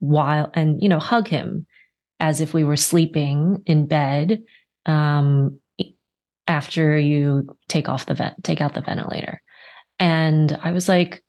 while 0.00 0.50
and 0.54 0.82
you 0.82 0.88
know 0.88 0.98
hug 0.98 1.28
him 1.28 1.66
as 2.20 2.40
if 2.40 2.52
we 2.52 2.64
were 2.64 2.76
sleeping 2.76 3.62
in 3.66 3.86
bed 3.86 4.42
um 4.86 5.58
after 6.48 6.98
you 6.98 7.46
take 7.68 7.88
off 7.88 8.06
the 8.06 8.14
vent 8.14 8.42
take 8.44 8.60
out 8.60 8.74
the 8.74 8.80
ventilator. 8.80 9.40
And 9.98 10.58
i 10.62 10.72
was 10.72 10.88
like 10.88 11.22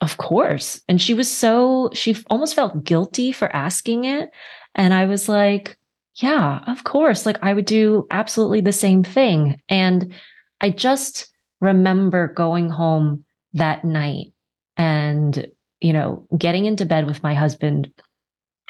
of 0.00 0.18
course. 0.18 0.82
And 0.86 1.00
she 1.00 1.14
was 1.14 1.30
so 1.30 1.88
she 1.94 2.16
almost 2.28 2.54
felt 2.54 2.84
guilty 2.84 3.32
for 3.32 3.54
asking 3.54 4.04
it. 4.04 4.30
And 4.74 4.94
i 4.94 5.06
was 5.06 5.28
like 5.28 5.76
yeah 6.16 6.62
of 6.66 6.84
course. 6.84 7.26
Like 7.26 7.38
i 7.42 7.52
would 7.52 7.66
do 7.66 8.06
absolutely 8.10 8.60
the 8.60 8.72
same 8.72 9.02
thing. 9.02 9.60
And 9.68 10.14
i 10.60 10.70
just 10.70 11.28
remember 11.60 12.28
going 12.28 12.70
home 12.70 13.23
that 13.54 13.84
night 13.84 14.32
and, 14.76 15.46
you 15.80 15.92
know, 15.92 16.26
getting 16.36 16.66
into 16.66 16.84
bed 16.84 17.06
with 17.06 17.22
my 17.22 17.34
husband 17.34 17.92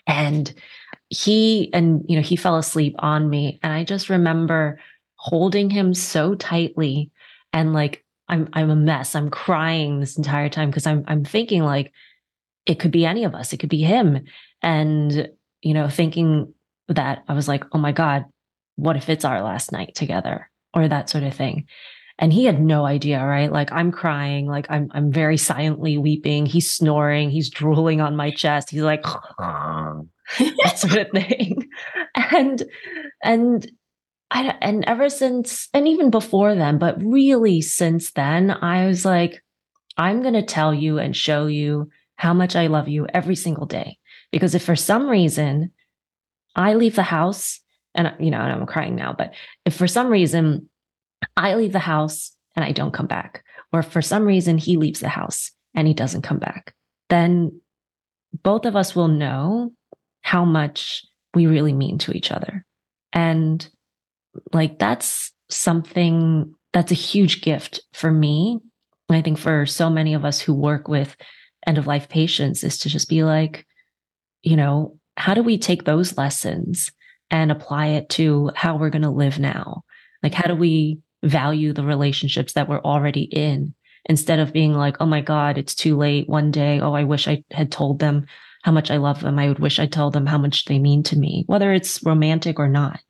and 0.07 0.53
he 1.09 1.71
and 1.73 2.05
you 2.09 2.17
know 2.17 2.23
he 2.23 2.37
fell 2.37 2.57
asleep 2.57 2.95
on 2.99 3.29
me. 3.29 3.59
And 3.63 3.73
i 3.73 3.85
just 3.85 4.11
remember 4.11 4.79
holding 5.17 5.71
him 5.71 5.95
so 5.95 6.35
tightly 6.35 7.11
and 7.53 7.73
like 7.73 8.05
i'm 8.29 8.49
i'm 8.53 8.71
a 8.71 8.77
mess. 8.77 9.15
I'm 9.15 9.31
crying 9.31 10.01
this 10.01 10.17
entire 10.17 10.49
time 10.49 10.71
because 10.71 10.87
i'm 10.87 11.05
i'm 11.07 11.25
thinking 11.25 11.63
like 11.63 11.93
it 12.67 12.79
could 12.79 12.91
be 12.91 13.07
any 13.07 13.25
of 13.25 13.35
us. 13.35 13.53
It 13.53 13.59
could 13.59 13.69
be 13.69 13.83
him. 13.83 14.25
And 14.63 15.29
you 15.63 15.75
know 15.75 15.89
thinking 15.89 16.53
that 16.89 17.25
i 17.29 17.33
was 17.33 17.49
like 17.49 17.65
oh 17.73 17.79
my 17.79 17.93
god 17.93 18.27
what 18.77 18.97
if 18.97 19.09
it's 19.09 19.25
our 19.25 19.43
last 19.43 19.73
night 19.73 19.95
together? 19.95 20.51
or 20.75 20.89
that 20.89 21.09
sort 21.09 21.23
of 21.23 21.33
thing 21.33 21.67
and 22.19 22.33
he 22.33 22.45
had 22.45 22.61
no 22.61 22.85
idea 22.85 23.25
right? 23.25 23.51
Like 23.51 23.73
i'm 23.73 23.91
crying 23.91 24.47
like 24.47 24.67
i'm 24.71 24.91
i'm 24.93 25.11
very 25.13 25.37
silently 25.37 25.99
weeping. 25.99 26.47
He's 26.47 26.71
snoring 26.71 27.31
he's 27.31 27.51
drooling 27.51 28.01
on 28.01 28.17
my 28.17 28.31
chest. 28.31 28.71
He's 28.71 28.83
like 28.83 29.03
that 30.39 30.75
sort 30.77 30.97
of 30.97 31.11
thing. 31.11 31.69
And 32.15 32.63
and 33.23 33.71
I, 34.31 34.57
and 34.61 34.85
ever 34.87 35.09
since 35.09 35.69
and 35.75 35.87
even 35.87 36.11
before 36.11 36.55
then 36.55 36.79
but 36.79 37.01
really 37.03 37.61
since 37.61 38.11
then 38.13 38.51
i 38.51 38.87
was 38.87 39.05
like 39.05 39.45
i'm 39.97 40.23
going 40.23 40.35
to 40.35 40.43
tell 40.43 40.75
you 40.75 40.99
and 40.99 41.17
show 41.17 41.47
you 41.47 41.91
how 42.17 42.35
much 42.35 42.57
i 42.57 42.67
love 42.67 42.89
you 42.89 43.07
every 43.13 43.37
single 43.37 43.67
day. 43.67 43.99
Because 44.33 44.55
if 44.55 44.65
for 44.65 44.77
some 44.77 45.09
reason 45.09 45.71
i 46.57 46.75
leave 46.75 46.97
the 46.97 47.03
house 47.03 47.61
and 47.95 48.13
you 48.19 48.31
know 48.31 48.41
and 48.41 48.53
i'm 48.53 48.67
crying 48.67 48.97
now 48.97 49.15
but 49.17 49.35
if 49.65 49.77
for 49.77 49.87
some 49.87 50.09
reason 50.09 50.69
I 51.37 51.55
leave 51.55 51.73
the 51.73 51.79
house 51.79 52.33
and 52.57 52.65
I 52.65 52.73
don't 52.73 52.95
come 52.95 53.07
back, 53.07 53.45
or 53.73 53.83
for 53.83 54.03
some 54.03 54.25
reason 54.25 54.59
he 54.59 54.77
leaves 54.77 55.01
the 55.01 55.09
house 55.09 55.51
and 55.75 55.89
he 55.89 55.95
doesn't 55.95 56.23
come 56.23 56.39
back, 56.39 56.75
then 57.11 57.61
both 58.43 58.65
of 58.65 58.77
us 58.77 58.95
will 58.95 59.09
know 59.09 59.73
how 60.23 60.45
much 60.45 61.05
we 61.35 61.47
really 61.47 61.73
mean 61.73 61.99
to 61.99 62.13
each 62.13 62.31
other. 62.31 62.65
And 63.13 63.69
like 64.53 64.79
that's 64.79 65.33
something 65.51 66.55
that's 66.73 66.93
a 66.93 66.97
huge 66.97 67.43
gift 67.43 67.81
for 67.93 68.11
me. 68.11 68.59
And 69.09 69.17
I 69.17 69.23
think 69.23 69.39
for 69.39 69.67
so 69.67 69.91
many 69.91 70.15
of 70.15 70.25
us 70.25 70.41
who 70.41 70.55
work 70.55 70.89
with 70.89 71.17
end 71.67 71.79
of 71.79 71.87
life 71.87 72.09
patients 72.09 72.65
is 72.65 72.79
to 72.79 72.89
just 72.89 73.09
be 73.09 73.23
like, 73.25 73.67
you 74.43 74.57
know, 74.57 74.99
how 75.17 75.35
do 75.35 75.43
we 75.43 75.59
take 75.59 75.85
those 75.85 76.17
lessons 76.17 76.91
and 77.31 77.53
apply 77.53 77.89
it 77.89 78.09
to 78.11 78.51
how 78.55 78.77
we're 78.77 78.91
going 78.91 79.03
to 79.03 79.11
live 79.11 79.39
now? 79.39 79.83
Like, 80.23 80.35
how 80.35 80.49
do 80.49 80.55
we 80.55 80.99
value 81.25 81.73
the 81.73 81.85
relationships 81.85 82.53
that 82.53 82.69
we're 82.69 82.81
already 82.81 83.23
in 83.23 83.75
instead 84.07 84.39
of 84.39 84.53
being 84.53 84.75
like, 84.75 84.97
oh 85.01 85.07
my 85.07 85.21
God, 85.21 85.59
it's 85.59 85.75
too 85.75 85.97
late 85.97 86.29
one 86.29 86.51
day. 86.51 86.81
Oh, 86.81 86.93
I 86.93 87.05
wish 87.05 87.27
I 87.27 87.43
had 87.51 87.73
told 87.73 87.99
them 87.99 88.27
how 88.63 88.73
much 88.73 88.91
I 88.91 88.97
love 88.97 89.21
them. 89.21 89.39
I 89.39 89.49
would 89.49 89.59
wish 89.59 89.79
I 89.79 89.87
told 89.87 90.13
them 90.13 90.27
how 90.27 90.39
much 90.39 90.65
they 90.67 90.79
mean 90.79 91.03
to 91.05 91.19
me, 91.19 91.45
whether 91.47 91.73
it's 91.73 92.03
romantic 92.03 92.59
or 92.59 92.69
not. 92.69 93.01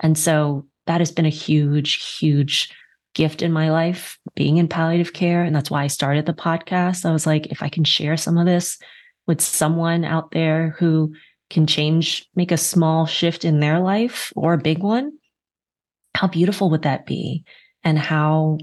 And 0.00 0.16
so 0.16 0.66
that 0.86 1.00
has 1.00 1.12
been 1.12 1.26
a 1.26 1.30
huge, 1.30 2.18
huge 2.18 2.74
gift 3.14 3.42
in 3.42 3.52
my 3.52 3.70
life 3.70 4.18
being 4.34 4.56
in 4.56 4.68
palliative 4.68 5.12
care. 5.12 5.42
And 5.42 5.54
that's 5.54 5.70
why 5.70 5.84
I 5.84 5.88
started 5.88 6.26
the 6.26 6.32
podcast. 6.32 7.04
I 7.04 7.12
was 7.12 7.26
like, 7.26 7.46
if 7.46 7.62
I 7.62 7.68
can 7.68 7.84
share 7.84 8.16
some 8.16 8.38
of 8.38 8.46
this 8.46 8.78
with 9.26 9.40
someone 9.40 10.04
out 10.04 10.30
there 10.30 10.76
who 10.78 11.14
can 11.50 11.66
change, 11.66 12.28
make 12.34 12.52
a 12.52 12.56
small 12.56 13.06
shift 13.06 13.44
in 13.44 13.60
their 13.60 13.80
life 13.80 14.32
or 14.36 14.54
a 14.54 14.58
big 14.58 14.78
one, 14.78 15.12
how 16.14 16.28
beautiful 16.28 16.70
would 16.70 16.82
that 16.82 17.06
be? 17.06 17.44
And 17.82 17.98
how 17.98 18.58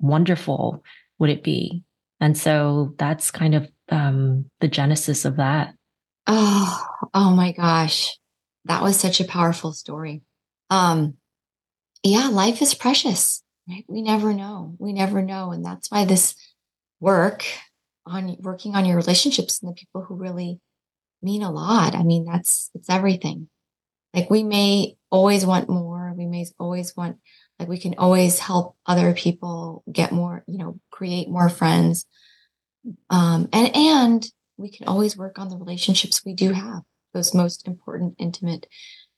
wonderful 0.00 0.82
would 1.18 1.30
it 1.30 1.42
be? 1.42 1.84
And 2.20 2.36
so 2.38 2.94
that's 2.98 3.30
kind 3.30 3.54
of 3.54 3.68
um, 3.88 4.46
the 4.60 4.68
genesis 4.68 5.24
of 5.24 5.36
that. 5.36 5.74
Oh, 6.26 6.86
oh 7.12 7.30
my 7.30 7.52
gosh. 7.52 8.16
That 8.64 8.82
was 8.82 8.98
such 8.98 9.20
a 9.20 9.24
powerful 9.24 9.72
story. 9.72 10.22
Um, 10.70 11.14
yeah, 12.02 12.28
life 12.28 12.62
is 12.62 12.74
precious, 12.74 13.42
right? 13.68 13.84
We 13.88 14.02
never 14.02 14.32
know. 14.32 14.76
We 14.78 14.92
never 14.92 15.22
know. 15.22 15.52
And 15.52 15.64
that's 15.64 15.90
why 15.90 16.04
this 16.04 16.34
work 17.00 17.44
on 18.06 18.36
working 18.40 18.74
on 18.74 18.84
your 18.84 18.96
relationships 18.96 19.60
and 19.60 19.70
the 19.70 19.74
people 19.74 20.02
who 20.02 20.14
really 20.14 20.60
mean 21.22 21.42
a 21.42 21.52
lot. 21.52 21.94
I 21.94 22.02
mean, 22.02 22.24
that's 22.24 22.70
it's 22.74 22.90
everything. 22.90 23.48
Like 24.14 24.30
we 24.30 24.42
may 24.42 24.96
always 25.10 25.46
want 25.46 25.68
more. 25.68 25.91
We 26.16 26.26
may 26.26 26.46
always 26.58 26.96
want, 26.96 27.18
like, 27.58 27.68
we 27.68 27.78
can 27.78 27.94
always 27.98 28.38
help 28.38 28.76
other 28.86 29.14
people 29.14 29.84
get 29.90 30.12
more, 30.12 30.44
you 30.46 30.58
know, 30.58 30.78
create 30.90 31.28
more 31.28 31.48
friends. 31.48 32.06
Um, 33.10 33.48
and, 33.52 33.74
and 33.76 34.26
we 34.56 34.70
can 34.70 34.88
always 34.88 35.16
work 35.16 35.38
on 35.38 35.48
the 35.48 35.56
relationships 35.56 36.24
we 36.24 36.34
do 36.34 36.52
have, 36.52 36.82
those 37.14 37.34
most 37.34 37.66
important, 37.66 38.14
intimate, 38.18 38.66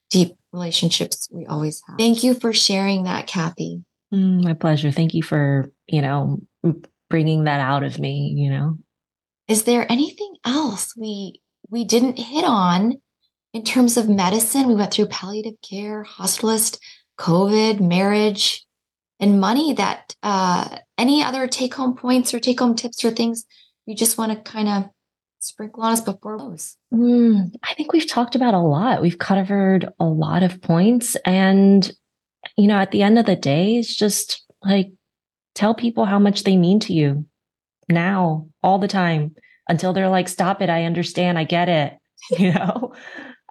deep 0.09 0.35
relationships 0.53 1.27
we 1.31 1.45
always 1.45 1.81
have. 1.87 1.97
Thank 1.97 2.23
you 2.23 2.35
for 2.35 2.53
sharing 2.53 3.03
that, 3.03 3.27
Kathy. 3.27 3.83
Mm, 4.13 4.43
my 4.43 4.53
pleasure. 4.53 4.91
Thank 4.91 5.13
you 5.13 5.23
for, 5.23 5.71
you 5.87 6.01
know, 6.01 6.41
bringing 7.09 7.45
that 7.45 7.59
out 7.59 7.83
of 7.83 7.99
me, 7.99 8.33
you 8.35 8.49
know. 8.49 8.77
Is 9.47 9.63
there 9.63 9.91
anything 9.91 10.35
else 10.45 10.93
we 10.95 11.41
we 11.69 11.83
didn't 11.83 12.17
hit 12.17 12.45
on 12.45 13.01
in 13.55 13.63
terms 13.63 13.95
of 13.95 14.09
medicine, 14.09 14.67
we 14.67 14.75
went 14.75 14.93
through 14.93 15.05
palliative 15.05 15.55
care, 15.61 16.03
hospitalist, 16.03 16.77
COVID, 17.17 17.79
marriage, 17.79 18.65
and 19.17 19.39
money. 19.39 19.71
That 19.71 20.13
uh, 20.21 20.79
any 20.97 21.23
other 21.23 21.47
take 21.47 21.73
home 21.73 21.95
points 21.95 22.33
or 22.33 22.41
take 22.41 22.59
home 22.59 22.75
tips 22.75 23.05
or 23.05 23.11
things 23.11 23.45
you 23.85 23.95
just 23.95 24.17
want 24.17 24.33
to 24.33 24.51
kind 24.51 24.67
of 24.67 24.89
sprinkle 25.39 25.83
on 25.83 25.93
us 25.93 26.01
before 26.01 26.37
those? 26.37 26.75
Mm, 26.93 27.55
I 27.63 27.73
think 27.75 27.93
we've 27.93 28.09
talked 28.09 28.35
about 28.35 28.53
a 28.53 28.59
lot. 28.59 29.01
We've 29.01 29.17
covered 29.17 29.87
a 30.01 30.05
lot 30.05 30.43
of 30.43 30.61
points. 30.61 31.15
And, 31.23 31.89
you 32.57 32.67
know, 32.67 32.77
at 32.77 32.91
the 32.91 33.03
end 33.03 33.17
of 33.17 33.25
the 33.25 33.37
day, 33.37 33.77
it's 33.77 33.95
just 33.95 34.43
like 34.65 34.91
tell 35.53 35.73
people 35.73 36.03
how 36.03 36.19
much 36.19 36.43
they 36.43 36.57
mean 36.57 36.81
to 36.81 36.93
you 36.93 37.25
now, 37.87 38.49
all 38.61 38.79
the 38.79 38.89
time, 38.89 39.33
until 39.69 39.93
they're 39.93 40.09
like, 40.09 40.27
stop 40.27 40.61
it. 40.61 40.69
I 40.69 40.83
understand. 40.83 41.39
I 41.39 41.45
get 41.45 41.69
it. 41.69 41.97
You 42.39 42.53
know? 42.53 42.95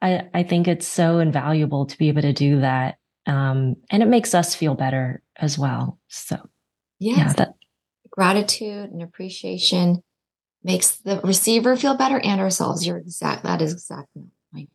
I, 0.05 0.29
I 0.35 0.43
think 0.43 0.69
it's 0.69 0.87
so 0.87 1.19
invaluable 1.19 1.87
to 1.87 1.97
be 1.97 2.09
able 2.09 2.21
to 2.23 2.35
do 2.35 2.61
that. 2.61 2.99
Um, 3.27 3.77
and 3.91 4.03
it 4.03 4.07
makes 4.07 4.35
us 4.35 4.55
feel 4.55 4.75
better 4.75 5.23
as 5.37 5.59
well. 5.59 5.99
So, 6.09 6.37
yes. 6.99 7.17
yeah, 7.19 7.33
that 7.33 7.55
gratitude 8.11 8.91
and 8.91 9.03
appreciation 9.03 10.03
makes 10.63 10.97
the 10.99 11.23
receiver 11.25 11.75
feel 11.75 11.97
better 11.97 12.21
and 12.21 12.39
ourselves. 12.39 12.87
You're 12.87 12.99
exact. 12.99 13.45
That 13.45 13.63
is 13.63 13.73
exactly 13.73 14.25
my 14.53 14.67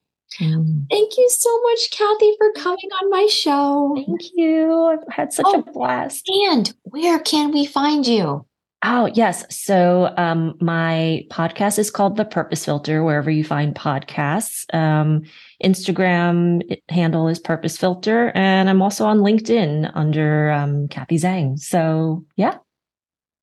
mm. 0.42 0.86
Thank 0.90 1.16
you 1.16 1.30
so 1.30 1.62
much, 1.62 1.92
Kathy, 1.92 2.34
for 2.40 2.52
coming 2.54 2.90
on 3.00 3.12
my 3.12 3.28
show. 3.28 3.94
Thank 3.96 4.32
you. 4.34 4.84
I've 4.86 5.14
had 5.14 5.32
such 5.32 5.46
oh, 5.48 5.60
a 5.60 5.72
blast. 5.72 6.28
And 6.50 6.74
where 6.82 7.20
can 7.20 7.52
we 7.52 7.68
find 7.68 8.08
you? 8.08 8.48
Oh, 8.82 9.12
yes. 9.14 9.46
So 9.54 10.14
um, 10.16 10.56
my 10.62 11.26
podcast 11.30 11.80
is 11.80 11.92
called 11.92 12.16
The 12.16 12.24
Purpose 12.24 12.64
Filter, 12.64 13.04
wherever 13.04 13.30
you 13.30 13.44
find 13.44 13.76
podcasts. 13.76 14.74
Um, 14.74 15.24
Instagram 15.62 16.62
handle 16.88 17.28
is 17.28 17.40
Purpose 17.40 17.76
Filter, 17.76 18.32
and 18.36 18.70
I'm 18.70 18.82
also 18.82 19.06
on 19.06 19.20
LinkedIn 19.20 19.92
under 19.96 20.52
um, 20.52 20.88
Kathy 20.88 21.18
Zhang. 21.18 21.60
So, 21.60 22.26
yeah. 22.38 22.58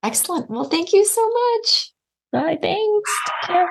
Excellent. 0.02 0.48
Well, 0.48 0.64
thank 0.64 0.94
you 0.94 1.04
so 1.04 1.28
much. 1.28 1.92
Bye. 2.32 2.58
Thanks. 2.62 3.18
Take 3.26 3.50
care. 3.50 3.68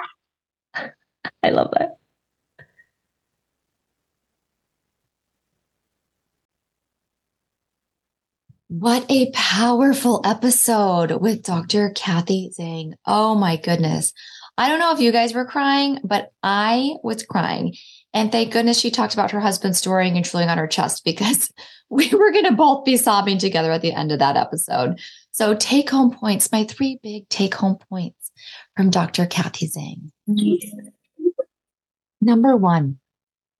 I 1.43 1.49
love 1.49 1.71
that. 1.79 1.97
What 8.67 9.05
a 9.11 9.29
powerful 9.31 10.21
episode 10.25 11.11
with 11.21 11.43
Dr. 11.43 11.91
Kathy 11.91 12.51
Zhang. 12.59 12.93
Oh 13.05 13.35
my 13.35 13.57
goodness. 13.57 14.11
I 14.57 14.69
don't 14.69 14.79
know 14.79 14.91
if 14.91 14.99
you 14.99 15.11
guys 15.11 15.35
were 15.35 15.45
crying, 15.45 15.99
but 16.03 16.31
I 16.41 16.95
was 17.03 17.21
crying. 17.21 17.75
And 18.11 18.31
thank 18.31 18.51
goodness 18.51 18.79
she 18.79 18.89
talked 18.89 19.13
about 19.13 19.29
her 19.31 19.39
husband 19.39 19.75
storing 19.75 20.15
and 20.15 20.25
drilling 20.25 20.49
on 20.49 20.57
her 20.57 20.65
chest 20.65 21.05
because 21.05 21.53
we 21.91 22.09
were 22.09 22.31
going 22.31 22.45
to 22.45 22.53
both 22.53 22.85
be 22.85 22.97
sobbing 22.97 23.37
together 23.37 23.71
at 23.71 23.83
the 23.83 23.93
end 23.93 24.11
of 24.11 24.17
that 24.17 24.35
episode. 24.35 24.99
So, 25.31 25.53
take 25.53 25.89
home 25.89 26.11
points, 26.11 26.51
my 26.51 26.63
three 26.63 26.99
big 27.03 27.29
take 27.29 27.53
home 27.53 27.77
points 27.89 28.31
from 28.75 28.89
Dr. 28.89 29.27
Kathy 29.27 29.67
Zhang. 29.67 30.09
Number 32.19 32.55
one, 32.55 32.97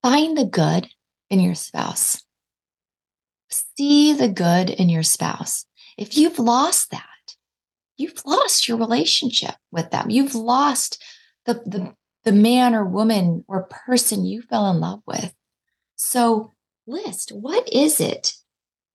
find 0.02 0.36
the 0.36 0.46
good 0.46 0.88
in 1.30 1.42
your 1.42 1.54
spouse 1.54 2.25
see 3.78 4.14
the 4.14 4.28
good 4.28 4.70
in 4.70 4.90
your 4.90 5.04
spouse. 5.04 5.66
If 5.98 6.18
you've 6.18 6.40
lost 6.40 6.92
that, 6.92 7.36
you've 7.98 8.26
lost 8.26 8.68
your 8.68 8.78
relationship 8.78 9.56
with 9.72 9.92
them. 9.92 10.10
You've 10.10 10.36
lost 10.36 11.02
the, 11.46 11.56
the, 11.66 11.94
the 12.24 12.32
man 12.32 12.76
or 12.76 12.86
woman 12.86 13.46
or 13.48 13.64
person 13.64 14.26
you 14.26 14.42
fell 14.42 14.70
in 14.72 14.80
love 14.80 15.02
with. 15.06 15.34
So, 15.96 16.54
list 16.88 17.32
what 17.32 17.68
is 17.72 18.00
it? 18.00 18.34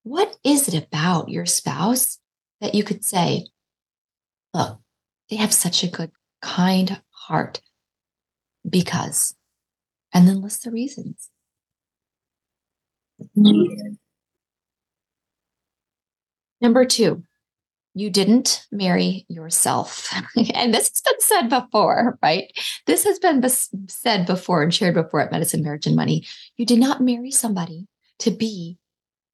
What 0.02 0.36
is 0.44 0.68
it 0.68 0.74
about 0.74 1.28
your 1.28 1.46
spouse 1.46 2.18
that 2.60 2.74
you 2.74 2.84
could 2.84 3.04
say, 3.04 3.46
look, 4.54 4.80
they 5.28 5.36
have 5.36 5.52
such 5.52 5.82
a 5.82 5.88
good, 5.88 6.10
kind 6.42 7.00
heart 7.10 7.60
because 8.68 9.34
And 10.12 10.26
then 10.26 10.42
list 10.42 10.64
the 10.64 10.70
reasons. 10.70 11.30
Mm-hmm. 13.36 13.92
Number 16.60 16.84
two, 16.84 17.24
you 17.94 18.10
didn't 18.10 18.66
marry 18.70 19.26
yourself. 19.28 20.08
and 20.54 20.72
this 20.72 20.88
has 20.88 21.02
been 21.04 21.20
said 21.20 21.48
before, 21.48 22.18
right? 22.22 22.50
This 22.86 23.04
has 23.04 23.18
been 23.18 23.40
bes- 23.40 23.70
said 23.88 24.26
before 24.26 24.62
and 24.62 24.72
shared 24.72 24.94
before 24.94 25.20
at 25.20 25.32
Medicine, 25.32 25.62
Marriage, 25.62 25.86
and 25.86 25.96
Money. 25.96 26.26
You 26.56 26.66
did 26.66 26.78
not 26.78 27.00
marry 27.00 27.30
somebody 27.30 27.88
to 28.20 28.30
be 28.30 28.78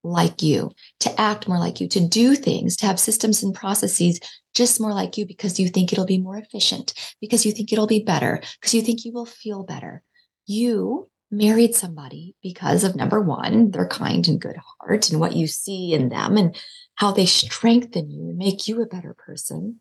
like 0.02 0.40
you, 0.42 0.70
to 1.00 1.20
act 1.20 1.48
more 1.48 1.58
like 1.58 1.80
you, 1.80 1.88
to 1.88 2.08
do 2.08 2.36
things, 2.36 2.76
to 2.76 2.86
have 2.86 3.00
systems 3.00 3.42
and 3.42 3.54
processes 3.54 4.20
just 4.54 4.80
more 4.80 4.94
like 4.94 5.18
you 5.18 5.26
because 5.26 5.60
you 5.60 5.68
think 5.68 5.92
it'll 5.92 6.06
be 6.06 6.18
more 6.18 6.36
efficient, 6.36 6.94
because 7.20 7.44
you 7.44 7.52
think 7.52 7.72
it'll 7.72 7.86
be 7.86 8.02
better, 8.02 8.40
because 8.60 8.72
you 8.72 8.82
think 8.82 9.04
you 9.04 9.12
will 9.12 9.26
feel 9.26 9.64
better. 9.64 10.02
You 10.46 11.10
married 11.30 11.74
somebody 11.74 12.34
because 12.42 12.84
of 12.84 12.96
number 12.96 13.20
one, 13.20 13.70
their 13.70 13.86
kind 13.86 14.26
and 14.28 14.40
good 14.40 14.56
heart 14.56 15.10
and 15.10 15.20
what 15.20 15.34
you 15.34 15.46
see 15.46 15.92
in 15.92 16.08
them 16.08 16.36
and 16.36 16.56
how 16.94 17.10
they 17.12 17.26
strengthen 17.26 18.10
you 18.10 18.28
and 18.28 18.38
make 18.38 18.68
you 18.68 18.80
a 18.80 18.86
better 18.86 19.14
person. 19.14 19.80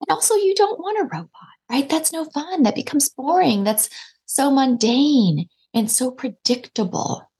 And 0.00 0.14
also, 0.14 0.34
you 0.34 0.54
don't 0.54 0.80
want 0.80 0.98
a 1.00 1.04
robot, 1.04 1.30
right? 1.70 1.88
That's 1.88 2.12
no 2.12 2.24
fun. 2.24 2.64
That 2.64 2.74
becomes 2.74 3.08
boring. 3.08 3.62
That's 3.62 3.88
so 4.26 4.50
mundane 4.50 5.48
and 5.74 5.90
so 5.90 6.10
predictable. 6.10 7.30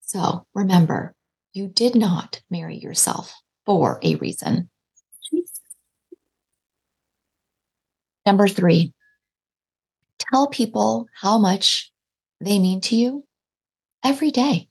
So 0.00 0.46
remember, 0.54 1.14
you 1.52 1.68
did 1.68 1.94
not 1.94 2.40
marry 2.50 2.78
yourself 2.78 3.34
for 3.64 4.00
a 4.02 4.16
reason. 4.16 4.68
Number 8.24 8.48
three, 8.48 8.92
tell 10.18 10.48
people 10.48 11.06
how 11.20 11.38
much 11.38 11.92
they 12.40 12.58
mean 12.58 12.80
to 12.82 12.96
you 12.96 13.24
every 14.04 14.30
day. 14.30 14.68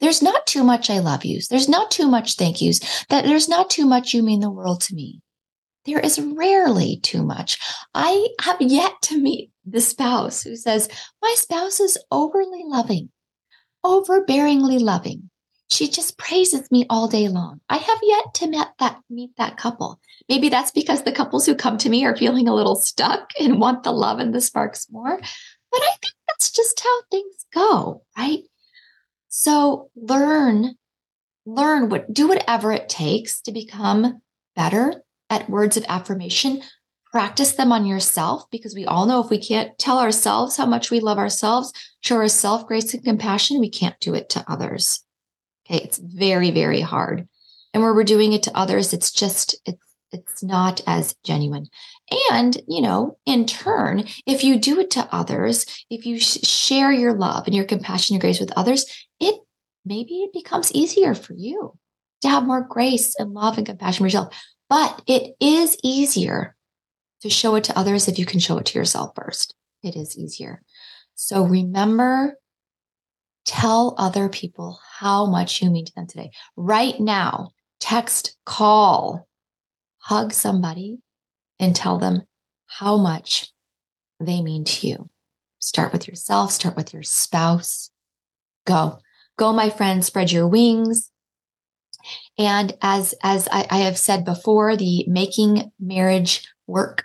There's 0.00 0.22
not 0.22 0.46
too 0.46 0.64
much 0.64 0.88
I 0.88 0.98
love 0.98 1.24
yous. 1.24 1.48
There's 1.48 1.68
not 1.68 1.90
too 1.90 2.08
much 2.08 2.34
thank 2.34 2.62
yous. 2.62 2.80
That 3.10 3.24
there's 3.24 3.48
not 3.48 3.68
too 3.68 3.84
much 3.84 4.14
you 4.14 4.22
mean 4.22 4.40
the 4.40 4.50
world 4.50 4.80
to 4.82 4.94
me. 4.94 5.20
There 5.84 6.00
is 6.00 6.20
rarely 6.20 7.00
too 7.02 7.22
much. 7.22 7.58
I 7.94 8.28
have 8.40 8.60
yet 8.60 8.92
to 9.02 9.18
meet 9.18 9.50
the 9.66 9.80
spouse 9.80 10.42
who 10.42 10.56
says, 10.56 10.88
My 11.22 11.34
spouse 11.36 11.80
is 11.80 11.98
overly 12.10 12.62
loving, 12.64 13.10
overbearingly 13.84 14.80
loving. 14.80 15.30
She 15.70 15.88
just 15.88 16.18
praises 16.18 16.68
me 16.70 16.84
all 16.90 17.06
day 17.06 17.28
long. 17.28 17.60
I 17.68 17.76
have 17.76 17.98
yet 18.02 18.34
to 18.34 18.48
meet 18.48 18.66
that 18.80 19.00
meet 19.08 19.30
that 19.36 19.56
couple. 19.56 20.00
Maybe 20.28 20.48
that's 20.48 20.72
because 20.72 21.04
the 21.04 21.12
couples 21.12 21.46
who 21.46 21.54
come 21.54 21.78
to 21.78 21.88
me 21.88 22.04
are 22.04 22.16
feeling 22.16 22.48
a 22.48 22.54
little 22.54 22.74
stuck 22.74 23.30
and 23.38 23.60
want 23.60 23.84
the 23.84 23.92
love 23.92 24.18
and 24.18 24.34
the 24.34 24.40
sparks 24.40 24.88
more. 24.90 25.20
But 25.70 25.82
I 25.82 25.90
think 26.02 26.14
that's 26.28 26.50
just 26.50 26.80
how 26.80 27.02
things 27.10 27.46
go, 27.54 28.02
right? 28.16 28.40
So 29.28 29.90
learn, 29.94 30.74
learn 31.46 31.88
what, 31.88 32.12
do 32.12 32.28
whatever 32.28 32.72
it 32.72 32.88
takes 32.88 33.40
to 33.42 33.52
become 33.52 34.20
better 34.56 35.02
at 35.28 35.48
words 35.48 35.76
of 35.76 35.84
affirmation. 35.88 36.62
Practice 37.12 37.52
them 37.52 37.72
on 37.72 37.86
yourself 37.86 38.44
because 38.50 38.74
we 38.74 38.84
all 38.84 39.06
know 39.06 39.22
if 39.22 39.30
we 39.30 39.38
can't 39.38 39.76
tell 39.78 39.98
ourselves 39.98 40.56
how 40.56 40.66
much 40.66 40.90
we 40.90 41.00
love 41.00 41.18
ourselves, 41.18 41.72
show 42.00 42.16
ourselves 42.16 42.64
grace 42.64 42.92
and 42.94 43.04
compassion, 43.04 43.58
we 43.58 43.70
can't 43.70 43.98
do 44.00 44.14
it 44.14 44.28
to 44.30 44.44
others. 44.48 45.04
Okay. 45.66 45.82
It's 45.82 45.98
very, 45.98 46.50
very 46.50 46.80
hard. 46.80 47.28
And 47.72 47.82
where 47.82 47.94
we're 47.94 48.04
doing 48.04 48.32
it 48.32 48.42
to 48.44 48.56
others, 48.56 48.92
it's 48.92 49.12
just, 49.12 49.56
it's, 49.64 49.78
it's 50.12 50.42
not 50.42 50.80
as 50.86 51.14
genuine. 51.24 51.66
And, 52.32 52.60
you 52.66 52.80
know, 52.80 53.18
in 53.24 53.46
turn, 53.46 54.04
if 54.26 54.42
you 54.42 54.58
do 54.58 54.80
it 54.80 54.90
to 54.92 55.08
others, 55.12 55.64
if 55.90 56.06
you 56.06 56.18
sh- 56.18 56.42
share 56.42 56.92
your 56.92 57.14
love 57.14 57.46
and 57.46 57.54
your 57.54 57.64
compassion 57.64 58.14
and 58.14 58.20
grace 58.20 58.40
with 58.40 58.52
others, 58.56 58.84
it 59.20 59.36
maybe 59.84 60.22
it 60.22 60.32
becomes 60.32 60.72
easier 60.72 61.14
for 61.14 61.34
you 61.34 61.78
to 62.22 62.28
have 62.28 62.44
more 62.44 62.66
grace 62.68 63.14
and 63.18 63.32
love 63.32 63.58
and 63.58 63.66
compassion 63.66 64.02
for 64.02 64.06
yourself. 64.06 64.34
But 64.68 65.02
it 65.06 65.34
is 65.40 65.76
easier 65.84 66.56
to 67.22 67.30
show 67.30 67.54
it 67.54 67.64
to 67.64 67.78
others 67.78 68.08
if 68.08 68.18
you 68.18 68.26
can 68.26 68.40
show 68.40 68.58
it 68.58 68.66
to 68.66 68.78
yourself 68.78 69.12
first. 69.14 69.54
It 69.82 69.96
is 69.96 70.18
easier. 70.18 70.62
So 71.14 71.44
remember, 71.44 72.38
tell 73.44 73.94
other 73.98 74.28
people 74.28 74.78
how 74.98 75.26
much 75.26 75.62
you 75.62 75.70
mean 75.70 75.84
to 75.84 75.92
them 75.94 76.06
today. 76.06 76.30
Right 76.56 76.98
now, 76.98 77.50
text, 77.78 78.36
call, 78.44 79.28
hug 79.98 80.32
somebody, 80.32 80.98
and 81.60 81.76
tell 81.76 81.98
them 81.98 82.22
how 82.66 82.96
much 82.96 83.52
they 84.18 84.42
mean 84.42 84.64
to 84.64 84.88
you. 84.88 85.10
Start 85.60 85.92
with 85.92 86.08
yourself, 86.08 86.50
start 86.50 86.74
with 86.74 86.92
your 86.92 87.02
spouse. 87.04 87.90
Go. 88.66 88.98
Go, 89.38 89.52
my 89.52 89.70
friend, 89.70 90.04
spread 90.04 90.32
your 90.32 90.48
wings. 90.48 91.10
And 92.38 92.76
as 92.82 93.14
as 93.22 93.48
I, 93.52 93.66
I 93.70 93.78
have 93.78 93.98
said 93.98 94.24
before, 94.24 94.76
the 94.76 95.04
Making 95.06 95.70
Marriage 95.78 96.48
Work 96.66 97.04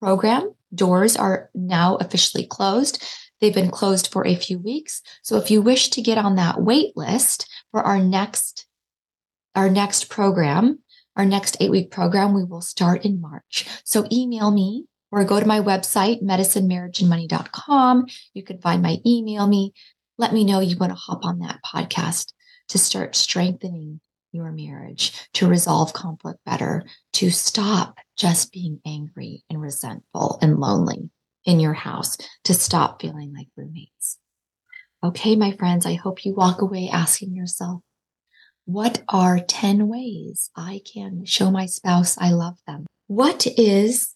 program 0.00 0.54
doors 0.74 1.16
are 1.16 1.50
now 1.54 1.96
officially 1.96 2.46
closed. 2.46 3.02
They've 3.40 3.54
been 3.54 3.70
closed 3.70 4.12
for 4.12 4.26
a 4.26 4.36
few 4.36 4.58
weeks. 4.58 5.02
So 5.22 5.36
if 5.36 5.50
you 5.50 5.62
wish 5.62 5.90
to 5.90 6.02
get 6.02 6.18
on 6.18 6.36
that 6.36 6.62
wait 6.62 6.96
list 6.96 7.50
for 7.70 7.82
our 7.82 7.98
next 7.98 8.66
our 9.54 9.70
next 9.70 10.10
program, 10.10 10.80
our 11.16 11.24
next 11.24 11.58
8-week 11.60 11.90
program, 11.90 12.34
we 12.34 12.44
will 12.44 12.60
start 12.60 13.04
in 13.04 13.20
March. 13.20 13.66
So 13.84 14.06
email 14.12 14.50
me 14.50 14.84
or 15.10 15.24
go 15.24 15.40
to 15.40 15.46
my 15.46 15.60
website 15.60 16.22
medicinemarriageandmoney.com. 16.22 18.06
You 18.34 18.42
can 18.42 18.60
find 18.60 18.82
my 18.82 18.98
email 19.06 19.46
me. 19.46 19.72
Let 20.18 20.32
me 20.32 20.44
know 20.44 20.60
you 20.60 20.76
want 20.76 20.92
to 20.92 20.98
hop 20.98 21.24
on 21.24 21.40
that 21.40 21.60
podcast 21.64 22.32
to 22.68 22.78
start 22.78 23.14
strengthening 23.16 24.00
your 24.32 24.52
marriage, 24.52 25.12
to 25.34 25.48
resolve 25.48 25.92
conflict 25.92 26.40
better, 26.44 26.82
to 27.14 27.30
stop 27.30 27.98
just 28.16 28.52
being 28.52 28.80
angry 28.84 29.44
and 29.48 29.60
resentful 29.60 30.38
and 30.42 30.58
lonely 30.58 31.10
in 31.44 31.60
your 31.60 31.72
house, 31.72 32.16
to 32.44 32.52
stop 32.52 33.00
feeling 33.00 33.32
like 33.32 33.48
roommates. 33.56 34.18
Okay, 35.04 35.36
my 35.36 35.52
friends, 35.52 35.86
I 35.86 35.94
hope 35.94 36.24
you 36.24 36.34
walk 36.34 36.60
away 36.60 36.90
asking 36.92 37.36
yourself, 37.36 37.82
what 38.66 39.02
are 39.08 39.38
10 39.38 39.86
ways 39.86 40.50
I 40.56 40.82
can 40.84 41.24
show 41.24 41.50
my 41.50 41.66
spouse 41.66 42.18
I 42.18 42.30
love 42.30 42.58
them? 42.66 42.86
What 43.06 43.46
is 43.46 44.14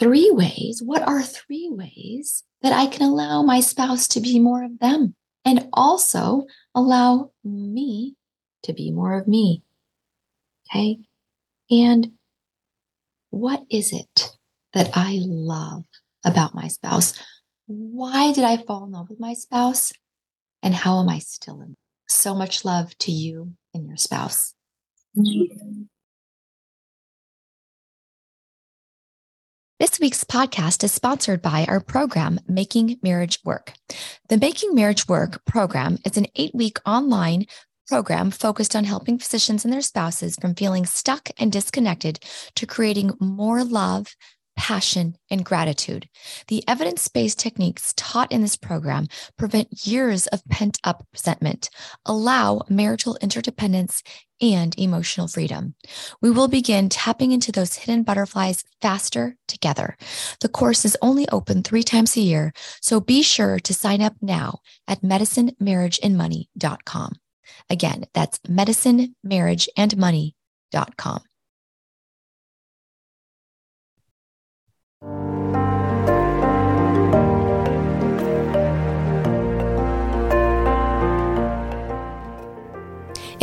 three 0.00 0.30
ways? 0.30 0.82
What 0.82 1.02
are 1.02 1.22
three 1.22 1.68
ways 1.70 2.42
that 2.62 2.72
I 2.72 2.86
can 2.86 3.02
allow 3.02 3.42
my 3.42 3.60
spouse 3.60 4.08
to 4.08 4.20
be 4.20 4.40
more 4.40 4.64
of 4.64 4.78
them 4.78 5.14
and 5.44 5.68
also 5.74 6.46
allow 6.74 7.30
me 7.44 8.16
to 8.62 8.72
be 8.72 8.90
more 8.90 9.18
of 9.18 9.28
me? 9.28 9.62
Okay. 10.70 10.98
And 11.70 12.12
what 13.28 13.64
is 13.70 13.92
it 13.92 14.30
that 14.72 14.90
I 14.94 15.20
love 15.22 15.84
about 16.24 16.54
my 16.54 16.68
spouse? 16.68 17.12
Why 17.66 18.32
did 18.32 18.44
I 18.44 18.56
fall 18.56 18.84
in 18.84 18.92
love 18.92 19.10
with 19.10 19.20
my 19.20 19.34
spouse? 19.34 19.92
And 20.62 20.74
how 20.74 21.00
am 21.00 21.10
I 21.10 21.18
still 21.18 21.60
in? 21.60 21.76
So 22.08 22.34
much 22.34 22.64
love 22.64 22.96
to 22.98 23.12
you 23.12 23.54
and 23.72 23.86
your 23.86 23.96
spouse. 23.96 24.54
This 29.80 30.00
week's 30.00 30.24
podcast 30.24 30.84
is 30.84 30.92
sponsored 30.92 31.42
by 31.42 31.66
our 31.68 31.80
program, 31.80 32.40
Making 32.48 32.98
Marriage 33.02 33.38
Work. 33.44 33.74
The 34.28 34.38
Making 34.38 34.74
Marriage 34.74 35.08
Work 35.08 35.44
program 35.44 35.98
is 36.04 36.16
an 36.16 36.26
eight 36.36 36.54
week 36.54 36.78
online 36.86 37.46
program 37.86 38.30
focused 38.30 38.74
on 38.74 38.84
helping 38.84 39.18
physicians 39.18 39.64
and 39.64 39.72
their 39.72 39.82
spouses 39.82 40.36
from 40.40 40.54
feeling 40.54 40.86
stuck 40.86 41.28
and 41.38 41.52
disconnected 41.52 42.18
to 42.54 42.66
creating 42.66 43.12
more 43.20 43.62
love, 43.64 44.14
passion, 44.56 45.16
and 45.30 45.44
gratitude. 45.44 46.08
The 46.48 46.64
evidence 46.68 47.08
based 47.08 47.38
techniques 47.38 47.92
taught 47.96 48.32
in 48.32 48.42
this 48.42 48.56
program 48.56 49.06
prevent 49.36 49.86
years 49.86 50.26
of 50.28 50.44
pent 50.48 50.78
up 50.84 51.06
resentment, 51.12 51.68
allow 52.06 52.62
marital 52.68 53.18
interdependence, 53.20 54.02
and 54.40 54.74
emotional 54.78 55.28
freedom. 55.28 55.74
We 56.20 56.30
will 56.30 56.48
begin 56.48 56.88
tapping 56.88 57.32
into 57.32 57.52
those 57.52 57.76
hidden 57.76 58.02
butterflies 58.02 58.64
faster 58.80 59.36
together. 59.48 59.96
The 60.40 60.48
course 60.48 60.84
is 60.84 60.96
only 61.00 61.28
open 61.28 61.62
three 61.62 61.82
times 61.82 62.16
a 62.16 62.20
year, 62.20 62.52
so 62.80 63.00
be 63.00 63.22
sure 63.22 63.58
to 63.60 63.74
sign 63.74 64.02
up 64.02 64.14
now 64.20 64.58
at 64.88 65.02
medicinemarriageandmoney.com. 65.02 67.12
Again, 67.70 68.04
that's 68.12 68.40
medicinemarriageandmoney.com. 68.40 71.22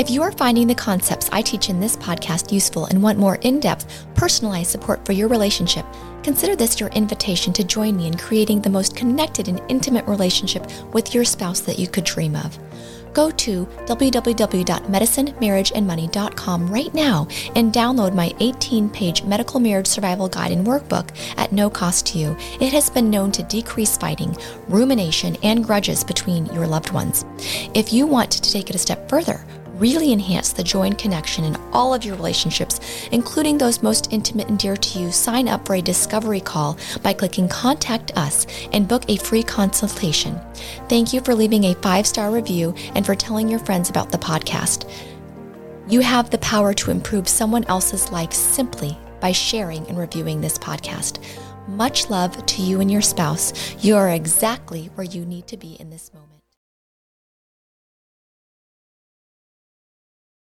If 0.01 0.09
you 0.09 0.23
are 0.23 0.31
finding 0.31 0.65
the 0.65 0.73
concepts 0.73 1.29
I 1.31 1.43
teach 1.43 1.69
in 1.69 1.79
this 1.79 1.95
podcast 1.95 2.51
useful 2.51 2.85
and 2.85 3.03
want 3.03 3.19
more 3.19 3.35
in 3.41 3.59
depth, 3.59 4.07
personalized 4.15 4.71
support 4.71 5.05
for 5.05 5.11
your 5.11 5.27
relationship, 5.27 5.85
consider 6.23 6.55
this 6.55 6.79
your 6.79 6.89
invitation 6.89 7.53
to 7.53 7.63
join 7.63 7.97
me 7.97 8.07
in 8.07 8.17
creating 8.17 8.61
the 8.61 8.69
most 8.71 8.95
connected 8.95 9.47
and 9.47 9.61
intimate 9.69 10.07
relationship 10.07 10.65
with 10.91 11.13
your 11.13 11.23
spouse 11.23 11.59
that 11.59 11.77
you 11.77 11.87
could 11.87 12.03
dream 12.03 12.35
of 12.35 12.57
go 13.13 13.29
to 13.31 13.65
www.medicinemarriageandmoney.com 13.85 16.71
right 16.71 16.93
now 16.93 17.27
and 17.55 17.73
download 17.73 18.13
my 18.15 18.33
18 18.39 18.89
page 18.89 19.23
medical 19.23 19.59
marriage 19.59 19.87
survival 19.87 20.29
guide 20.29 20.51
and 20.51 20.65
workbook 20.65 21.09
at 21.37 21.51
no 21.51 21.69
cost 21.69 22.07
to 22.07 22.17
you. 22.17 22.35
It 22.59 22.73
has 22.73 22.89
been 22.89 23.09
known 23.09 23.31
to 23.33 23.43
decrease 23.43 23.97
fighting, 23.97 24.35
rumination, 24.67 25.37
and 25.43 25.63
grudges 25.63 26.03
between 26.03 26.47
your 26.47 26.65
loved 26.67 26.91
ones. 26.91 27.23
If 27.73 27.93
you 27.93 28.05
want 28.07 28.31
to 28.31 28.41
take 28.41 28.69
it 28.69 28.75
a 28.75 28.79
step 28.79 29.07
further, 29.09 29.45
really 29.81 30.13
enhance 30.13 30.53
the 30.53 30.63
joy 30.63 30.83
and 30.83 30.97
connection 30.97 31.43
in 31.43 31.57
all 31.73 31.91
of 31.91 32.05
your 32.05 32.15
relationships, 32.15 32.79
including 33.11 33.57
those 33.57 33.81
most 33.81 34.13
intimate 34.13 34.47
and 34.47 34.59
dear 34.59 34.77
to 34.77 34.99
you, 34.99 35.11
sign 35.11 35.47
up 35.47 35.65
for 35.65 35.73
a 35.73 35.81
discovery 35.81 36.39
call 36.39 36.77
by 37.01 37.11
clicking 37.11 37.49
Contact 37.49 38.15
Us 38.15 38.45
and 38.73 38.87
book 38.87 39.03
a 39.09 39.17
free 39.17 39.41
consultation. 39.41 40.39
Thank 40.87 41.13
you 41.13 41.19
for 41.21 41.33
leaving 41.33 41.63
a 41.65 41.75
five 41.75 42.05
star 42.05 42.29
review 42.29 42.75
and 42.93 43.05
for 43.05 43.15
telling 43.15 43.49
your 43.49 43.59
friends 43.59 43.89
about 43.89 44.11
the 44.11 44.19
podcast. 44.19 44.87
You 45.87 46.01
have 46.01 46.29
the 46.29 46.37
power 46.37 46.73
to 46.75 46.91
improve 46.91 47.27
someone 47.27 47.65
else's 47.65 48.11
life 48.11 48.33
simply 48.33 48.95
by 49.19 49.31
sharing 49.31 49.87
and 49.87 49.97
reviewing 49.97 50.41
this 50.41 50.59
podcast. 50.59 51.19
Much 51.67 52.09
love 52.09 52.45
to 52.45 52.61
you 52.61 52.81
and 52.81 52.91
your 52.91 53.01
spouse. 53.01 53.75
You 53.83 53.95
are 53.95 54.09
exactly 54.09 54.91
where 54.95 55.05
you 55.05 55.25
need 55.25 55.47
to 55.47 55.57
be 55.57 55.73
in 55.79 55.89
this 55.89 56.13
moment. 56.13 56.20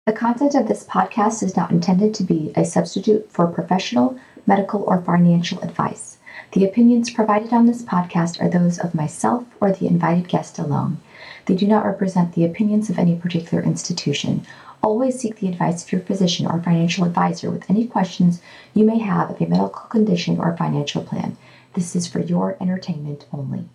The 0.07 0.13
content 0.13 0.55
of 0.55 0.69
this 0.69 0.85
podcast 0.85 1.43
is 1.43 1.57
not 1.57 1.71
intended 1.71 2.13
to 2.13 2.25
be 2.25 2.53
a 2.55 2.67
substitute 2.67 3.33
for 3.33 3.47
professional, 3.47 4.19
medical, 4.47 4.83
or 4.83 5.01
financial 5.01 5.63
advice. 5.63 6.19
The 6.53 6.63
opinions 6.67 7.11
provided 7.11 7.55
on 7.55 7.65
this 7.65 7.83
podcast 7.83 8.39
are 8.43 8.51
those 8.51 8.79
of 8.79 8.95
myself 8.95 9.47
or 9.63 9.73
the 9.73 9.87
invited 9.87 10.29
guest 10.29 10.59
alone. 10.59 10.99
They 11.47 11.55
do 11.55 11.67
not 11.67 11.87
represent 11.87 12.35
the 12.35 12.45
opinions 12.45 12.91
of 12.91 12.99
any 12.99 13.17
particular 13.17 13.65
institution. 13.65 14.45
Always 14.83 15.19
seek 15.19 15.37
the 15.37 15.49
advice 15.49 15.83
of 15.83 15.91
your 15.91 16.03
physician 16.03 16.45
or 16.45 16.61
financial 16.61 17.07
advisor 17.07 17.51
with 17.51 17.71
any 17.71 17.87
questions 17.87 18.43
you 18.75 18.85
may 18.85 18.99
have 18.99 19.31
of 19.31 19.41
a 19.41 19.47
medical 19.47 19.89
condition 19.89 20.39
or 20.39 20.55
financial 20.55 21.03
plan. 21.03 21.39
This 21.73 21.97
is 21.97 22.07
for 22.07 22.21
your 22.21 22.59
entertainment 22.61 23.25
only. 23.33 23.71